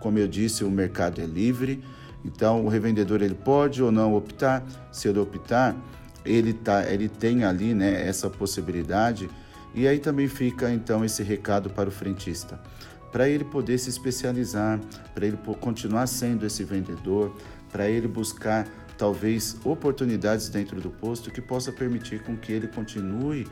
Como 0.00 0.18
eu 0.18 0.28
disse, 0.28 0.64
o 0.64 0.70
mercado 0.70 1.20
é 1.20 1.26
livre, 1.26 1.82
então 2.24 2.64
o 2.64 2.68
revendedor 2.68 3.22
ele 3.22 3.34
pode 3.34 3.82
ou 3.82 3.92
não 3.92 4.14
optar. 4.14 4.64
Se 4.90 5.08
ele 5.08 5.18
optar, 5.18 5.76
ele, 6.24 6.52
tá, 6.52 6.90
ele 6.90 7.08
tem 7.08 7.44
ali 7.44 7.74
né, 7.74 8.06
essa 8.06 8.28
possibilidade. 8.28 9.28
E 9.74 9.86
aí 9.86 9.98
também 9.98 10.26
fica 10.28 10.70
então 10.72 11.04
esse 11.04 11.22
recado 11.22 11.70
para 11.70 11.88
o 11.88 11.92
frentista, 11.92 12.60
para 13.12 13.28
ele 13.28 13.44
poder 13.44 13.78
se 13.78 13.88
especializar, 13.88 14.80
para 15.14 15.26
ele 15.26 15.38
continuar 15.60 16.06
sendo 16.08 16.44
esse 16.44 16.64
vendedor, 16.64 17.32
para 17.70 17.88
ele 17.88 18.08
buscar 18.08 18.66
talvez 18.96 19.56
oportunidades 19.64 20.48
dentro 20.48 20.80
do 20.80 20.90
posto 20.90 21.30
que 21.30 21.40
possa 21.40 21.72
permitir 21.72 22.22
com 22.22 22.36
que 22.36 22.52
ele 22.52 22.68
continue 22.68 23.46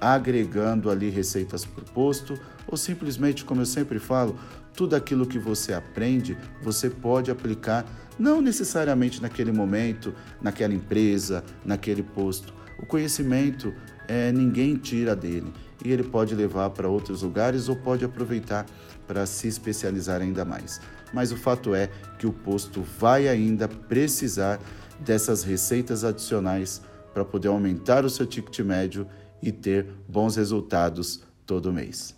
agregando 0.00 0.90
ali 0.90 1.10
receitas 1.10 1.64
por 1.64 1.84
posto, 1.84 2.38
ou 2.66 2.76
simplesmente, 2.76 3.44
como 3.44 3.60
eu 3.60 3.66
sempre 3.66 4.00
falo, 4.00 4.36
tudo 4.74 4.96
aquilo 4.96 5.26
que 5.26 5.38
você 5.38 5.72
aprende, 5.72 6.36
você 6.60 6.90
pode 6.90 7.30
aplicar 7.30 7.84
não 8.18 8.40
necessariamente 8.40 9.22
naquele 9.22 9.52
momento, 9.52 10.12
naquela 10.40 10.74
empresa, 10.74 11.44
naquele 11.64 12.02
posto. 12.02 12.52
O 12.80 12.86
conhecimento 12.86 13.72
é, 14.08 14.32
ninguém 14.32 14.76
tira 14.76 15.14
dele 15.14 15.52
e 15.84 15.90
ele 15.92 16.02
pode 16.02 16.34
levar 16.34 16.70
para 16.70 16.88
outros 16.88 17.22
lugares 17.22 17.68
ou 17.68 17.76
pode 17.76 18.04
aproveitar 18.04 18.66
para 19.06 19.26
se 19.26 19.48
especializar 19.48 20.20
ainda 20.20 20.44
mais. 20.44 20.80
Mas 21.12 21.32
o 21.32 21.36
fato 21.36 21.74
é 21.74 21.90
que 22.18 22.26
o 22.26 22.32
posto 22.32 22.82
vai 22.98 23.28
ainda 23.28 23.68
precisar 23.68 24.58
dessas 25.00 25.42
receitas 25.42 26.04
adicionais 26.04 26.80
para 27.12 27.24
poder 27.24 27.48
aumentar 27.48 28.04
o 28.04 28.10
seu 28.10 28.26
ticket 28.26 28.60
médio 28.60 29.06
e 29.42 29.50
ter 29.52 29.86
bons 30.08 30.36
resultados 30.36 31.22
todo 31.44 31.72
mês. 31.72 32.14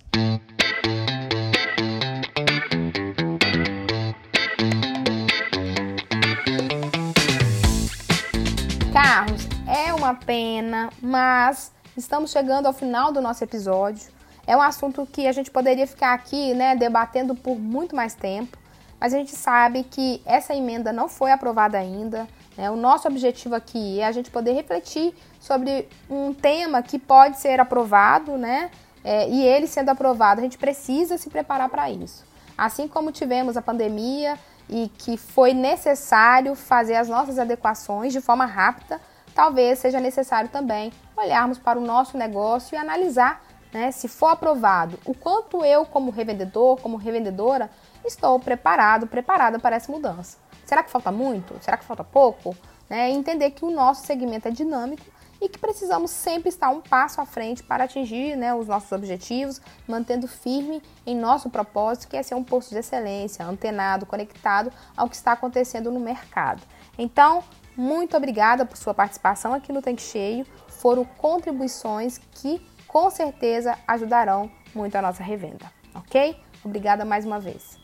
Pena, 10.15 10.91
mas 11.01 11.73
estamos 11.97 12.31
chegando 12.31 12.67
ao 12.67 12.73
final 12.73 13.12
do 13.12 13.21
nosso 13.21 13.43
episódio. 13.45 14.12
É 14.47 14.57
um 14.57 14.62
assunto 14.62 15.07
que 15.07 15.27
a 15.27 15.33
gente 15.33 15.51
poderia 15.51 15.87
ficar 15.87 16.12
aqui, 16.12 16.55
né, 16.55 16.77
debatendo 16.77 17.35
por 17.35 17.59
muito 17.59 17.97
mais 17.97 18.15
tempo, 18.15 18.59
mas 19.01 19.12
a 19.12 19.19
gente 19.19 19.33
sabe 19.33 19.83
que 19.85 20.23
essa 20.25 20.55
emenda 20.55 20.93
não 20.93 21.09
foi 21.09 21.31
aprovada 21.31 21.79
ainda. 21.79 22.27
Né? 22.57 22.71
O 22.71 22.77
nosso 22.77 23.09
objetivo 23.09 23.55
aqui 23.55 24.01
é 24.01 24.07
a 24.07 24.12
gente 24.12 24.31
poder 24.31 24.53
refletir 24.53 25.15
sobre 25.41 25.89
um 26.09 26.33
tema 26.33 26.83
que 26.83 26.99
pode 26.99 27.39
ser 27.39 27.61
aprovado, 27.61 28.39
né? 28.39 28.71
É, 29.03 29.29
e 29.29 29.43
ele 29.43 29.67
sendo 29.67 29.91
aprovado, 29.91 30.41
a 30.41 30.45
gente 30.45 30.57
precisa 30.57 31.19
se 31.19 31.29
preparar 31.29 31.69
para 31.69 31.91
isso. 31.91 32.25
Assim 32.57 32.89
como 32.89 33.12
tivemos 33.12 33.57
a 33.57 33.62
pandemia 33.62 34.39
e 34.69 34.91
que 34.97 35.17
foi 35.17 35.53
necessário 35.53 36.55
fazer 36.55 36.95
as 36.95 37.09
nossas 37.09 37.39
adequações 37.39 38.12
de 38.12 38.21
forma 38.21 38.47
rápida, 38.47 39.01
talvez 39.35 39.78
seja 39.78 40.01
necessário 40.01 40.49
também 40.49 40.93
olharmos 41.16 41.59
para 41.59 41.78
o 41.78 41.82
nosso 41.82 42.16
negócio 42.16 42.74
e 42.74 42.78
analisar, 42.78 43.43
né, 43.72 43.91
se 43.91 44.07
for 44.07 44.28
aprovado, 44.28 44.99
o 45.05 45.14
quanto 45.14 45.64
eu, 45.64 45.85
como 45.85 46.11
revendedor, 46.11 46.80
como 46.80 46.97
revendedora, 46.97 47.70
estou 48.05 48.39
preparado, 48.39 49.07
preparada 49.07 49.59
para 49.59 49.76
essa 49.76 49.91
mudança. 49.91 50.39
Será 50.64 50.82
que 50.82 50.91
falta 50.91 51.11
muito? 51.11 51.57
Será 51.61 51.76
que 51.76 51.85
falta 51.85 52.05
pouco? 52.05 52.57
Né? 52.89 53.11
Entender 53.11 53.51
que 53.51 53.64
o 53.64 53.70
nosso 53.70 54.07
segmento 54.07 54.49
é 54.49 54.51
dinâmico 54.51 55.05
e 55.41 55.49
que 55.49 55.59
precisamos 55.59 56.11
sempre 56.11 56.49
estar 56.49 56.70
um 56.70 56.80
passo 56.80 57.20
à 57.20 57.26
frente 57.26 57.62
para 57.62 57.85
atingir 57.85 58.37
né, 58.37 58.55
os 58.55 58.66
nossos 58.66 58.91
objetivos, 58.93 59.61
mantendo 59.87 60.26
firme 60.26 60.82
em 61.05 61.16
nosso 61.16 61.51
propósito, 61.51 62.09
que 62.09 62.16
é 62.16 62.22
ser 62.22 62.35
um 62.35 62.45
posto 62.45 62.70
de 62.70 62.78
excelência, 62.78 63.45
antenado, 63.45 64.07
conectado 64.07 64.72
ao 64.97 65.09
que 65.09 65.16
está 65.16 65.32
acontecendo 65.32 65.91
no 65.91 66.01
mercado. 66.01 66.62
Então, 66.97 67.43
muito 67.77 68.16
obrigada 68.16 68.64
por 68.64 68.77
sua 68.77 68.95
participação 68.95 69.53
aqui 69.53 69.72
no 69.72 69.83
Tanque 69.83 70.03
Cheio. 70.03 70.47
Foram 70.68 71.05
contribuições 71.05 72.20
que 72.33 72.61
com 72.87 73.11
certeza 73.11 73.77
ajudarão 73.87 74.51
muito 74.75 74.95
a 74.97 75.03
nossa 75.03 75.22
revenda, 75.22 75.66
ok? 75.95 76.37
Obrigada 76.64 77.05
mais 77.05 77.25
uma 77.25 77.41
vez. 77.41 77.79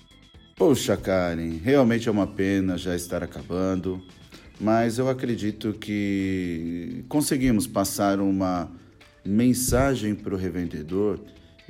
Poxa, 0.56 0.96
Karen, 0.96 1.58
realmente 1.62 2.08
é 2.08 2.12
uma 2.12 2.26
pena 2.26 2.76
já 2.76 2.94
estar 2.94 3.22
acabando, 3.22 4.00
mas 4.60 4.98
eu 4.98 5.08
acredito 5.08 5.72
que 5.72 7.04
conseguimos 7.08 7.66
passar 7.66 8.20
uma 8.20 8.70
mensagem 9.24 10.14
para 10.14 10.34
o 10.34 10.36
revendedor 10.36 11.18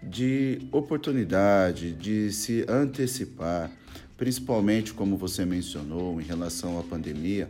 de 0.03 0.59
oportunidade, 0.73 1.93
de 1.93 2.33
se 2.33 2.65
antecipar, 2.69 3.71
principalmente 4.17 4.93
como 4.93 5.17
você 5.17 5.45
mencionou 5.45 6.21
em 6.21 6.25
relação 6.25 6.79
à 6.79 6.83
pandemia. 6.83 7.49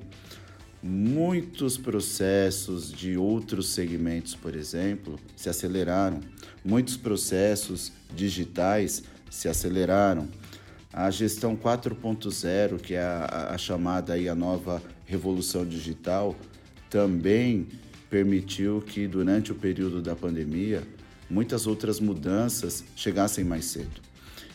Muitos 0.82 1.76
processos 1.76 2.90
de 2.90 3.14
outros 3.16 3.68
segmentos, 3.68 4.34
por 4.34 4.56
exemplo, 4.56 5.20
se 5.36 5.50
aceleraram, 5.50 6.20
muitos 6.64 6.96
processos 6.96 7.92
digitais 8.14 9.02
se 9.30 9.46
aceleraram 9.46 10.28
A 10.92 11.10
gestão 11.10 11.54
4.0, 11.54 12.80
que 12.80 12.94
é 12.94 13.02
a, 13.02 13.50
a, 13.54 13.58
chamada 13.58 14.14
aí 14.14 14.28
a 14.28 14.34
nova 14.34 14.82
revolução 15.06 15.64
digital, 15.64 16.34
também 16.88 17.68
permitiu 18.08 18.80
que 18.80 19.06
durante 19.06 19.52
o 19.52 19.54
período 19.54 20.02
da 20.02 20.16
pandemia 20.16 20.82
muitas 21.28 21.66
outras 21.66 22.00
mudanças 22.00 22.82
chegassem 22.96 23.44
mais 23.44 23.66
cedo. 23.66 24.00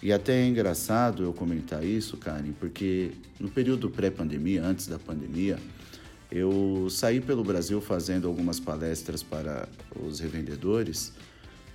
E 0.03 0.11
até 0.11 0.41
é 0.41 0.47
engraçado 0.47 1.23
eu 1.23 1.32
comentar 1.34 1.86
isso, 1.86 2.17
Karen, 2.17 2.51
porque 2.59 3.11
no 3.39 3.49
período 3.49 3.89
pré-pandemia, 3.89 4.61
antes 4.63 4.88
da 4.88 4.99
pandemia, 4.99 5.57
eu 6.36 6.90
saí 6.90 7.22
pelo 7.22 7.46
Brasil 7.46 7.80
fazendo 7.80 8.28
algumas 8.28 8.60
palestras 8.60 9.24
para 9.24 9.70
os 9.96 10.20
revendedores, 10.20 11.14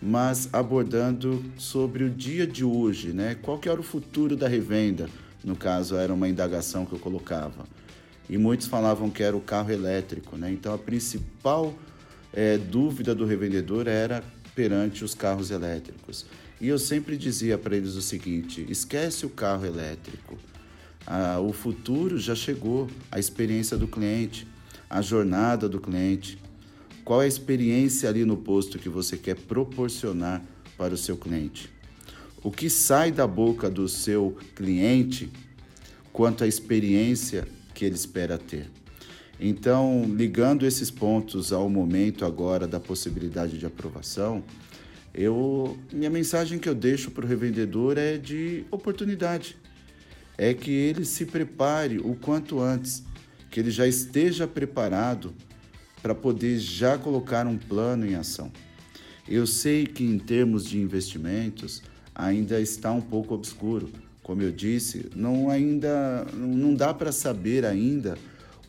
mas 0.02 0.50
abordando 0.52 1.42
sobre 1.56 2.04
o 2.04 2.10
dia 2.10 2.46
de 2.46 2.62
hoje, 2.62 3.14
né? 3.14 3.36
Qual 3.40 3.58
que 3.58 3.70
era 3.70 3.80
o 3.80 3.82
futuro 3.82 4.36
da 4.36 4.46
revenda? 4.46 5.08
No 5.42 5.56
caso, 5.56 5.96
era 5.96 6.12
uma 6.12 6.28
indagação 6.28 6.84
que 6.84 6.92
eu 6.92 6.98
colocava. 6.98 7.64
E 8.28 8.36
muitos 8.36 8.66
falavam 8.66 9.08
que 9.08 9.22
era 9.22 9.34
o 9.34 9.40
carro 9.40 9.72
elétrico, 9.72 10.36
né? 10.36 10.52
Então, 10.52 10.74
a 10.74 10.78
principal 10.78 11.74
é, 12.30 12.58
dúvida 12.58 13.14
do 13.14 13.24
revendedor 13.24 13.88
era 13.88 14.22
perante 14.54 15.02
os 15.02 15.14
carros 15.14 15.50
elétricos. 15.50 16.26
E 16.60 16.68
eu 16.68 16.78
sempre 16.78 17.16
dizia 17.16 17.56
para 17.56 17.74
eles 17.74 17.94
o 17.94 18.02
seguinte: 18.02 18.66
esquece 18.68 19.24
o 19.24 19.30
carro 19.30 19.64
elétrico. 19.64 20.38
Ah, 21.06 21.40
o 21.40 21.50
futuro 21.50 22.18
já 22.18 22.34
chegou, 22.34 22.88
a 23.10 23.18
experiência 23.18 23.76
do 23.78 23.88
cliente, 23.88 24.46
a 24.90 25.00
jornada 25.00 25.68
do 25.68 25.80
cliente. 25.80 26.36
Qual 27.04 27.22
é 27.22 27.24
a 27.24 27.28
experiência 27.28 28.08
ali 28.08 28.24
no 28.24 28.36
posto 28.36 28.78
que 28.78 28.88
você 28.88 29.16
quer 29.16 29.36
proporcionar 29.36 30.42
para 30.76 30.92
o 30.92 30.98
seu 30.98 31.16
cliente? 31.16 31.70
O 32.42 32.50
que 32.50 32.68
sai 32.68 33.12
da 33.12 33.26
boca 33.26 33.70
do 33.70 33.88
seu 33.88 34.36
cliente 34.56 35.30
quanto 36.12 36.42
à 36.42 36.48
experiência 36.48 37.46
que 37.72 37.84
ele 37.84 37.94
espera 37.94 38.36
ter? 38.36 38.68
Então, 39.38 40.04
ligando 40.16 40.66
esses 40.66 40.90
pontos 40.90 41.52
ao 41.52 41.68
momento 41.70 42.26
agora 42.26 42.66
da 42.66 42.80
possibilidade 42.80 43.58
de 43.58 43.64
aprovação, 43.64 44.42
eu, 45.14 45.78
minha 45.92 46.10
mensagem 46.10 46.58
que 46.58 46.68
eu 46.68 46.74
deixo 46.74 47.10
para 47.10 47.24
o 47.24 47.28
revendedor 47.28 47.96
é 47.96 48.18
de 48.18 48.64
oportunidade. 48.70 49.56
É 50.36 50.52
que 50.54 50.70
ele 50.70 51.04
se 51.04 51.26
prepare 51.26 51.98
o 51.98 52.14
quanto 52.14 52.60
antes, 52.60 53.02
que 53.50 53.60
ele 53.60 53.70
já 53.70 53.86
esteja 53.86 54.46
preparado 54.46 55.34
para 56.02 56.14
poder 56.14 56.58
já 56.58 56.96
colocar 56.96 57.46
um 57.46 57.58
plano 57.58 58.06
em 58.06 58.14
ação. 58.14 58.50
Eu 59.28 59.46
sei 59.46 59.86
que 59.86 60.04
em 60.04 60.18
termos 60.18 60.64
de 60.64 60.78
investimentos 60.78 61.82
ainda 62.14 62.60
está 62.60 62.90
um 62.92 63.00
pouco 63.00 63.34
obscuro. 63.34 63.90
Como 64.22 64.42
eu 64.42 64.52
disse, 64.52 65.10
não 65.14 65.50
ainda 65.50 66.24
não 66.34 66.74
dá 66.74 66.94
para 66.94 67.12
saber 67.12 67.64
ainda 67.64 68.16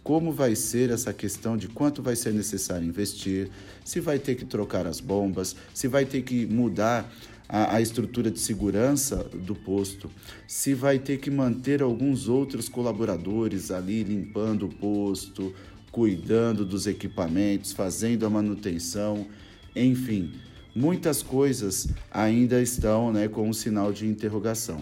como 0.03 0.31
vai 0.31 0.55
ser 0.55 0.89
essa 0.89 1.13
questão 1.13 1.55
de 1.55 1.67
quanto 1.67 2.01
vai 2.01 2.15
ser 2.15 2.33
necessário 2.33 2.87
investir, 2.87 3.49
se 3.85 3.99
vai 3.99 4.17
ter 4.17 4.35
que 4.35 4.45
trocar 4.45 4.87
as 4.87 4.99
bombas, 4.99 5.55
se 5.73 5.87
vai 5.87 6.05
ter 6.05 6.23
que 6.23 6.45
mudar 6.47 7.11
a, 7.51 7.75
a, 7.75 7.81
estrutura 7.81 8.31
de 8.31 8.39
segurança 8.39 9.17
do 9.33 9.53
posto, 9.53 10.09
se 10.47 10.73
vai 10.73 10.97
ter 10.97 11.19
que 11.19 11.29
manter 11.29 11.81
alguns 11.81 12.29
outros 12.29 12.69
colaboradores 12.69 13.71
ali 13.71 14.03
limpando 14.03 14.67
o 14.67 14.69
posto, 14.69 15.53
cuidando 15.91 16.65
dos 16.65 16.87
equipamentos, 16.87 17.73
fazendo 17.73 18.25
a 18.25 18.29
manutenção, 18.29 19.27
enfim, 19.75 20.31
muitas 20.73 21.21
coisas 21.21 21.89
ainda 22.09 22.61
estão 22.61 23.11
né, 23.11 23.27
com 23.27 23.49
um 23.49 23.53
sinal 23.53 23.91
de 23.91 24.07
interrogação. 24.07 24.79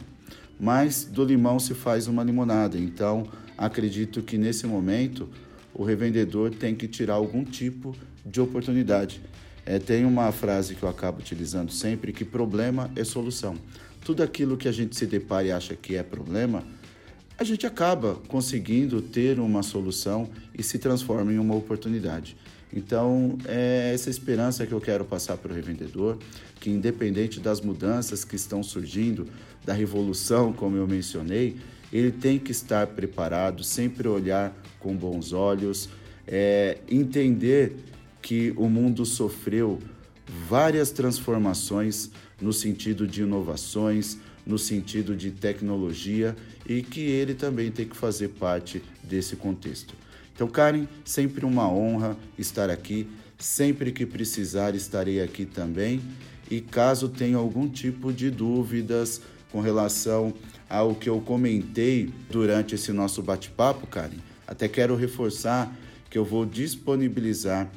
Mas 0.60 1.06
do 1.06 1.26
limão 1.26 1.58
se 1.58 1.74
faz 1.74 2.08
uma 2.08 2.24
limonada, 2.24 2.78
então 2.78 3.28
acredito 3.58 4.22
que 4.22 4.38
nesse 4.38 4.68
momento 4.68 5.28
o 5.74 5.84
revendedor 5.84 6.52
tem 6.52 6.76
que 6.76 6.88
tirar 6.88 7.16
algum 7.16 7.44
tipo 7.44 7.96
de 8.24 8.40
oportunidade. 8.40 9.22
É, 9.70 9.78
tem 9.78 10.04
uma 10.04 10.32
frase 10.32 10.74
que 10.74 10.82
eu 10.82 10.90
acabo 10.90 11.20
utilizando 11.20 11.72
sempre 11.72 12.12
que 12.12 12.26
problema 12.26 12.90
é 12.96 13.04
solução. 13.04 13.56
Tudo 14.04 14.24
aquilo 14.24 14.58
que 14.58 14.68
a 14.68 14.72
gente 14.72 14.96
se 14.96 15.06
depara 15.06 15.46
e 15.46 15.52
acha 15.52 15.76
que 15.76 15.96
é 15.96 16.02
problema, 16.02 16.64
a 17.38 17.44
gente 17.44 17.68
acaba 17.68 18.16
conseguindo 18.28 19.00
ter 19.00 19.40
uma 19.40 19.62
solução 19.62 20.28
e 20.58 20.64
se 20.64 20.80
transforma 20.80 21.32
em 21.32 21.38
uma 21.38 21.54
oportunidade. 21.54 22.36
Então, 22.74 23.38
é 23.46 23.92
essa 23.94 24.10
esperança 24.10 24.66
que 24.66 24.74
eu 24.74 24.82
quero 24.82 25.06
passar 25.06 25.38
para 25.38 25.52
o 25.52 25.56
revendedor, 25.56 26.18
que 26.60 26.72
independente 26.72 27.40
das 27.40 27.62
mudanças 27.62 28.26
que 28.26 28.36
estão 28.36 28.64
surgindo, 28.64 29.28
da 29.64 29.74
revolução, 29.74 30.52
como 30.52 30.78
eu 30.78 30.88
mencionei, 30.88 31.58
ele 31.94 32.12
tem 32.12 32.40
que 32.40 32.52
estar 32.52 32.88
preparado, 32.88 33.64
sempre 33.64 34.08
olhar 34.08 34.52
com 34.80 34.96
bons 34.96 35.32
olhos, 35.32 35.90
é, 36.26 36.80
entender 36.90 37.76
que 38.22 38.54
o 38.58 38.70
mundo 38.70 39.06
sofreu 39.06 39.80
várias 40.48 40.92
transformações 40.92 42.12
no 42.40 42.54
sentido 42.54 43.08
de 43.08 43.22
inovações, 43.22 44.18
no 44.46 44.58
sentido 44.58 45.16
de 45.16 45.32
tecnologia 45.32 46.36
e 46.68 46.82
que 46.82 47.02
ele 47.02 47.34
também 47.34 47.72
tem 47.72 47.88
que 47.88 47.96
fazer 47.96 48.30
parte 48.30 48.82
desse 49.04 49.36
contexto. 49.36 49.94
Então, 50.34 50.48
Karen, 50.48 50.88
sempre 51.04 51.46
uma 51.46 51.70
honra 51.70 52.18
estar 52.38 52.70
aqui. 52.70 53.08
Sempre 53.38 53.92
que 53.92 54.06
precisar, 54.06 54.76
estarei 54.76 55.22
aqui 55.22 55.46
também. 55.46 56.02
E 56.50 56.60
caso 56.60 57.10
tenha 57.10 57.38
algum 57.38 57.70
tipo 57.70 58.12
de 58.12 58.30
dúvidas 58.30 59.22
com 59.52 59.62
relação 59.62 60.34
ao 60.70 60.94
que 60.94 61.10
eu 61.10 61.20
comentei 61.22 62.10
durante 62.30 62.76
esse 62.76 62.92
nosso 62.92 63.22
bate-papo, 63.22 63.88
Karen, 63.88 64.18
até 64.48 64.68
quero 64.68 64.96
reforçar 64.96 65.76
que 66.10 66.18
eu 66.18 66.26
vou 66.26 66.46
disponibilizar 66.46 67.70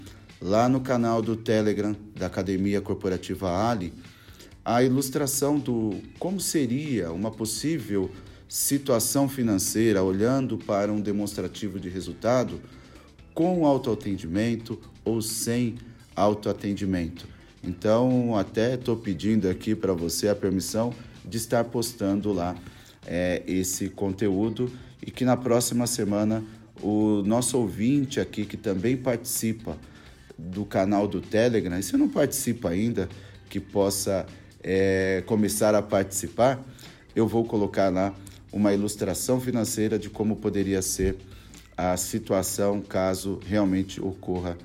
lá 0.42 0.68
no 0.68 0.80
canal 0.80 1.22
do 1.22 1.36
Telegram 1.36 1.94
da 2.16 2.26
Academia 2.26 2.80
Corporativa 2.80 3.70
Ali 3.70 3.94
a 4.64 4.82
ilustração 4.82 5.58
do 5.58 6.00
como 6.18 6.40
seria 6.40 7.12
uma 7.12 7.30
possível 7.30 8.10
situação 8.48 9.28
financeira 9.28 10.02
olhando 10.02 10.58
para 10.58 10.92
um 10.92 11.00
demonstrativo 11.00 11.80
de 11.80 11.88
resultado 11.88 12.60
com 13.32 13.64
autoatendimento 13.64 14.78
ou 15.04 15.22
sem 15.22 15.76
autoatendimento. 16.14 17.26
Então, 17.62 18.36
até 18.36 18.74
estou 18.74 18.96
pedindo 18.96 19.48
aqui 19.48 19.74
para 19.74 19.94
você 19.94 20.28
a 20.28 20.34
permissão 20.34 20.92
de 21.24 21.38
estar 21.38 21.64
postando 21.64 22.32
lá 22.32 22.56
é, 23.06 23.42
esse 23.46 23.88
conteúdo 23.88 24.70
e 25.04 25.10
que 25.10 25.24
na 25.24 25.36
próxima 25.36 25.86
semana 25.86 26.44
o 26.82 27.22
nosso 27.24 27.56
ouvinte 27.58 28.20
aqui 28.20 28.44
que 28.44 28.56
também 28.56 28.96
participa 28.96 29.78
do 30.38 30.64
canal 30.64 31.06
do 31.06 31.20
Telegram, 31.20 31.78
e 31.78 31.82
se 31.82 31.96
não 31.96 32.08
participa 32.08 32.70
ainda, 32.70 33.08
que 33.48 33.60
possa 33.60 34.26
é, 34.62 35.22
começar 35.26 35.74
a 35.74 35.82
participar, 35.82 36.60
eu 37.14 37.26
vou 37.26 37.44
colocar 37.44 37.90
lá 37.90 38.14
uma 38.52 38.72
ilustração 38.72 39.40
financeira 39.40 39.98
de 39.98 40.10
como 40.10 40.36
poderia 40.36 40.82
ser 40.82 41.16
a 41.76 41.96
situação 41.96 42.80
caso 42.80 43.40
realmente 43.46 44.00
ocorra 44.00 44.56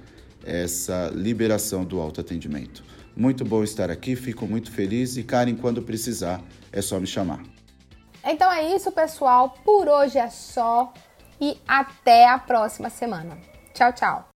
essa 0.46 1.12
liberação 1.14 1.84
do 1.84 2.00
autoatendimento. 2.00 2.84
Muito 3.16 3.44
bom 3.44 3.64
estar 3.64 3.90
aqui, 3.90 4.16
fico 4.16 4.46
muito 4.46 4.72
feliz 4.72 5.18
e, 5.18 5.24
Karen, 5.24 5.56
quando 5.56 5.82
precisar, 5.82 6.42
é 6.72 6.82
só 6.82 7.00
me 7.00 7.08
chamar. 7.08 7.44
Então 8.24 8.52
é 8.52 8.76
isso, 8.76 8.92
pessoal. 8.92 9.56
Por 9.64 9.88
hoje 9.88 10.18
é 10.18 10.30
só 10.30 10.94
e 11.42 11.58
até 11.68 12.28
a 12.28 12.38
próxima 12.38 12.90
semana. 12.90 13.38
Tchau, 13.74 13.94
tchau. 13.94 14.37